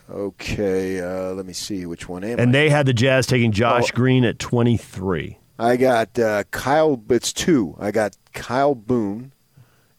Okay, 0.09 0.99
uh, 1.01 1.33
let 1.33 1.45
me 1.45 1.53
see 1.53 1.85
which 1.85 2.07
one 2.09 2.23
am 2.23 2.39
And 2.39 2.49
I? 2.49 2.51
they 2.51 2.69
had 2.69 2.85
the 2.85 2.93
Jazz 2.93 3.25
taking 3.25 3.51
Josh 3.51 3.85
Oh. 3.91 3.95
Green 3.95 4.25
at 4.25 4.37
23. 4.39 5.37
I 5.59 5.77
got 5.77 6.17
uh, 6.19 6.43
Kyle. 6.51 7.01
It's 7.09 7.31
two. 7.31 7.75
I 7.79 7.91
got 7.91 8.17
Kyle 8.33 8.75
Boone 8.75 9.31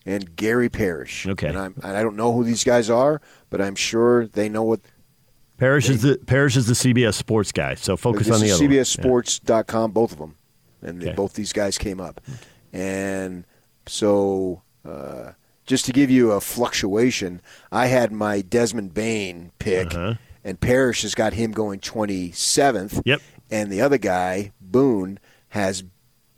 and 0.05 0.37
Gary 0.37 0.69
Parrish. 0.69 1.27
Okay. 1.27 1.49
And, 1.49 1.59
I'm, 1.59 1.75
and 1.83 1.97
I 1.97 2.03
don't 2.03 2.17
know 2.17 2.33
who 2.33 2.45
these 2.45 2.65
guys 2.65 2.91
are, 2.91 3.21
but 3.51 3.61
I'm 3.61 3.75
sure 3.75 4.27
they 4.27 4.49
know 4.49 4.63
what. 4.63 4.81
Parrish 5.57 5.89
is 5.89 6.03
the 6.03 6.19
Parrish 6.27 6.57
is 6.57 6.67
the 6.67 6.75
CBS 6.75 7.15
sports 7.15 7.53
guy. 7.53 7.75
So 7.77 7.97
focus 7.97 8.29
on 8.31 8.41
the 8.41 8.51
other. 8.53 8.65
one. 8.65 8.73
Yeah. 8.73 9.87
Both 9.89 10.13
of 10.13 10.19
them, 10.19 10.35
and 10.85 11.01
they, 11.01 11.07
Okay. 11.09 11.15
both 11.17 11.35
these 11.35 11.53
guys 11.53 11.79
came 11.79 12.01
up, 12.01 12.21
and 12.73 13.45
so 13.87 14.63
uh, 14.85 15.33
just 15.67 15.85
to 15.87 15.93
give 15.93 16.11
you 16.11 16.33
a 16.33 16.41
fluctuation, 16.41 17.41
I 17.73 17.87
had 17.87 18.13
my 18.13 18.41
Desmond 18.43 18.95
Bane 18.95 19.53
pick, 19.59 19.95
Uh-huh. 19.95 20.15
and 20.45 20.61
Parrish 20.61 21.03
has 21.03 21.15
got 21.15 21.33
him 21.35 21.53
going 21.53 21.81
twenty 21.81 22.33
seventh. 22.33 23.01
Yep. 23.05 23.21
and 23.51 23.71
the 23.71 23.81
other 23.83 23.99
guy 23.99 24.53
Boone 24.61 25.19
has 25.51 25.85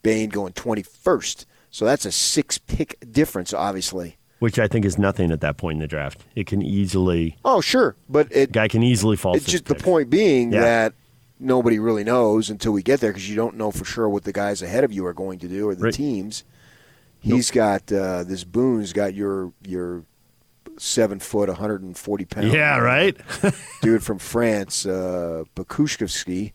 Bane 0.03 0.29
going 0.29 0.53
twenty 0.53 0.83
first. 0.83 1.47
So 1.71 1.85
that's 1.85 2.05
a 2.05 2.13
six 2.13 2.59
pick 2.59 2.97
difference, 3.13 3.53
obviously. 3.53 4.17
Which 4.39 4.59
I 4.59 4.69
think 4.69 4.85
is 4.85 4.99
nothing 4.99 5.31
at 5.31 5.41
that 5.41 5.57
point 5.57 5.77
in 5.77 5.81
the 5.81 5.87
draft. 5.87 6.21
It 6.35 6.47
can 6.47 6.61
easily 6.63 7.37
Oh, 7.45 7.61
sure, 7.61 7.97
but 8.09 8.29
it 8.31 8.53
guy 8.53 8.69
can 8.69 8.83
easily 8.83 9.17
fall. 9.17 9.35
It's 9.37 9.47
just 9.47 9.65
the 9.67 9.75
point 9.75 10.11
being 10.11 10.53
Yeah. 10.53 10.61
that 10.61 10.95
nobody 11.39 11.79
really 11.79 12.05
knows 12.05 12.49
until 12.51 12.73
we 12.73 12.83
get 12.83 13.01
there 13.01 13.11
because 13.13 13.29
you 13.29 13.37
don't 13.37 13.57
know 13.57 13.71
for 13.71 13.85
sure 13.85 14.09
what 14.09 14.25
the 14.25 14.33
guys 14.33 14.63
ahead 14.63 14.85
of 14.85 14.93
you 14.93 15.05
are 15.07 15.13
going 15.13 15.39
to 15.41 15.49
do 15.49 15.69
or 15.69 15.75
the 15.75 15.85
Right. 15.85 15.95
teams. 15.95 16.45
He's 17.21 17.51
got 17.51 17.91
uh, 17.93 18.23
this 18.25 18.45
Boone's 18.45 18.93
got 18.93 19.15
your 19.15 19.53
your 19.67 20.05
seven 20.79 21.19
foot, 21.19 21.49
140 21.49 22.25
pound 22.27 22.53
Yeah, 22.53 22.79
right. 22.79 23.17
dude 23.83 24.03
from 24.03 24.19
France, 24.19 24.87
uh, 24.87 25.45
Bakushkovsky. 25.57 26.53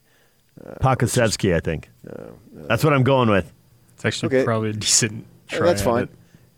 Pakasevsky, 0.80 1.54
I 1.54 1.60
think. 1.60 1.90
That's 2.52 2.84
what 2.84 2.92
I'm 2.92 3.02
going 3.02 3.28
with. 3.28 3.52
It's 3.94 4.04
actually 4.04 4.28
Okay. 4.36 4.44
probably 4.44 4.70
a 4.70 4.74
decent 4.74 5.26
Uh, 5.52 5.56
try. 5.56 5.66
that's 5.66 5.82
fine. 5.82 6.02
it. 6.04 6.10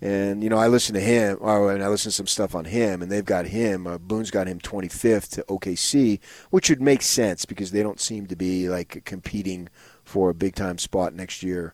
And 0.04 0.42
you 0.42 0.50
know, 0.50 0.58
I 0.58 0.68
listen 0.68 0.94
to 0.94 1.00
him, 1.00 1.38
or 1.40 1.72
and 1.72 1.82
I 1.82 1.88
listen 1.88 2.10
to 2.10 2.14
some 2.14 2.26
stuff 2.26 2.54
on 2.54 2.66
him, 2.66 3.00
and 3.00 3.10
they've 3.10 3.24
got 3.24 3.46
him. 3.46 3.86
Uh, 3.86 3.96
Boone's 3.96 4.30
got 4.30 4.46
him 4.46 4.60
25th 4.60 5.30
to 5.30 5.42
OKC, 5.44 6.20
which 6.50 6.68
would 6.68 6.82
make 6.82 7.00
sense 7.00 7.46
because 7.46 7.70
they 7.70 7.82
don't 7.82 7.98
seem 7.98 8.26
to 8.26 8.36
be 8.36 8.68
like 8.68 9.02
competing 9.06 9.70
for 10.04 10.28
a 10.28 10.34
big 10.34 10.54
time 10.54 10.76
spot 10.76 11.14
next 11.14 11.42
year. 11.42 11.72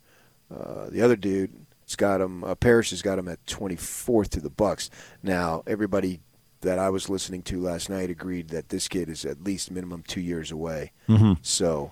Uh, 0.48 0.88
the 0.90 1.02
other 1.02 1.16
dude, 1.16 1.66
has 1.84 1.96
got 1.96 2.20
him. 2.20 2.44
Uh, 2.44 2.54
Parrish 2.54 2.90
has 2.90 3.02
got 3.02 3.18
him 3.18 3.26
at 3.26 3.44
24th 3.46 4.28
to 4.28 4.40
the 4.40 4.48
Bucks. 4.48 4.90
Now, 5.24 5.64
everybody 5.66 6.20
that 6.60 6.78
I 6.78 6.88
was 6.88 7.08
listening 7.08 7.42
to 7.42 7.60
last 7.60 7.90
night 7.90 8.10
agreed 8.10 8.50
that 8.50 8.68
this 8.68 8.86
kid 8.86 9.08
is 9.08 9.24
at 9.24 9.42
least 9.42 9.72
minimum 9.72 10.04
two 10.06 10.20
years 10.20 10.52
away. 10.52 10.92
Mm-hmm. 11.08 11.32
So, 11.42 11.90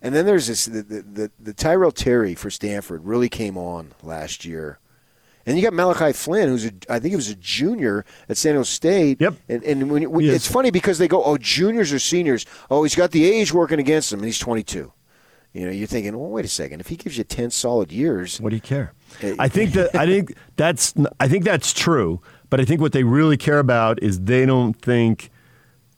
And 0.00 0.14
then 0.14 0.24
there's 0.24 0.46
this 0.46 0.66
the, 0.66 0.82
the, 0.82 1.30
the 1.40 1.52
Tyrell 1.52 1.90
Terry 1.90 2.36
for 2.36 2.48
Stanford 2.48 3.04
really 3.04 3.28
came 3.28 3.58
on 3.58 3.92
last 4.04 4.44
year. 4.44 4.78
And 5.46 5.56
you 5.56 5.62
got 5.62 5.72
Malachi 5.72 6.12
Flynn, 6.12 6.48
who's 6.48 6.66
a, 6.66 6.72
I 6.88 6.98
think 6.98 7.10
he 7.10 7.16
was 7.16 7.30
a 7.30 7.34
junior 7.36 8.04
at 8.28 8.36
San 8.36 8.54
Jose 8.54 8.68
State. 8.70 9.20
Yep. 9.20 9.34
And, 9.48 9.62
and 9.64 9.90
when, 9.90 10.10
when, 10.10 10.24
it's 10.24 10.46
funny 10.46 10.70
because 10.70 10.98
they 10.98 11.08
go, 11.08 11.22
oh, 11.24 11.38
juniors 11.38 11.92
or 11.92 11.98
seniors. 11.98 12.44
Oh, 12.70 12.82
he's 12.82 12.94
got 12.94 13.10
the 13.10 13.24
age 13.24 13.52
working 13.52 13.78
against 13.78 14.12
him, 14.12 14.20
and 14.20 14.26
he's 14.26 14.38
22. 14.38 14.92
You 15.52 15.66
know, 15.66 15.72
you're 15.72 15.88
thinking, 15.88 16.16
well, 16.16 16.30
wait 16.30 16.44
a 16.44 16.48
second. 16.48 16.80
If 16.80 16.88
he 16.88 16.96
gives 16.96 17.18
you 17.18 17.24
10 17.24 17.50
solid 17.50 17.90
years, 17.90 18.40
What 18.40 18.50
do 18.50 18.56
you 18.56 18.62
care? 18.62 18.92
Uh, 19.22 19.32
I 19.38 19.48
think 19.48 19.72
that 19.72 19.94
I 19.96 20.06
think 20.06 20.34
that's 20.54 20.94
I 21.18 21.26
think 21.26 21.44
that's 21.44 21.72
true, 21.72 22.20
but 22.50 22.60
I 22.60 22.64
think 22.64 22.80
what 22.80 22.92
they 22.92 23.02
really 23.02 23.36
care 23.36 23.58
about 23.58 24.00
is 24.00 24.20
they 24.20 24.46
don't 24.46 24.74
think 24.74 25.30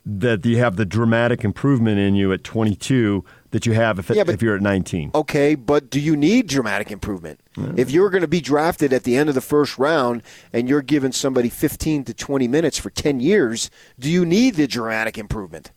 that 0.07 0.45
you 0.47 0.57
have 0.57 0.77
the 0.77 0.87
dramatic 0.87 1.45
improvement 1.45 1.99
in 1.99 2.15
you 2.15 2.33
at 2.33 2.43
22 2.45 3.25
that 3.53 3.67
you 3.67 3.73
have 3.73 3.99
if, 3.99 4.11
it, 4.11 4.17
Yeah, 4.17 4.25
but- 4.25 4.35
if 4.35 4.43
you're 4.43 4.57
at 4.57 4.63
19. 4.63 5.13
Okay, 5.15 5.55
but 5.55 5.91
do 5.91 6.01
you 6.01 6.17
need 6.17 6.49
dramatic 6.49 6.91
improvement? 6.91 7.41
Mm. 7.57 7.79
If 7.79 7.91
you're 7.91 8.11
going 8.11 8.23
to 8.23 8.29
be 8.29 8.41
drafted 8.41 8.93
at 8.93 9.05
the 9.05 9.17
end 9.17 9.29
of 9.29 9.35
the 9.35 9.41
first 9.41 9.79
round 9.79 10.23
and 10.53 10.69
you're 10.69 10.83
giving 10.83 11.13
somebody 11.13 11.49
15 11.49 12.05
to 12.05 12.15
20 12.15 12.49
minutes 12.49 12.79
for 12.79 12.91
10 12.91 13.21
years, 13.21 13.71
do 13.99 14.11
you 14.11 14.25
need 14.25 14.57
the 14.57 14.67
dramatic 14.67 15.17
improvement? 15.17 15.71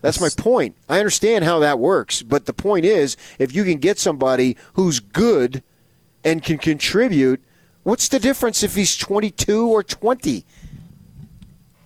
That's 0.00 0.20
my 0.20 0.30
point. 0.34 0.76
I 0.88 0.98
understand 0.98 1.44
how 1.44 1.58
that 1.58 1.78
works, 1.78 2.22
but 2.22 2.46
the 2.46 2.54
point 2.54 2.86
is 2.86 3.18
if 3.38 3.54
you 3.54 3.64
can 3.64 3.76
get 3.76 3.98
somebody 3.98 4.56
who's 4.72 4.98
good 4.98 5.62
and 6.24 6.42
can 6.42 6.56
contribute, 6.56 7.42
what's 7.82 8.08
the 8.08 8.18
difference 8.18 8.62
if 8.62 8.74
he's 8.74 8.96
22 8.96 9.68
or 9.68 9.82
20? 9.82 10.46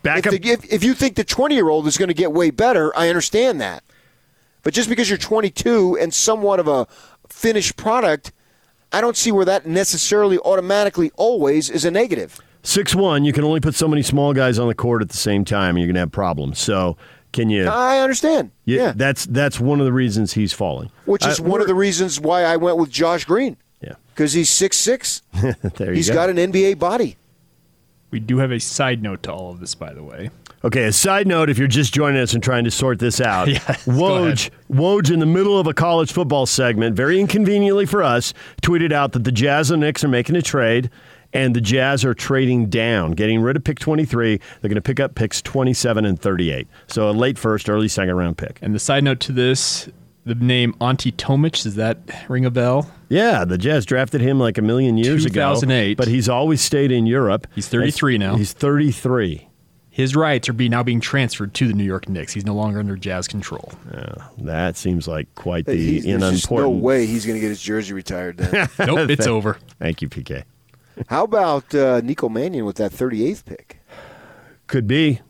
Back 0.05 0.19
if, 0.19 0.27
up. 0.27 0.41
the, 0.41 0.51
if, 0.51 0.73
if 0.73 0.85
you 0.85 0.95
think 0.95 1.17
the 1.17 1.25
20 1.25 1.57
year 1.57 1.69
old 1.69 1.89
is 1.89 1.97
going 1.97 2.09
to 2.09 2.15
get 2.15 2.33
way 2.33 2.51
better, 2.51 2.97
I 2.97 3.09
understand 3.09 3.61
that. 3.61 3.83
But 4.65 4.75
just 4.75 4.89
because 4.89 5.09
you're 5.09 5.19
22 5.19 5.99
and 6.01 6.13
somewhat 6.13 6.59
of 6.59 6.67
a 6.67 6.87
finished 7.29 7.77
product, 7.77 8.33
I 8.93 9.01
don't 9.01 9.17
see 9.17 9.31
where 9.31 9.45
that 9.45 9.67
necessarily 9.67 10.39
automatically 10.39 11.11
always 11.17 11.71
is 11.71 11.85
a 11.85 11.91
negative. 11.91 12.41
Six 12.63 12.95
one, 12.95 13.25
you 13.25 13.33
can 13.35 13.45
only 13.45 13.61
put 13.61 13.75
so 13.75 13.87
many 13.87 14.03
small 14.03 14.33
guys 14.33 14.59
on 14.59 14.69
the 14.69 14.75
court 14.75 15.03
at 15.03 15.11
the 15.11 15.17
same 15.17 15.45
time, 15.45 15.71
and 15.77 15.81
you're 15.81 15.87
going 15.87 15.95
to 15.97 16.01
have 16.01 16.13
problems. 16.13 16.59
So, 16.59 16.97
can 17.33 17.51
you? 17.51 17.67
I 17.67 17.99
understand. 18.01 18.53
yeah, 18.65 18.81
yeah. 18.83 18.93
that's 18.97 19.27
that's 19.27 19.61
one 19.61 19.81
of 19.81 19.87
the 19.87 19.93
reasons 19.93 20.33
he's 20.33 20.55
falling. 20.55 20.91
Which 21.05 21.27
is 21.27 21.41
Uh, 21.41 21.43
one 21.45 21.61
of 21.61 21.67
the 21.67 21.75
reasons 21.75 22.19
why 22.21 22.45
I 22.45 22.57
went 22.57 22.79
with 22.79 22.91
Josh 22.91 23.27
Green. 23.27 23.59
Yeah. 23.83 23.95
Because 24.15 24.33
he's 24.33 24.49
six 24.49 24.79
six. 24.79 25.21
there 25.43 25.89
you 25.91 25.95
He's 25.97 26.09
go. 26.09 26.15
got 26.15 26.31
an 26.31 26.37
NBA 26.37 26.79
body. 26.79 27.17
We 28.15 28.21
do 28.21 28.39
have 28.39 28.53
a 28.53 28.61
side 28.61 29.03
note 29.03 29.25
to 29.25 29.33
all 29.33 29.51
of 29.51 29.59
this, 29.59 29.75
by 29.75 29.93
the 29.93 30.05
way. 30.05 30.31
Okay, 30.63 30.85
a 30.85 30.93
side 30.93 31.27
note 31.27 31.51
if 31.51 31.59
you're 31.59 31.67
just 31.67 31.93
joining 31.93 32.23
us 32.23 32.33
and 32.33 32.41
trying 32.41 32.63
to 32.63 32.71
sort 32.71 33.01
this 33.01 33.21
out. 33.21 33.49
Woj, 33.89 34.51
Woj, 34.71 35.13
in 35.13 35.19
the 35.19 35.27
middle 35.27 35.59
of 35.59 35.67
a 35.67 35.75
college 35.75 36.13
football 36.13 36.47
segment, 36.47 36.95
very 36.95 37.19
inconveniently 37.19 37.87
for 37.87 38.05
us, 38.05 38.33
tweeted 38.63 38.93
out 38.93 39.15
that 39.15 39.25
the 39.25 39.33
Jazz 39.33 39.73
and 39.73 39.81
Knicks 39.81 40.05
are 40.05 40.09
making 40.09 40.37
a 40.37 40.43
trade, 40.43 40.91
and 41.33 41.57
the 41.57 41.61
Jazz 41.61 42.05
are 42.05 42.15
trading 42.15 42.67
down, 42.67 43.11
getting 43.15 43.41
rid 43.41 43.57
of 43.57 43.65
pick 43.65 43.81
23. 43.81 44.37
They're 44.37 44.69
going 44.69 44.77
to 44.77 44.81
pick 44.81 45.01
up 45.01 45.17
picks 45.17 45.43
27 45.43 46.05
and 46.05 46.17
38. 46.17 46.69
So 46.87 47.11
a 47.11 47.13
late 47.13 47.37
first, 47.37 47.69
early 47.69 47.89
second 47.89 48.15
round 48.15 48.39
pick. 48.39 48.61
And 48.63 48.73
the 48.73 48.79
side 48.79 49.03
note 49.03 49.19
to 49.23 49.33
this, 49.33 49.89
the 50.25 50.35
name 50.35 50.75
Ante 50.81 51.13
Tomic, 51.13 51.63
does 51.63 51.75
that 51.77 51.99
ring 52.29 52.45
a 52.45 52.51
bell? 52.51 52.91
Yeah, 53.09 53.45
the 53.45 53.59
Jazz 53.59 53.85
drafted 53.85 54.21
him 54.21 54.39
like 54.39 54.59
a 54.59 54.63
million 54.63 54.97
years 54.97 55.25
ago. 55.25 55.55
2008. 55.55 55.97
But 55.97 56.09
he's 56.09 56.29
always 56.29 56.61
stayed 56.61 56.91
in 56.91 57.07
Europe. 57.07 57.47
He's 57.55 57.69
33 57.69 58.19
now. 58.19 58.37
He's 58.37 58.53
33. 58.53 59.49
His 59.91 60.17
rights 60.17 60.49
are 60.49 60.53
being 60.53 60.73
now 60.73 60.83
being 60.83 60.99
transferred 60.99 61.55
to 61.55 61.69
the 61.69 61.73
New 61.73 61.85
York 61.85 62.09
Knicks. 62.09 62.33
He's 62.33 62.45
no 62.45 62.55
longer 62.55 62.81
under 62.81 62.97
Jazz 62.97 63.29
control. 63.29 63.73
That 64.39 64.77
seems 64.77 65.07
like 65.07 65.33
quite 65.37 65.67
the 65.67 65.77
He's, 65.77 66.05
there's 66.05 66.51
no 66.51 66.69
way 66.69 67.07
he's 67.07 67.25
going 67.25 67.37
to 67.37 67.41
get 67.41 67.51
his 67.51 67.63
jersey 67.63 67.93
retired 67.93 68.39
then. 68.39 68.69
Nope, 68.87 69.09
it's 69.09 69.29
over. 69.29 69.57
Thank 69.79 70.03
you, 70.03 70.09
PK. 70.09 70.43
How 71.07 71.23
about 71.23 71.73
uh, 71.75 72.01
Nico 72.01 72.29
Mannion 72.29 72.65
with 72.65 72.77
that 72.77 72.91
38th 72.91 73.45
pick? 73.45 73.81
Could 74.67 74.89
be. 74.89 75.21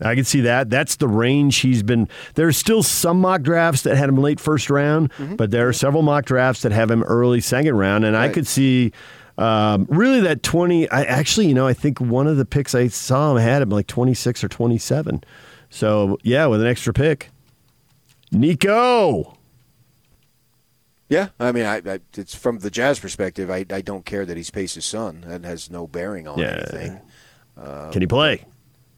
I 0.00 0.14
can 0.14 0.24
see 0.24 0.42
that. 0.42 0.68
That's 0.68 0.96
the 0.96 1.08
range 1.08 1.56
he's 1.58 1.82
been. 1.82 2.08
There's 2.34 2.56
still 2.56 2.82
some 2.82 3.20
mock 3.20 3.42
drafts 3.42 3.82
that 3.82 3.96
had 3.96 4.08
him 4.08 4.16
late 4.18 4.38
first 4.40 4.68
round, 4.68 5.10
but 5.36 5.50
there 5.50 5.66
are 5.68 5.72
several 5.72 6.02
mock 6.02 6.26
drafts 6.26 6.62
that 6.62 6.72
have 6.72 6.90
him 6.90 7.02
early 7.04 7.40
second 7.40 7.76
round, 7.76 8.04
and 8.04 8.14
I 8.16 8.28
could 8.28 8.46
see 8.46 8.92
um, 9.38 9.86
really 9.88 10.20
that 10.20 10.42
20. 10.42 10.90
I 10.90 11.02
actually, 11.04 11.46
you 11.48 11.54
know, 11.54 11.66
I 11.66 11.72
think 11.72 11.98
one 12.00 12.26
of 12.26 12.36
the 12.36 12.44
picks 12.44 12.74
I 12.74 12.88
saw 12.88 13.32
him 13.34 13.38
had 13.42 13.62
him 13.62 13.70
like 13.70 13.86
26 13.86 14.44
or 14.44 14.48
27. 14.48 15.24
So 15.70 16.18
yeah, 16.22 16.44
with 16.46 16.60
an 16.60 16.66
extra 16.66 16.92
pick, 16.92 17.30
Nico. 18.32 19.32
Yeah, 21.08 21.28
I 21.38 21.52
mean, 21.52 21.64
I, 21.66 21.76
I, 21.86 22.00
it's 22.16 22.34
from 22.34 22.58
the 22.58 22.70
Jazz 22.70 22.98
perspective. 22.98 23.48
I, 23.50 23.64
I 23.70 23.80
don't 23.80 24.04
care 24.04 24.26
that 24.26 24.36
he's 24.36 24.50
Pace's 24.50 24.84
son. 24.84 25.24
That 25.26 25.44
has 25.44 25.70
no 25.70 25.86
bearing 25.86 26.26
on 26.26 26.38
Yeah. 26.38 26.64
anything. 26.72 27.00
Can 27.92 28.00
he 28.02 28.06
play? 28.06 28.44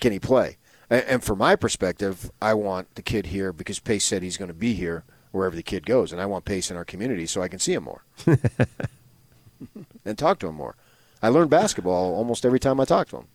Can 0.00 0.12
he 0.12 0.18
play? 0.18 0.56
And, 0.90 1.04
and 1.04 1.24
from 1.24 1.38
my 1.38 1.56
perspective, 1.56 2.30
I 2.40 2.54
want 2.54 2.94
the 2.94 3.02
kid 3.02 3.26
here 3.26 3.52
because 3.52 3.78
Pace 3.78 4.04
said 4.04 4.22
he's 4.22 4.36
going 4.36 4.48
to 4.48 4.54
be 4.54 4.74
here 4.74 5.04
wherever 5.30 5.54
the 5.54 5.62
kid 5.62 5.86
goes, 5.86 6.12
and 6.12 6.20
I 6.20 6.26
want 6.26 6.44
Pace 6.44 6.70
in 6.70 6.76
our 6.76 6.84
community 6.84 7.26
so 7.26 7.42
I 7.42 7.48
can 7.48 7.58
see 7.58 7.74
him 7.74 7.84
more 7.84 8.02
and 10.04 10.16
talk 10.16 10.38
to 10.40 10.48
him 10.48 10.54
more. 10.54 10.76
I 11.22 11.28
learn 11.28 11.48
basketball 11.48 12.14
almost 12.14 12.46
every 12.46 12.60
time 12.60 12.80
I 12.80 12.84
talk 12.84 13.08
to 13.08 13.18
him. 13.18 13.26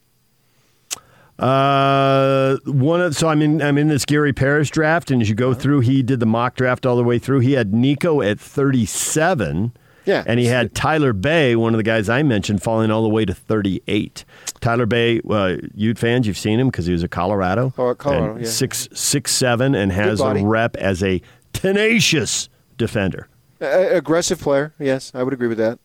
Uh, 1.40 2.58
one 2.66 3.02
of 3.02 3.16
so 3.16 3.28
I'm 3.28 3.42
in 3.42 3.62
I'm 3.62 3.78
in 3.78 3.88
this 3.88 4.06
Gary 4.06 4.34
Parrish 4.34 4.70
draft, 4.70 5.10
and 5.10 5.22
as 5.22 5.30
you 5.30 5.36
go 5.36 5.54
through, 5.54 5.80
he 5.80 6.04
did 6.04 6.20
the 6.20 6.28
mock 6.28 6.56
draft 6.56 6.86
all 6.86 6.96
the 6.96 7.04
way 7.04 7.18
through. 7.18 7.40
He 7.40 7.54
had 7.54 7.74
Nico 7.74 8.22
at 8.22 8.40
37. 8.40 9.74
Yeah. 10.06 10.24
and 10.28 10.38
he 10.38 10.48
had 10.48 10.76
Tyler 10.76 11.14
Bey, 11.14 11.56
one 11.56 11.74
of 11.74 11.78
the 11.78 11.84
guys 11.84 12.10
I 12.10 12.24
mentioned, 12.24 12.62
falling 12.62 12.92
all 12.92 13.04
the 13.04 13.10
way 13.10 13.24
to 13.24 13.34
38. 13.34 14.26
Tyler 14.64 14.86
Bey, 14.86 15.20
uh, 15.30 15.58
Ute 15.76 16.00
fans, 16.00 16.26
you've 16.26 16.38
seen 16.38 16.58
him 16.58 16.70
because 16.70 16.86
he 16.86 16.94
was 16.94 17.04
at 17.04 17.12
Colorado. 17.12 17.74
Oh, 17.78 17.92
at 17.92 17.98
Colorado, 17.98 18.40
yeah. 18.40 18.48
Six 18.48 18.88
six 18.94 19.34
seven, 19.34 19.76
and 19.76 19.92
has 19.92 20.22
a 20.22 20.34
rep 20.36 20.78
as 20.78 21.04
a 21.04 21.22
tenacious 21.52 22.48
defender. 22.78 23.28
Uh, 23.62 23.68
aggressive 23.68 24.40
player, 24.40 24.74
yes, 24.80 25.12
I 25.14 25.22
would 25.22 25.34
agree 25.34 25.50
with 25.50 25.58
that. 25.58 25.80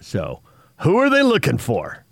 So, 0.00 0.40
who 0.82 0.98
are 0.98 1.10
they 1.10 1.24
looking 1.24 1.58
for? 1.58 2.04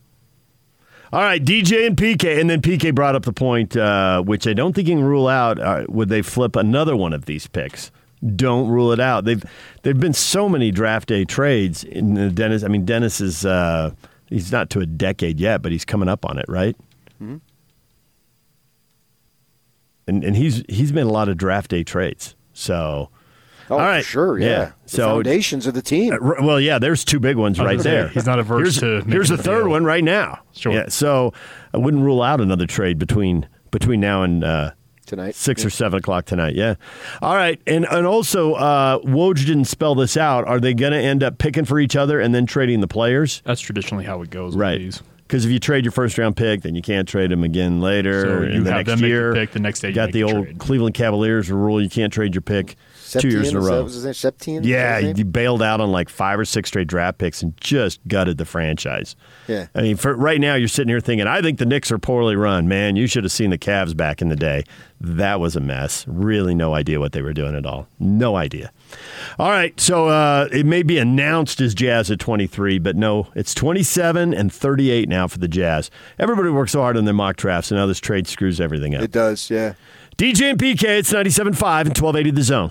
All 1.13 1.23
right, 1.23 1.43
DJ 1.43 1.87
and 1.87 1.97
PK, 1.97 2.41
and 2.41 2.51
then 2.51 2.61
PK 2.61 2.93
brought 2.93 3.15
up 3.15 3.23
the 3.23 3.33
point, 3.33 3.77
uh, 3.77 4.21
which 4.23 4.49
I 4.49 4.53
don't 4.53 4.73
think 4.75 4.89
you 4.89 4.97
can 4.97 5.05
rule 5.05 5.29
out. 5.29 5.61
Uh, 5.61 5.85
would 5.89 6.09
they 6.09 6.23
flip 6.23 6.57
another 6.57 6.97
one 6.97 7.13
of 7.13 7.27
these 7.27 7.47
picks? 7.47 7.93
Don't 8.35 8.67
rule 8.67 8.91
it 8.91 8.99
out. 8.99 9.27
They've 9.27 9.45
there've 9.83 10.01
been 10.01 10.13
so 10.13 10.49
many 10.49 10.73
draft 10.73 11.09
day 11.09 11.25
trades 11.25 11.85
in 11.85 12.15
the 12.15 12.31
Dennis. 12.31 12.65
I 12.65 12.69
mean, 12.69 12.85
Dennis 12.85 13.21
is 13.21 13.47
uh, 13.47 13.93
he's 14.29 14.51
not 14.53 14.71
to 14.71 14.81
a 14.81 14.87
decade 14.87 15.39
yet, 15.41 15.63
but 15.63 15.73
he's 15.73 15.85
coming 15.85 16.09
up 16.09 16.25
on 16.25 16.39
it, 16.39 16.45
right? 16.49 16.77
Mhm. 17.23 17.41
And 20.09 20.23
and 20.25 20.37
he's 20.37 20.63
he's 20.69 20.93
made 20.93 21.03
a 21.03 21.09
lot 21.11 21.29
of 21.29 21.37
draft 21.37 21.71
day 21.71 21.83
trades. 21.83 22.35
So, 22.53 23.11
Oh, 23.69 23.75
all 23.75 23.81
right, 23.81 24.05
for 24.05 24.11
sure, 24.11 24.39
yeah. 24.39 24.73
The 24.85 24.89
So 24.91 25.07
foundations 25.15 25.67
of 25.67 25.75
the 25.75 25.83
team. 25.83 26.13
uh, 26.15 26.19
well, 26.41 26.61
yeah, 26.61 26.79
there's 26.79 27.05
two 27.05 27.19
big 27.19 27.37
ones 27.37 27.59
right 27.59 27.79
there. 27.81 28.09
he's 28.09 28.25
not 28.25 28.39
averse 28.39 28.79
here's, 28.79 29.03
to 29.05 29.11
Here's 29.11 29.31
a 29.33 29.37
third 29.37 29.63
deal. 29.65 29.71
one 29.71 29.85
right 29.85 30.05
now. 30.05 30.39
Sure. 30.53 30.73
Yeah, 30.73 30.89
so 30.89 31.33
I 31.75 31.79
wouldn't 31.79 32.05
rule 32.05 32.23
out 32.23 32.41
another 32.41 32.67
trade 32.67 32.99
between 32.99 33.49
between 33.73 33.99
now 34.01 34.23
and 34.23 34.45
uh, 34.45 34.71
Tonight. 35.07 35.35
six 35.35 35.65
or 35.65 35.71
seven 35.71 35.99
o'clock 36.01 36.25
tonight. 36.27 36.55
Yeah. 36.55 36.75
All 37.23 37.35
right, 37.37 37.61
and 37.67 37.87
and 37.91 38.07
also 38.07 38.55
uh, 38.55 38.99
Woj 39.01 39.47
didn't 39.47 39.67
spell 39.67 39.95
this 39.95 40.17
out. 40.17 40.45
Are 40.47 40.61
they 40.61 40.75
going 40.75 40.93
to 40.93 40.99
end 41.01 41.23
up 41.23 41.39
picking 41.39 41.65
for 41.65 41.79
each 41.79 41.97
other 41.97 42.21
and 42.21 42.35
then 42.35 42.45
trading 42.47 42.81
the 42.81 42.89
players? 42.89 43.41
That's 43.45 43.61
traditionally 43.61 44.05
how 44.05 44.21
it 44.23 44.31
goes 44.31 44.55
with 44.55 44.61
Right. 44.61 44.79
these. 44.79 45.03
Because 45.27 45.45
if 45.45 45.51
you 45.51 45.59
trade 45.59 45.85
your 45.85 45.91
first 45.91 46.19
round 46.19 46.37
pick, 46.37 46.63
then 46.63 46.77
you 46.77 46.83
can't 46.83 47.09
trade 47.09 47.33
them 47.33 47.43
again 47.43 47.81
later. 47.81 48.23
So 48.25 48.43
in 48.43 48.53
you 48.53 48.63
the 48.63 48.71
have 48.73 48.87
next 48.87 49.01
them 49.01 49.01
make 49.01 49.13
the 49.13 49.33
pick, 49.41 49.51
the 49.53 49.59
next 49.59 49.81
day 49.81 49.89
you 49.89 49.95
got 49.95 50.05
make 50.07 50.13
the 50.13 50.23
the 50.23 50.33
old 50.33 50.45
trade. 50.47 50.59
Cleveland 50.59 50.95
Cavaliers 50.95 51.51
rule: 51.51 51.83
you 51.83 51.89
can't 51.91 52.13
trade 52.13 52.33
your 52.35 52.43
pick 52.43 52.77
two 53.13 53.29
years 53.29 53.49
in 53.51 53.57
a 53.57 53.61
row. 53.61 53.83
Was 53.83 53.95
his 53.95 54.05
name? 54.05 54.13
Stepien? 54.15 54.65
Yeah, 54.65 54.99
Is 54.99 55.03
that 55.03 55.09
his 55.09 55.19
he 55.19 55.25
bailed 55.25 55.63
out 55.63 55.81
on 55.81 55.93
like 55.93 56.09
five 56.09 56.39
or 56.39 56.45
six 56.45 56.69
straight 56.69 56.89
draft 56.89 57.19
picks 57.19 57.43
and 57.43 57.57
just 57.61 58.07
gutted 58.09 58.39
the 58.39 58.45
franchise. 58.45 59.17
Yeah. 59.49 59.67
I 59.75 59.83
mean, 59.83 59.97
for 59.97 60.15
right 60.15 60.41
now, 60.41 60.55
you're 60.55 60.69
sitting 60.69 60.89
here 60.89 61.01
thinking, 61.01 61.27
I 61.27 61.43
think 61.43 61.59
the 61.59 61.67
Knicks 61.67 61.91
are 61.93 61.99
poorly 61.99 62.37
run. 62.37 62.69
Man, 62.69 62.97
you 62.97 63.07
should 63.07 63.25
have 63.25 63.33
seen 63.33 63.51
the 63.51 63.59
Cavs 63.59 63.97
back 63.97 64.21
in 64.23 64.29
the 64.29 64.37
day. 64.37 64.65
That 65.01 65.41
was 65.41 65.57
a 65.57 65.61
mess. 65.61 66.07
Really, 66.09 66.55
no 66.55 66.75
idea 66.75 66.99
what 66.99 67.13
they 67.13 67.21
were 67.21 67.35
doing 67.35 67.55
at 67.55 67.67
all. 67.67 67.87
No 67.99 68.37
idea. 68.37 68.73
All 69.39 69.51
right, 69.51 69.79
so 69.79 70.09
uh, 70.09 70.49
it 70.53 70.65
may 70.65 70.83
be 70.83 70.97
announced 70.99 71.61
as 71.61 71.75
Jazz 71.75 72.11
at 72.11 72.19
23, 72.19 72.79
but 72.79 72.97
no, 72.97 73.29
it's 73.35 73.53
27 73.55 74.33
and 74.33 74.53
38 74.53 75.09
now 75.09 75.29
for 75.29 75.39
the 75.39 75.49
Jazz. 75.49 75.91
Everybody 76.19 76.49
works 76.49 76.73
so 76.73 76.81
hard 76.81 76.97
on 76.97 77.05
their 77.05 77.13
mock 77.13 77.37
drafts, 77.37 77.71
and 77.71 77.79
now 77.79 77.87
this 77.87 78.01
trade 78.01 78.27
screws 78.27 78.61
everything 78.61 78.95
up. 78.95 79.03
It 79.03 79.13
does, 79.13 79.51
yeah. 79.51 79.75
DJ 80.17 80.51
and 80.51 80.59
PK, 80.59 80.85
it's 81.01 81.13
97.5 81.13 81.45
and 81.45 81.57
1280 81.89 82.31
The 82.31 82.43
Zone. 82.43 82.71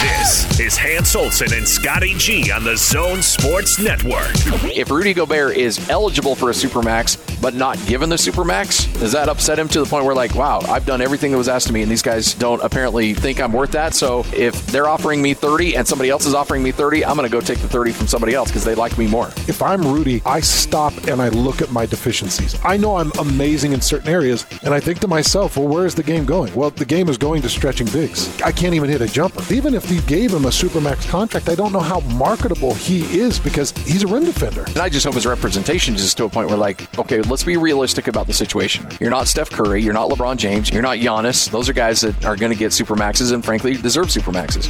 This 0.00 0.58
is 0.58 0.78
Hans 0.78 1.14
Olsen 1.14 1.52
and 1.52 1.68
Scotty 1.68 2.14
G 2.14 2.50
on 2.50 2.64
the 2.64 2.74
Zone 2.74 3.20
Sports 3.20 3.78
Network. 3.78 4.30
If 4.74 4.90
Rudy 4.90 5.12
Gobert 5.12 5.58
is 5.58 5.90
eligible 5.90 6.34
for 6.34 6.48
a 6.48 6.54
supermax 6.54 7.18
but 7.42 7.54
not 7.54 7.78
given 7.86 8.08
the 8.08 8.16
supermax, 8.16 8.90
does 8.98 9.12
that 9.12 9.28
upset 9.28 9.58
him 9.58 9.68
to 9.68 9.80
the 9.80 9.84
point 9.84 10.06
where 10.06 10.14
like, 10.14 10.34
wow, 10.34 10.60
I've 10.60 10.86
done 10.86 11.02
everything 11.02 11.32
that 11.32 11.38
was 11.38 11.48
asked 11.48 11.68
of 11.68 11.74
me, 11.74 11.82
and 11.82 11.90
these 11.90 12.00
guys 12.00 12.32
don't 12.32 12.62
apparently 12.62 13.12
think 13.12 13.40
I'm 13.40 13.52
worth 13.52 13.72
that. 13.72 13.94
So 13.94 14.24
if 14.34 14.66
they're 14.68 14.88
offering 14.88 15.20
me 15.20 15.34
30 15.34 15.76
and 15.76 15.86
somebody 15.86 16.08
else 16.08 16.24
is 16.24 16.32
offering 16.32 16.62
me 16.62 16.70
30, 16.70 17.04
I'm 17.04 17.16
going 17.16 17.28
to 17.28 17.32
go 17.32 17.40
take 17.40 17.58
the 17.58 17.68
30 17.68 17.92
from 17.92 18.06
somebody 18.06 18.34
else 18.34 18.48
because 18.48 18.64
they 18.64 18.74
like 18.74 18.96
me 18.96 19.06
more. 19.06 19.28
If 19.48 19.62
I'm 19.62 19.82
Rudy, 19.82 20.22
I 20.24 20.40
stop 20.40 20.94
and 21.08 21.20
I 21.20 21.28
look 21.28 21.60
at 21.60 21.72
my 21.72 21.84
deficiencies. 21.84 22.58
I 22.64 22.78
know 22.78 22.96
I'm 22.96 23.12
amazing 23.18 23.72
in 23.72 23.82
certain 23.82 24.08
areas, 24.08 24.46
and 24.62 24.72
I 24.72 24.80
think 24.80 25.00
to 25.00 25.08
myself, 25.08 25.58
well, 25.58 25.68
where 25.68 25.84
is 25.84 25.94
the 25.94 26.02
game 26.02 26.24
going? 26.24 26.54
Well, 26.54 26.70
the 26.70 26.86
game 26.86 27.10
is 27.10 27.18
going 27.18 27.42
to 27.42 27.50
stretching 27.50 27.86
bigs. 27.88 28.40
I 28.40 28.52
can't 28.52 28.74
even 28.74 28.88
hit 28.88 29.02
a 29.02 29.06
jumper. 29.06 29.42
Even 29.52 29.74
if 29.74 29.89
you 29.90 30.00
gave 30.02 30.32
him 30.32 30.44
a 30.44 30.48
supermax 30.48 31.08
contract, 31.08 31.48
I 31.48 31.54
don't 31.54 31.72
know 31.72 31.80
how 31.80 32.00
marketable 32.00 32.74
he 32.74 33.00
is 33.18 33.38
because 33.38 33.72
he's 33.72 34.02
a 34.02 34.06
rim 34.06 34.24
defender. 34.24 34.64
And 34.64 34.78
I 34.78 34.88
just 34.88 35.04
hope 35.04 35.14
his 35.14 35.26
representation 35.26 35.94
is 35.94 36.14
to 36.14 36.24
a 36.24 36.28
point 36.28 36.48
where, 36.48 36.58
like, 36.58 36.98
okay, 36.98 37.20
let's 37.22 37.44
be 37.44 37.56
realistic 37.56 38.08
about 38.08 38.26
the 38.26 38.32
situation. 38.32 38.86
You're 39.00 39.10
not 39.10 39.28
Steph 39.28 39.50
Curry, 39.50 39.82
you're 39.82 39.94
not 39.94 40.10
LeBron 40.10 40.36
James, 40.36 40.70
you're 40.70 40.82
not 40.82 40.98
Giannis. 40.98 41.50
Those 41.50 41.68
are 41.68 41.72
guys 41.72 42.00
that 42.02 42.24
are 42.24 42.36
going 42.36 42.52
to 42.52 42.58
get 42.58 42.72
supermaxes 42.72 43.32
and, 43.32 43.44
frankly, 43.44 43.76
deserve 43.76 44.06
supermaxes. 44.06 44.66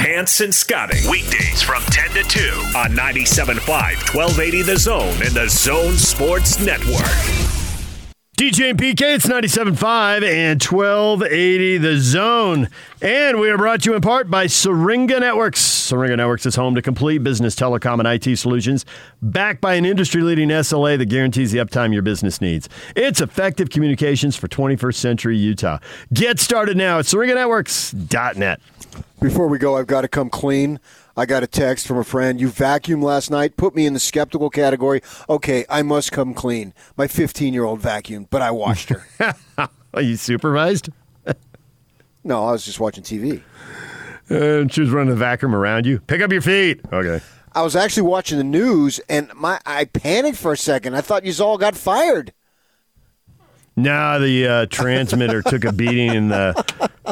Hans 0.00 0.40
and 0.40 0.54
Scotty. 0.54 0.98
Weekdays 1.10 1.62
from 1.62 1.82
10 1.84 2.10
to 2.10 2.22
2 2.22 2.40
on 2.76 2.90
97.5, 2.90 4.14
1280 4.14 4.62
The 4.62 4.76
Zone 4.76 5.22
and 5.22 5.32
the 5.32 5.48
Zone 5.48 5.94
Sports 5.94 6.60
Network. 6.60 7.50
DJ 8.40 8.70
and 8.70 8.78
PK, 8.78 9.16
it's 9.16 9.26
97.5 9.26 10.22
and 10.22 10.62
1280 10.62 11.76
The 11.76 11.98
Zone. 11.98 12.68
And 13.02 13.40
we 13.40 13.48
are 13.48 13.56
brought 13.56 13.82
to 13.82 13.90
you 13.90 13.96
in 13.96 14.02
part 14.02 14.30
by 14.30 14.46
Syringa 14.46 15.20
Networks. 15.20 15.58
Syringa 15.58 16.18
Networks 16.18 16.44
is 16.44 16.54
home 16.54 16.74
to 16.74 16.82
complete 16.82 17.22
business 17.22 17.54
telecom 17.54 17.98
and 17.98 18.06
IT 18.06 18.36
solutions, 18.36 18.84
backed 19.22 19.62
by 19.62 19.72
an 19.74 19.86
industry 19.86 20.20
leading 20.20 20.50
SLA 20.50 20.98
that 20.98 21.06
guarantees 21.06 21.50
the 21.50 21.58
uptime 21.60 21.94
your 21.94 22.02
business 22.02 22.42
needs. 22.42 22.68
It's 22.94 23.22
effective 23.22 23.70
communications 23.70 24.36
for 24.36 24.48
21st 24.48 24.96
century 24.96 25.38
Utah. 25.38 25.78
Get 26.12 26.38
started 26.38 26.76
now 26.76 26.98
at 26.98 27.06
syringanetworks.net. 27.06 28.60
Before 29.18 29.48
we 29.48 29.56
go, 29.56 29.78
I've 29.78 29.86
got 29.86 30.02
to 30.02 30.08
come 30.08 30.28
clean. 30.28 30.78
I 31.16 31.24
got 31.24 31.42
a 31.42 31.46
text 31.46 31.86
from 31.86 31.96
a 31.96 32.04
friend. 32.04 32.38
You 32.38 32.48
vacuumed 32.48 33.02
last 33.02 33.30
night, 33.30 33.56
put 33.56 33.74
me 33.74 33.86
in 33.86 33.94
the 33.94 34.00
skeptical 34.00 34.50
category. 34.50 35.00
Okay, 35.26 35.64
I 35.70 35.82
must 35.82 36.12
come 36.12 36.34
clean. 36.34 36.74
My 36.98 37.06
15 37.06 37.54
year 37.54 37.64
old 37.64 37.80
vacuumed, 37.80 38.26
but 38.28 38.42
I 38.42 38.50
watched 38.50 38.90
her. 38.90 39.34
Are 39.94 40.02
you 40.02 40.16
supervised? 40.16 40.90
No, 42.24 42.46
I 42.46 42.52
was 42.52 42.64
just 42.64 42.80
watching 42.80 43.04
TV. 43.04 43.42
And 44.28 44.72
she 44.72 44.80
was 44.80 44.90
running 44.90 45.10
the 45.10 45.16
vacuum 45.16 45.54
around 45.54 45.86
you. 45.86 46.00
Pick 46.00 46.20
up 46.20 46.30
your 46.30 46.42
feet. 46.42 46.80
Okay. 46.92 47.20
I 47.52 47.62
was 47.62 47.74
actually 47.74 48.04
watching 48.04 48.38
the 48.38 48.44
news, 48.44 49.00
and 49.08 49.30
my 49.34 49.60
I 49.66 49.86
panicked 49.86 50.38
for 50.38 50.52
a 50.52 50.56
second. 50.56 50.94
I 50.94 51.00
thought 51.00 51.24
you 51.24 51.44
all 51.44 51.58
got 51.58 51.76
fired. 51.76 52.32
No, 53.82 54.18
the 54.20 54.46
uh, 54.46 54.66
transmitter 54.66 55.42
took 55.42 55.64
a 55.64 55.72
beating 55.72 56.14
in 56.14 56.28
the 56.28 56.52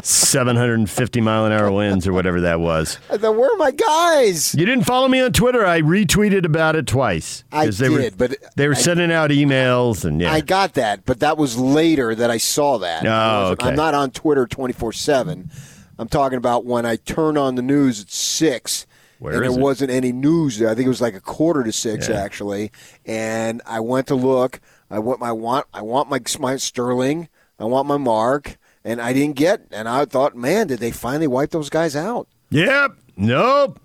750 0.03 1.21
mile 1.21 1.47
an 1.47 1.53
hour 1.53 1.71
winds 1.71 2.07
or 2.07 2.13
whatever 2.13 2.41
that 2.43 2.61
was. 2.61 2.99
I 3.11 3.17
thought, 3.17 3.37
where 3.37 3.53
are 3.53 3.57
my 3.57 3.71
guys? 3.71 4.55
You 4.55 4.67
didn't 4.67 4.85
follow 4.85 5.09
me 5.09 5.21
on 5.21 5.33
Twitter. 5.33 5.65
I 5.67 5.81
retweeted 5.81 6.45
about 6.45 6.77
it 6.77 6.87
twice. 6.87 7.45
I 7.53 7.67
they 7.67 7.89
did, 7.89 7.91
were, 7.91 8.11
but 8.29 8.37
they 8.57 8.69
were 8.69 8.75
I- 8.75 8.79
sending 8.79 9.11
out 9.13 9.31
emails 9.31 10.05
and 10.05 10.21
yeah. 10.21 10.33
I 10.33 10.41
got 10.41 10.75
that, 10.75 11.05
but 11.05 11.21
that 11.21 11.37
was 11.39 11.57
later 11.59 12.15
that 12.15 12.31
I 12.31 12.37
saw 12.39 12.79
that. 12.79 13.05
Oh, 13.07 13.53
okay. 13.53 13.69
I'm 13.69 13.77
not 13.77 13.95
on 13.95 14.11
Twitter 14.11 14.47
24 14.47 14.93
7. 14.93 15.51
I'm 15.99 16.09
talking 16.09 16.39
about 16.39 16.65
when 16.65 16.87
I 16.87 16.97
turn 16.97 17.37
on 17.37 17.57
the 17.57 17.63
news 17.63 18.01
at 18.03 18.11
6. 18.11 18.87
Where 19.19 19.35
and 19.35 19.43
there 19.43 19.51
it? 19.51 19.61
wasn't 19.61 19.91
any 19.91 20.13
news 20.13 20.59
there. 20.59 20.69
I 20.69 20.77
think 20.77 20.87
it 20.87 20.91
was 20.91 21.01
like 21.01 21.15
a 21.15 21.21
quarter 21.21 21.65
to 21.65 21.73
six, 21.73 22.09
Yeah. 22.09 22.23
actually. 22.23 22.71
And 23.05 23.61
I 23.67 23.81
went 23.81 24.07
to 24.09 24.15
look. 24.15 24.61
I 24.91 24.99
want 24.99 25.21
my 25.21 25.33
want. 25.33 25.67
I 25.73 25.83
want 25.83 26.09
my 26.09 26.21
my 26.39 26.57
Sterling. 26.57 27.29
I 27.59 27.65
want 27.65 27.89
my 27.89 27.97
Mark, 27.97 28.57
and 28.85 29.01
I 29.01 29.13
didn't 29.13 29.37
get. 29.37 29.63
And 29.71 29.89
I 29.89 30.05
thought, 30.05 30.37
man, 30.37 30.69
did 30.69 30.79
they 30.79 30.91
finally 30.91 31.27
wipe 31.27 31.51
those 31.51 31.71
guys 31.71 31.97
out? 31.97 32.29
Yep. 32.51 32.93
Nope. 33.17 33.81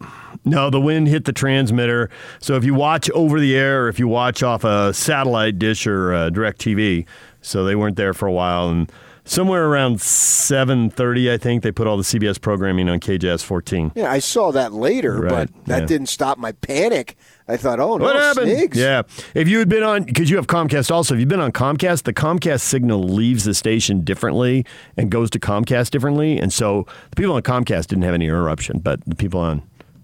No, 0.46 0.70
the 0.70 0.80
wind 0.80 1.08
hit 1.08 1.26
the 1.26 1.34
transmitter. 1.34 2.10
So 2.40 2.56
if 2.56 2.64
you 2.64 2.76
watch 2.76 3.10
over 3.12 3.40
the 3.40 3.56
air 3.56 3.86
or 3.86 3.90
if 3.90 3.98
you 3.98 4.08
watch 4.08 4.44
off 4.44 4.64
a 4.64 4.94
satellite 4.94 5.58
dish 5.58 5.88
or 5.88 6.14
uh, 6.14 6.30
DirecTV, 6.30 7.06
so 7.42 7.66
they 7.66 7.76
weren't 7.76 7.96
there 7.96 8.14
for 8.14 8.28
a 8.28 8.32
while. 8.32 8.70
And 8.70 8.92
somewhere 9.26 9.66
around 9.66 9.98
7.30, 9.98 11.32
I 11.32 11.38
think, 11.38 11.64
they 11.64 11.72
put 11.72 11.88
all 11.88 11.98
the 11.98 12.04
CBS 12.04 12.40
programming 12.40 12.90
on 12.90 13.00
KJZZ 13.00 13.44
14. 13.44 13.92
Yeah, 13.96 14.12
I 14.12 14.20
saw 14.20 14.52
that 14.52 14.74
later, 14.74 15.20
Right, 15.22 15.30
but 15.50 15.66
that 15.66 15.80
yeah. 15.82 15.86
didn't 15.86 16.08
stop 16.08 16.38
my 16.38 16.52
panic. 16.54 17.16
I 17.48 17.58
thought, 17.58 17.80
oh 17.80 17.98
no, 17.98 18.06
What 18.06 18.16
happened? 18.16 18.48
Snigs. 18.52 18.76
Yeah. 18.76 19.04
If 19.34 19.48
you 19.48 19.60
had 19.60 19.70
been 19.70 19.84
on, 19.84 20.04
because 20.04 20.30
you 20.30 20.38
have 20.38 20.48
Comcast 20.48 20.92
also, 20.92 21.14
if 21.14 21.20
you've 21.20 21.30
been 21.30 21.40
on 21.42 21.52
Comcast, 21.52 22.04
the 22.04 22.14
Comcast 22.14 22.62
signal 22.62 23.04
leaves 23.04 23.44
the 23.44 23.54
station 23.54 24.02
differently 24.02 24.66
and 24.98 25.10
goes 25.12 25.30
to 25.32 25.40
Comcast 25.40 25.90
differently. 25.92 26.38
And 26.40 26.54
so 26.54 26.86
the 27.10 27.16
people 27.16 27.34
on 27.36 27.42
Comcast 27.42 27.88
didn't 27.88 28.04
have 28.04 28.14
any 28.14 28.26
interruption, 28.28 28.80
but 28.80 29.04
the 29.06 29.16
people 29.16 29.40
on 29.40 29.62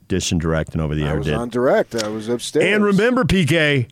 Dish 0.09 0.31
and 0.31 0.41
Direct 0.41 0.73
and 0.73 0.81
over 0.81 0.95
the 0.95 1.05
I 1.05 1.09
air 1.09 1.17
was 1.17 1.27
did. 1.27 1.35
on 1.35 1.49
direct. 1.49 1.95
I 1.95 2.07
was 2.09 2.27
upstairs. 2.29 2.65
And 2.65 2.83
remember, 2.83 3.23
PK, 3.23 3.87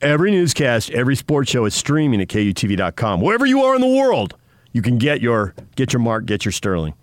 every 0.00 0.30
newscast, 0.30 0.90
every 0.90 1.16
sports 1.16 1.50
show 1.50 1.64
is 1.64 1.74
streaming 1.74 2.20
at 2.20 2.28
KUTV.com. 2.28 3.20
Wherever 3.20 3.44
you 3.44 3.62
are 3.64 3.74
in 3.74 3.80
the 3.80 3.88
world, 3.88 4.34
you 4.72 4.82
can 4.82 4.98
get 4.98 5.20
your 5.20 5.54
get 5.76 5.92
your 5.92 6.00
mark, 6.00 6.26
get 6.26 6.44
your 6.44 6.52
Sterling. 6.52 6.94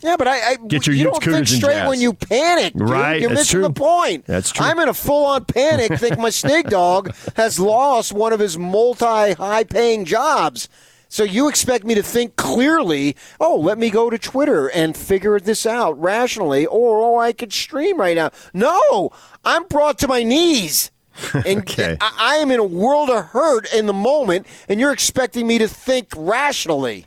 Yeah, 0.00 0.16
but 0.18 0.28
I, 0.28 0.50
I 0.52 0.56
Get 0.56 0.86
your 0.86 0.94
you 0.94 1.04
don't 1.04 1.22
think 1.22 1.48
straight 1.48 1.76
Jazz. 1.76 1.88
when 1.88 1.98
you 1.98 2.12
panic, 2.12 2.74
dude. 2.74 2.90
Right, 2.90 3.22
You're 3.22 3.30
that's 3.30 3.40
missing 3.40 3.60
true. 3.60 3.68
the 3.68 3.72
point. 3.72 4.26
That's 4.26 4.50
true. 4.52 4.66
I'm 4.66 4.78
in 4.78 4.90
a 4.90 4.92
full-on 4.94 5.46
panic. 5.46 5.92
think 5.98 6.18
my 6.18 6.28
snake 6.28 6.66
dog 6.68 7.14
has 7.36 7.58
lost 7.58 8.12
one 8.12 8.34
of 8.34 8.38
his 8.38 8.58
multi-high-paying 8.58 10.04
jobs. 10.04 10.68
So 11.08 11.22
you 11.22 11.48
expect 11.48 11.84
me 11.84 11.94
to 11.94 12.02
think 12.02 12.36
clearly? 12.36 13.16
Oh, 13.40 13.56
let 13.56 13.78
me 13.78 13.88
go 13.88 14.10
to 14.10 14.18
Twitter 14.18 14.68
and 14.68 14.94
figure 14.94 15.38
this 15.40 15.64
out 15.64 15.98
rationally, 15.98 16.66
or 16.66 17.00
oh, 17.00 17.18
I 17.18 17.32
could 17.32 17.52
stream 17.52 17.98
right 17.98 18.16
now. 18.16 18.30
No, 18.52 19.10
I'm 19.44 19.64
brought 19.68 19.98
to 20.00 20.08
my 20.08 20.22
knees. 20.22 20.90
And 21.46 21.60
Okay. 21.60 21.96
I, 22.00 22.12
I 22.18 22.34
am 22.36 22.50
in 22.50 22.58
a 22.58 22.64
world 22.64 23.08
of 23.08 23.26
hurt 23.26 23.72
in 23.72 23.86
the 23.86 23.92
moment, 23.92 24.46
and 24.68 24.80
you're 24.80 24.92
expecting 24.92 25.46
me 25.46 25.58
to 25.58 25.68
think 25.68 26.08
rationally. 26.16 27.06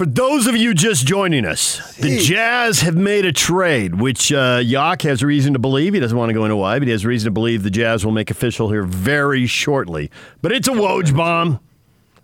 For 0.00 0.06
those 0.06 0.46
of 0.46 0.56
you 0.56 0.72
just 0.72 1.06
joining 1.06 1.44
us, 1.44 1.94
the 1.96 2.16
Jazz 2.16 2.80
have 2.80 2.96
made 2.96 3.26
a 3.26 3.32
trade, 3.34 4.00
which 4.00 4.32
uh, 4.32 4.62
has 5.02 5.22
reason 5.22 5.52
to 5.52 5.58
believe. 5.58 5.92
He 5.92 6.00
doesn't 6.00 6.16
want 6.16 6.30
to 6.30 6.32
go 6.32 6.46
into 6.46 6.56
why, 6.56 6.78
but 6.78 6.88
he 6.88 6.92
has 6.92 7.04
reason 7.04 7.26
to 7.26 7.30
believe 7.30 7.64
the 7.64 7.70
Jazz 7.70 8.02
will 8.02 8.12
make 8.12 8.30
official 8.30 8.70
here 8.70 8.82
very 8.82 9.46
shortly. 9.46 10.10
But 10.40 10.52
it's 10.52 10.68
a 10.68 10.70
Woj 10.70 11.14
bomb. 11.14 11.60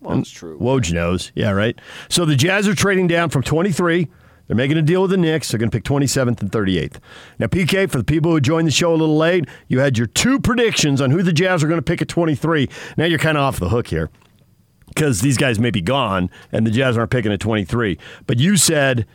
Well, 0.01 0.21
it's 0.21 0.31
true. 0.31 0.59
Woj 0.59 0.91
knows. 0.95 1.33
Yeah, 1.35 1.51
right. 1.51 1.79
So 2.09 2.25
the 2.25 2.35
Jazz 2.35 2.67
are 2.67 2.75
trading 2.75 3.09
down 3.09 3.29
from 3.29 3.43
23. 3.43 4.09
They're 4.47 4.57
making 4.57 4.79
a 4.79 4.83
deal 4.83 5.03
with 5.03 5.11
the 5.11 5.19
Knicks. 5.19 5.51
They're 5.51 5.59
going 5.59 5.71
to 5.71 5.77
pick 5.77 5.85
27th 5.85 6.41
and 6.41 6.51
38th. 6.51 6.97
Now, 7.39 7.49
PK, 7.49 7.91
for 7.91 7.99
the 7.99 8.05
people 8.05 8.31
who 8.31 8.41
joined 8.41 8.67
the 8.67 8.73
show 8.73 8.95
a 8.95 8.97
little 8.97 9.19
late, 9.19 9.51
you 9.69 9.81
had 9.81 9.99
your 9.99 10.07
two 10.07 10.41
predictions 10.41 11.03
on 11.03 11.11
who 11.11 11.23
the 11.23 11.31
Jazz 11.31 11.63
are 11.63 11.69
going 11.69 11.77
to 11.77 11.83
pick 11.83 12.01
at 12.01 12.09
23. 12.09 12.71
Now 12.97 13.05
you're 13.05 13.19
kind 13.19 13.37
of 13.37 13.43
off 13.43 13.61
the 13.61 13.69
hook 13.69 13.89
here 13.89 14.09
because 14.97 15.21
these 15.21 15.37
guys 15.37 15.59
may 15.61 15.71
be 15.71 15.83
gone 15.83 16.31
and 16.51 16.67
the 16.67 16.71
Jazz 16.71 16.97
aren't 16.97 17.11
picking 17.11 17.31
at 17.31 17.39
23. 17.39 17.99
But 18.27 18.39
you 18.39 18.57
said 18.57 19.07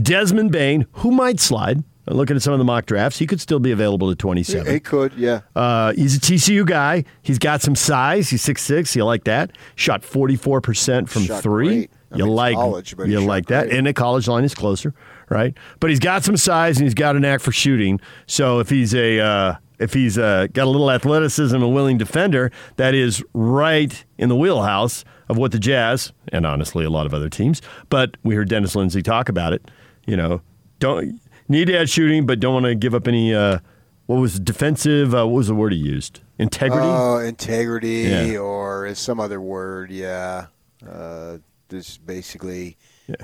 Desmond 0.00 0.50
Bane, 0.52 0.86
who 0.92 1.12
might 1.12 1.40
slide. 1.40 1.84
Looking 2.06 2.36
at 2.36 2.42
some 2.42 2.54
of 2.54 2.58
the 2.58 2.64
mock 2.64 2.86
drafts, 2.86 3.18
he 3.18 3.26
could 3.26 3.38
still 3.38 3.60
be 3.60 3.70
available 3.70 4.10
at 4.10 4.18
27. 4.18 4.72
He 4.72 4.80
could, 4.80 5.12
yeah. 5.12 5.40
Uh, 5.54 5.92
he's 5.92 6.16
a 6.16 6.20
TCU 6.20 6.64
guy. 6.64 7.04
He's 7.20 7.38
got 7.38 7.60
some 7.60 7.76
size. 7.76 8.30
He's 8.30 8.42
6'6". 8.42 8.96
You 8.96 9.04
like 9.04 9.24
that? 9.24 9.52
Shot 9.74 10.00
44% 10.00 11.06
from 11.06 11.24
Shot 11.24 11.42
three. 11.42 11.66
great. 11.66 11.90
You 12.14 12.24
mean, 12.24 12.34
like 12.34 12.54
college, 12.54 12.94
you 13.04 13.20
like 13.20 13.46
that. 13.48 13.66
great. 13.66 13.76
And 13.76 13.86
the 13.86 13.92
college 13.92 14.26
line 14.26 14.42
is 14.42 14.54
closer, 14.54 14.94
right? 15.28 15.54
But 15.80 15.90
he's 15.90 15.98
got 15.98 16.24
some 16.24 16.38
size 16.38 16.78
and 16.78 16.84
he's 16.86 16.94
got 16.94 17.14
an 17.14 17.26
act 17.26 17.42
for 17.42 17.52
shooting. 17.52 18.00
So 18.26 18.58
if 18.60 18.70
he's 18.70 18.94
a 18.94 19.20
uh, 19.20 19.54
if 19.78 19.94
he's 19.94 20.18
uh, 20.18 20.46
got 20.52 20.64
a 20.66 20.70
little 20.70 20.90
athleticism 20.90 21.54
and 21.54 21.64
a 21.64 21.68
willing 21.68 21.98
defender, 21.98 22.50
that 22.76 22.94
is 22.94 23.22
right 23.32 24.04
in 24.18 24.28
the 24.28 24.36
wheelhouse 24.36 25.04
of 25.28 25.36
what 25.36 25.52
the 25.52 25.58
Jazz 25.58 26.12
and 26.32 26.46
honestly 26.46 26.84
a 26.84 26.90
lot 26.90 27.06
of 27.06 27.14
other 27.14 27.28
teams. 27.28 27.60
But 27.88 28.16
we 28.22 28.34
heard 28.34 28.48
Dennis 28.48 28.74
Lindsey 28.74 29.02
talk 29.02 29.28
about 29.28 29.52
it. 29.52 29.70
You 30.06 30.16
know, 30.16 30.40
don't 30.78 31.20
need 31.48 31.66
to 31.66 31.78
add 31.78 31.90
shooting, 31.90 32.26
but 32.26 32.40
don't 32.40 32.54
want 32.54 32.66
to 32.66 32.74
give 32.74 32.94
up 32.94 33.06
any. 33.06 33.34
Uh, 33.34 33.58
what 34.06 34.16
was 34.16 34.40
defensive? 34.40 35.14
Uh, 35.14 35.26
what 35.26 35.36
was 35.36 35.48
the 35.48 35.54
word 35.54 35.72
he 35.74 35.78
used? 35.78 36.20
Integrity. 36.38 36.86
Oh, 36.86 37.18
integrity, 37.18 38.02
Yeah. 38.04 38.38
or 38.38 38.86
is 38.86 38.98
some 38.98 39.20
other 39.20 39.38
word? 39.40 39.90
Yeah, 39.90 40.46
uh, 40.88 41.38
this 41.68 41.98
basically, 41.98 42.78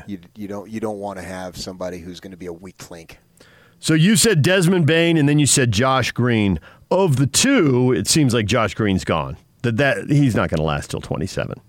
you 0.06 0.18
you 0.34 0.46
don't 0.46 0.68
you 0.70 0.80
don't 0.80 0.98
want 0.98 1.18
to 1.18 1.24
have 1.24 1.56
somebody 1.56 2.00
who's 2.00 2.20
going 2.20 2.32
to 2.32 2.36
be 2.36 2.46
a 2.46 2.52
weak 2.52 2.90
link. 2.90 3.18
So 3.84 3.92
you 3.92 4.16
said 4.16 4.40
Desmond 4.40 4.86
Bane, 4.86 5.18
and 5.18 5.28
then 5.28 5.38
you 5.38 5.44
said 5.44 5.70
Josh 5.70 6.10
Green. 6.10 6.58
Of 6.90 7.16
the 7.16 7.26
two, 7.26 7.92
it 7.92 8.06
seems 8.06 8.32
like 8.32 8.46
Josh 8.46 8.72
Green's 8.72 9.04
gone. 9.04 9.36
That 9.60 9.76
that 9.76 10.08
he's 10.08 10.34
not 10.34 10.48
going 10.48 10.56
to 10.56 10.64
last 10.64 10.88
till 10.88 11.02
twenty 11.02 11.26
seven. 11.26 11.60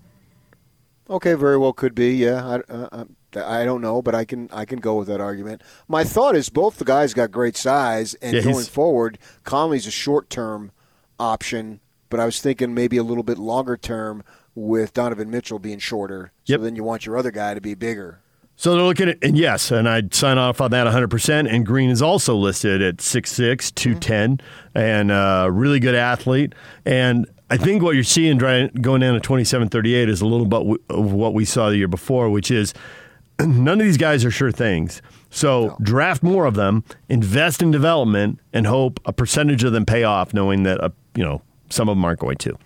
Okay, 1.10 1.34
very 1.34 1.58
well 1.58 1.74
could 1.74 1.94
be. 1.94 2.14
Yeah, 2.14 2.60
I, 2.70 2.72
uh, 2.72 3.04
I 3.36 3.66
don't 3.66 3.82
know, 3.82 4.00
but 4.00 4.14
I 4.14 4.24
can 4.24 4.48
I 4.50 4.64
can 4.64 4.78
go 4.78 4.94
with 4.94 5.08
that 5.08 5.20
argument. 5.20 5.60
My 5.88 6.04
thought 6.04 6.34
is 6.36 6.48
both 6.48 6.78
the 6.78 6.86
guys 6.86 7.12
got 7.12 7.30
great 7.30 7.54
size, 7.54 8.14
and 8.14 8.34
Yeah, 8.34 8.40
going 8.40 8.64
forward, 8.64 9.18
Conley's 9.44 9.86
a 9.86 9.90
short 9.90 10.30
term 10.30 10.72
option, 11.20 11.80
but 12.08 12.18
I 12.18 12.24
was 12.24 12.40
thinking 12.40 12.72
maybe 12.72 12.96
a 12.96 13.02
little 13.02 13.24
bit 13.24 13.36
longer 13.36 13.76
term 13.76 14.24
with 14.54 14.94
Donovan 14.94 15.30
Mitchell 15.30 15.58
being 15.58 15.80
shorter. 15.80 16.32
Yep. 16.46 16.60
So 16.60 16.64
then 16.64 16.76
you 16.76 16.82
want 16.82 17.04
your 17.04 17.18
other 17.18 17.30
guy 17.30 17.52
to 17.52 17.60
be 17.60 17.74
bigger. 17.74 18.22
So 18.58 18.74
they're 18.74 18.82
looking 18.82 19.10
at, 19.10 19.18
and 19.22 19.36
yes, 19.36 19.70
and 19.70 19.86
I'd 19.86 20.14
sign 20.14 20.38
off 20.38 20.62
on 20.62 20.70
that 20.70 20.86
100%. 20.86 21.52
And 21.52 21.64
Green 21.66 21.90
is 21.90 22.00
also 22.00 22.34
listed 22.34 22.80
at 22.80 22.96
6'6, 22.96 23.74
210, 23.74 24.40
and 24.74 25.10
uh, 25.10 25.50
really 25.52 25.78
good 25.78 25.94
athlete. 25.94 26.54
And 26.86 27.26
I 27.50 27.58
think 27.58 27.82
what 27.82 27.94
you're 27.94 28.02
seeing 28.02 28.38
going 28.38 29.00
down 29.00 29.14
to 29.14 29.20
27 29.20 29.68
38 29.68 30.08
is 30.08 30.20
a 30.20 30.26
little 30.26 30.46
bit 30.46 30.80
of 30.88 31.12
what 31.12 31.34
we 31.34 31.44
saw 31.44 31.68
the 31.68 31.76
year 31.76 31.86
before, 31.86 32.30
which 32.30 32.50
is 32.50 32.72
none 33.40 33.80
of 33.80 33.86
these 33.86 33.98
guys 33.98 34.24
are 34.24 34.30
sure 34.30 34.50
things. 34.50 35.02
So 35.30 35.76
draft 35.82 36.22
more 36.22 36.46
of 36.46 36.54
them, 36.54 36.82
invest 37.08 37.60
in 37.60 37.70
development, 37.70 38.40
and 38.52 38.66
hope 38.66 39.00
a 39.04 39.12
percentage 39.12 39.64
of 39.64 39.72
them 39.72 39.84
pay 39.84 40.02
off, 40.02 40.32
knowing 40.32 40.62
that 40.62 40.82
uh, 40.82 40.88
you 41.14 41.22
know 41.22 41.42
some 41.68 41.88
of 41.88 41.96
them 41.96 42.04
aren't 42.04 42.20
going 42.20 42.38
to. 42.38 42.56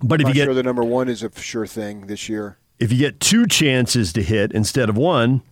But 0.00 0.20
if 0.20 0.26
Not 0.26 0.28
you 0.28 0.34
get 0.34 0.44
sure 0.44 0.54
the 0.54 0.62
number 0.62 0.84
one 0.84 1.08
is 1.08 1.22
a 1.22 1.30
sure 1.40 1.66
thing 1.66 2.06
this 2.06 2.28
year. 2.28 2.58
If 2.78 2.92
you 2.92 2.98
get 2.98 3.20
two 3.20 3.46
chances 3.46 4.12
to 4.14 4.22
hit 4.22 4.52
instead 4.52 4.88
of 4.88 4.96
one, 4.96 5.42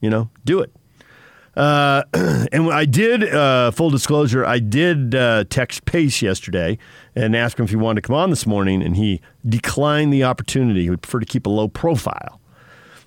you 0.00 0.10
know, 0.10 0.30
do 0.44 0.60
it. 0.60 0.72
Uh, 1.56 2.02
and 2.52 2.70
I 2.70 2.84
did, 2.84 3.24
uh, 3.32 3.70
full 3.70 3.90
disclosure, 3.90 4.44
I 4.44 4.58
did 4.58 5.14
uh, 5.14 5.44
text 5.48 5.84
Pace 5.86 6.20
yesterday 6.20 6.78
and 7.14 7.34
ask 7.34 7.58
him 7.58 7.64
if 7.64 7.70
he 7.70 7.76
wanted 7.76 8.02
to 8.02 8.06
come 8.06 8.16
on 8.16 8.30
this 8.30 8.46
morning, 8.46 8.82
and 8.82 8.96
he 8.96 9.20
declined 9.48 10.12
the 10.12 10.24
opportunity. 10.24 10.82
He 10.82 10.90
would 10.90 11.02
prefer 11.02 11.20
to 11.20 11.26
keep 11.26 11.46
a 11.46 11.50
low 11.50 11.68
profile, 11.68 12.40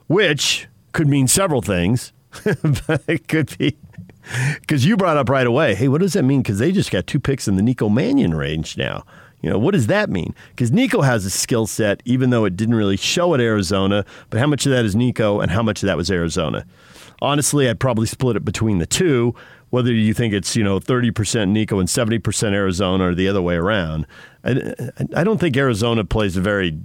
which 0.08 0.68
could 0.94 1.08
mean 1.08 1.28
several 1.28 1.62
things. 1.62 2.12
but 2.88 3.04
it 3.08 3.28
could 3.28 3.56
be 3.58 3.76
because 4.62 4.86
you 4.86 4.98
brought 4.98 5.18
up 5.18 5.30
right 5.30 5.48
away, 5.48 5.76
hey, 5.76 5.88
what 5.88 6.02
does 6.02 6.14
that 6.14 6.24
mean? 6.24 6.42
Because 6.42 6.60
they 6.60 6.72
just 6.72 6.92
got 6.92 7.08
two 7.08 7.20
picks 7.20 7.48
in 7.48 7.56
the 7.56 7.62
Nico 7.62 7.90
Mannion 7.90 8.34
range 8.36 8.78
now. 8.78 9.04
You 9.42 9.50
know, 9.50 9.58
what 9.58 9.74
does 9.74 9.88
that 9.88 10.10
mean? 10.10 10.36
Because 10.50 10.72
Nico 10.72 11.02
has 11.02 11.26
a 11.26 11.30
skill 11.30 11.66
set, 11.66 12.02
even 12.06 12.30
though 12.30 12.46
it 12.46 12.58
didn't 12.58 12.76
really 12.76 12.98
show 12.98 13.34
at 13.34 13.40
Arizona, 13.40 14.06
but 14.30 14.40
how 14.40 14.48
much 14.48 14.66
of 14.66 14.72
that 14.72 14.84
is 14.84 14.96
Nico 14.96 15.40
and 15.40 15.50
how 15.50 15.64
much 15.64 15.82
of 15.82 15.88
that 15.88 15.98
was 15.98 16.12
Arizona? 16.12 16.66
Honestly, 17.22 17.70
I'd 17.70 17.80
probably 17.80 18.06
split 18.06 18.36
it 18.36 18.44
between 18.44 18.80
the 18.80 18.86
two, 18.86 19.34
whether 19.70 19.94
you 19.94 20.14
think 20.14 20.34
it's, 20.34 20.56
you 20.56 20.64
know, 20.64 20.80
30% 20.80 21.50
Nico 21.50 21.80
and 21.80 21.88
70% 21.88 22.54
Arizona 22.54 23.10
or 23.10 23.16
the 23.16 23.28
other 23.28 23.42
way 23.42 23.56
around. 23.56 24.06
I, 24.44 24.74
I 25.16 25.24
don't 25.24 25.40
think 25.40 25.56
Arizona 25.56 26.04
plays 26.04 26.36
a 26.36 26.42
very 26.42 26.78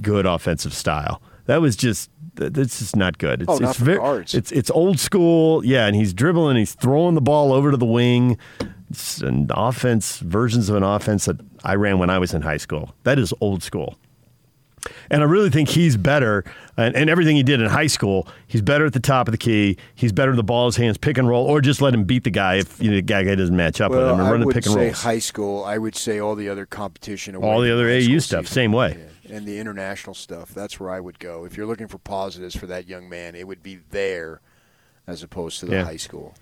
good 0.00 0.26
offensive 0.26 0.74
style. 0.74 1.20
That 1.46 1.60
was 1.60 1.76
just 1.76 2.10
that's 2.48 2.80
is 2.82 2.96
not 2.96 3.18
good. 3.18 3.42
It's, 3.42 3.50
Oh, 3.50 3.58
not 3.58 3.70
it's 3.70 3.78
very. 3.78 4.22
It's 4.32 4.50
it's 4.52 4.70
old 4.70 4.98
school, 4.98 5.64
yeah. 5.64 5.86
And 5.86 5.94
he's 5.94 6.12
dribbling, 6.12 6.56
he's 6.56 6.74
throwing 6.74 7.14
the 7.14 7.20
ball 7.20 7.52
over 7.52 7.70
to 7.70 7.76
the 7.76 7.86
wing. 7.86 8.38
It's 8.90 9.20
an 9.20 9.48
offense 9.54 10.18
versions 10.18 10.68
of 10.68 10.74
an 10.76 10.82
offense 10.82 11.26
that 11.26 11.36
I 11.62 11.74
ran 11.76 11.98
when 11.98 12.10
I 12.10 12.18
was 12.18 12.34
in 12.34 12.42
high 12.42 12.56
school. 12.56 12.94
That 13.04 13.18
is 13.18 13.32
old 13.40 13.62
school. 13.62 13.96
And 15.10 15.22
I 15.22 15.26
really 15.26 15.50
think 15.50 15.68
he's 15.68 15.98
better, 15.98 16.42
and, 16.78 16.96
and 16.96 17.10
everything 17.10 17.36
he 17.36 17.42
did 17.42 17.60
in 17.60 17.68
high 17.68 17.86
school, 17.88 18.26
he's 18.46 18.62
better 18.62 18.86
at 18.86 18.94
the 18.94 19.00
top 19.00 19.28
of 19.28 19.32
the 19.32 19.38
key. 19.38 19.76
He's 19.94 20.10
better 20.10 20.30
with 20.30 20.38
the 20.38 20.42
ball 20.42 20.64
in 20.64 20.68
his 20.68 20.76
hands, 20.76 20.96
pick 20.96 21.18
and 21.18 21.28
roll, 21.28 21.44
or 21.46 21.60
just 21.60 21.82
let 21.82 21.92
him 21.92 22.04
beat 22.04 22.24
the 22.24 22.30
guy 22.30 22.54
if 22.56 22.80
you 22.80 22.88
know, 22.90 22.96
the 22.96 23.02
guy 23.02 23.22
doesn't 23.34 23.54
match 23.54 23.82
up 23.82 23.90
with 23.90 24.00
him 24.00 24.08
and 24.18 24.22
I 24.22 24.30
run 24.30 24.40
the 24.40 24.46
pick 24.46 24.64
and 24.64 24.74
say 24.74 24.84
roll. 24.86 24.94
high 24.94 25.18
school. 25.18 25.64
I 25.64 25.76
would 25.76 25.94
say 25.94 26.18
all 26.18 26.34
the 26.34 26.48
other 26.48 26.64
competition. 26.64 27.34
away 27.34 27.46
All 27.46 27.60
the 27.60 27.70
other 27.70 27.90
AU 27.90 28.18
stuff, 28.20 28.46
season. 28.46 28.54
same 28.54 28.72
way. 28.72 28.96
Yeah, 28.98 29.09
And 29.32 29.46
the 29.46 29.58
international 29.58 30.14
stuff. 30.14 30.50
That's 30.54 30.80
where 30.80 30.90
I 30.90 31.00
would 31.00 31.18
go. 31.18 31.44
If 31.44 31.56
you're 31.56 31.66
looking 31.66 31.88
for 31.88 31.98
positives 31.98 32.56
for 32.56 32.66
that 32.66 32.88
young 32.88 33.08
man, 33.08 33.34
it 33.34 33.46
would 33.46 33.62
be 33.62 33.78
there 33.90 34.40
as 35.06 35.22
opposed 35.22 35.60
to 35.60 35.66
the 35.66 35.76
Yeah. 35.76 35.84
high 35.84 35.96
school. 35.96 36.34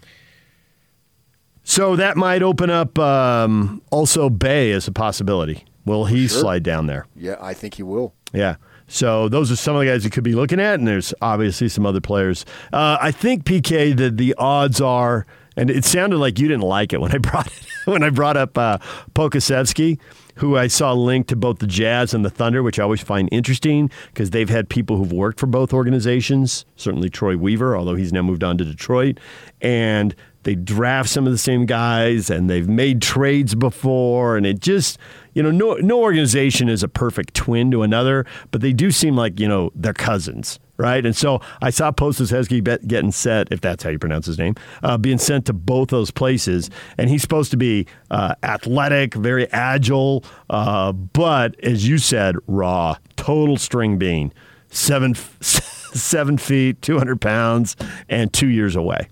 So 1.64 1.96
that 1.96 2.16
might 2.16 2.42
open 2.42 2.70
up 2.70 2.98
um, 2.98 3.82
also 3.90 4.30
Bey 4.30 4.72
as 4.72 4.88
a 4.88 4.92
possibility. 4.92 5.64
Will 5.84 6.06
he 6.06 6.26
Sure. 6.28 6.40
slide 6.40 6.62
down 6.62 6.86
there? 6.86 7.06
Yeah, 7.14 7.36
I 7.40 7.54
think 7.54 7.74
he 7.74 7.82
will. 7.82 8.14
Yeah. 8.32 8.56
So 8.86 9.28
those 9.28 9.50
are 9.52 9.56
some 9.56 9.74
of 9.76 9.80
the 9.80 9.86
guys 9.86 10.04
you 10.04 10.10
could 10.10 10.24
be 10.24 10.34
looking 10.34 10.60
at, 10.60 10.78
and 10.78 10.88
there's 10.88 11.12
obviously 11.20 11.68
some 11.68 11.84
other 11.84 12.00
players. 12.00 12.46
Uh, 12.72 12.96
I 13.00 13.10
think 13.10 13.44
PK 13.44 13.92
that 13.96 14.16
the 14.16 14.34
odds 14.38 14.80
are, 14.80 15.26
and 15.56 15.70
it 15.70 15.84
sounded 15.84 16.18
like 16.18 16.38
you 16.38 16.48
didn't 16.48 16.62
like 16.62 16.92
it 16.94 17.00
when 17.00 17.12
I 17.14 17.18
brought 17.18 17.46
it, 17.48 17.66
when 17.84 18.02
I 18.02 18.08
brought 18.10 18.38
up 18.38 18.56
uh, 18.56 18.78
Pokasevsky, 19.14 19.98
who 20.38 20.56
I 20.56 20.68
saw 20.68 20.92
linked 20.92 21.28
to 21.30 21.36
both 21.36 21.58
the 21.58 21.66
Jazz 21.66 22.14
and 22.14 22.24
the 22.24 22.30
Thunder, 22.30 22.62
which 22.62 22.78
I 22.78 22.84
always 22.84 23.02
find 23.02 23.28
interesting 23.32 23.90
because 24.12 24.30
they've 24.30 24.48
had 24.48 24.68
people 24.68 24.96
who've 24.96 25.12
worked 25.12 25.40
for 25.40 25.46
both 25.46 25.72
organizations. 25.72 26.64
Certainly 26.76 27.10
Troy 27.10 27.36
Weaver, 27.36 27.76
although 27.76 27.96
he's 27.96 28.12
now 28.12 28.22
moved 28.22 28.44
on 28.44 28.56
to 28.58 28.64
Detroit, 28.64 29.18
and 29.60 30.14
they 30.44 30.54
draft 30.54 31.08
some 31.08 31.26
of 31.26 31.32
the 31.32 31.38
same 31.38 31.66
guys, 31.66 32.30
and 32.30 32.48
they've 32.48 32.68
made 32.68 33.02
trades 33.02 33.54
before, 33.54 34.36
and 34.36 34.46
it 34.46 34.60
just 34.60 34.98
you 35.34 35.42
know 35.42 35.50
no 35.50 35.74
no 35.74 36.00
organization 36.00 36.68
is 36.68 36.82
a 36.82 36.88
perfect 36.88 37.34
twin 37.34 37.70
to 37.70 37.82
another, 37.82 38.24
but 38.50 38.60
they 38.60 38.72
do 38.72 38.90
seem 38.90 39.16
like 39.16 39.40
you 39.40 39.48
know 39.48 39.70
they're 39.74 39.92
cousins. 39.92 40.58
Right, 40.80 41.04
and 41.04 41.16
so 41.16 41.40
I 41.60 41.70
saw 41.70 41.90
Postasevsky 41.90 42.62
bet- 42.62 42.86
getting 42.86 43.10
set, 43.10 43.48
if 43.50 43.60
that's 43.60 43.82
how 43.82 43.90
you 43.90 43.98
pronounce 43.98 44.26
his 44.26 44.38
name, 44.38 44.54
uh, 44.84 44.96
being 44.96 45.18
sent 45.18 45.46
to 45.46 45.52
both 45.52 45.88
those 45.88 46.12
places, 46.12 46.70
and 46.96 47.10
he's 47.10 47.20
supposed 47.20 47.50
to 47.50 47.56
be 47.56 47.88
uh, 48.12 48.36
athletic, 48.44 49.14
very 49.14 49.50
agile, 49.50 50.22
uh, 50.50 50.92
but 50.92 51.58
as 51.64 51.88
you 51.88 51.98
said, 51.98 52.36
raw, 52.46 52.94
total 53.16 53.56
string 53.56 53.98
bean, 53.98 54.32
seven 54.70 55.14
seven 55.40 56.38
feet, 56.38 56.80
two 56.80 56.96
hundred 56.96 57.20
pounds, 57.20 57.74
and 58.08 58.32
two 58.32 58.48
years 58.48 58.76
away. 58.76 59.08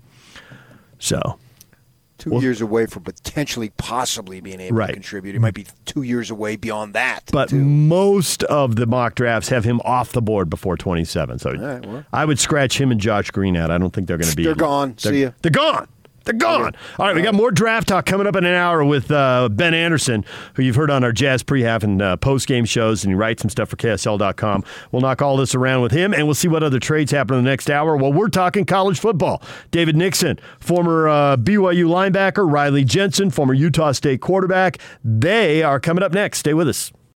So 0.99 1.39
Two 2.17 2.39
years 2.41 2.61
away 2.61 2.87
from 2.87 3.03
potentially, 3.03 3.69
possibly 3.77 4.41
being 4.41 4.59
able 4.59 4.77
Right. 4.77 4.87
to 4.87 4.93
contribute. 4.93 5.33
He 5.33 5.39
might 5.39 5.53
be 5.53 5.67
two 5.85 6.01
years 6.01 6.31
away 6.31 6.55
beyond 6.55 6.93
that. 6.95 7.25
But 7.31 7.51
most 7.53 8.41
of 8.45 8.75
the 8.75 8.87
mock 8.87 9.13
drafts 9.13 9.49
have 9.49 9.63
him 9.65 9.79
off 9.85 10.13
the 10.13 10.21
board 10.21 10.49
before 10.49 10.77
27. 10.77 11.37
So 11.37 11.51
right, 11.53 11.85
well. 11.85 12.05
I 12.11 12.25
would 12.25 12.39
scratch 12.39 12.81
him 12.81 12.91
and 12.91 12.99
Josh 12.99 13.29
Green 13.29 13.55
out. 13.55 13.69
I 13.69 13.77
don't 13.77 13.93
think 13.93 14.07
they're 14.07 14.17
going 14.17 14.31
to 14.31 14.35
be. 14.35 14.43
They're 14.45 14.55
gone. 14.55 14.95
They're, 15.01 15.13
See 15.13 15.21
ya. 15.23 15.31
They're 15.43 15.51
gone. 15.51 15.87
They're 16.27 16.35
gone. 16.35 16.75
All 16.99 17.05
right, 17.05 17.15
we 17.15 17.21
got 17.21 17.35
more 17.35 17.51
draft 17.51 17.87
talk 17.87 18.05
coming 18.05 18.27
up 18.27 18.35
in 18.35 18.43
an 18.43 18.53
hour 18.53 18.83
with 18.83 19.09
uh, 19.09 19.47
Ben 19.49 19.73
Anderson, 19.73 20.25
who 20.55 20.63
you've 20.63 20.75
heard 20.75 20.91
on 20.91 21.01
our 21.05 21.13
Jazz 21.13 21.41
pre-half 21.41 21.83
and 21.83 22.01
uh, 22.01 22.17
post-game 22.17 22.65
shows, 22.65 23.05
and 23.05 23.11
he 23.11 23.15
writes 23.15 23.41
some 23.41 23.49
stuff 23.49 23.69
for 23.69 23.77
KSL.com. 23.77 24.65
We'll 24.91 25.01
knock 25.01 25.21
all 25.21 25.37
this 25.37 25.55
around 25.55 25.83
with 25.83 25.93
him, 25.93 26.13
and 26.13 26.27
we'll 26.27 26.35
see 26.35 26.49
what 26.49 26.63
other 26.63 26.79
trades 26.79 27.13
happen 27.13 27.37
in 27.37 27.45
the 27.45 27.49
next 27.49 27.69
hour. 27.69 27.95
Well, 27.95 28.11
we're 28.11 28.27
talking 28.27 28.65
college 28.65 28.99
football. 28.99 29.41
David 29.71 29.95
Nixon, 29.95 30.37
former 30.59 31.07
uh, 31.07 31.37
BYU 31.37 31.87
linebacker, 31.87 32.51
Riley 32.51 32.83
Jensen, 32.83 33.29
former 33.29 33.53
Utah 33.53 33.93
State 33.93 34.19
quarterback. 34.19 34.79
They 35.05 35.63
are 35.63 35.79
coming 35.79 36.03
up 36.03 36.11
next. 36.11 36.39
Stay 36.39 36.53
with 36.53 36.67
us. 36.67 36.91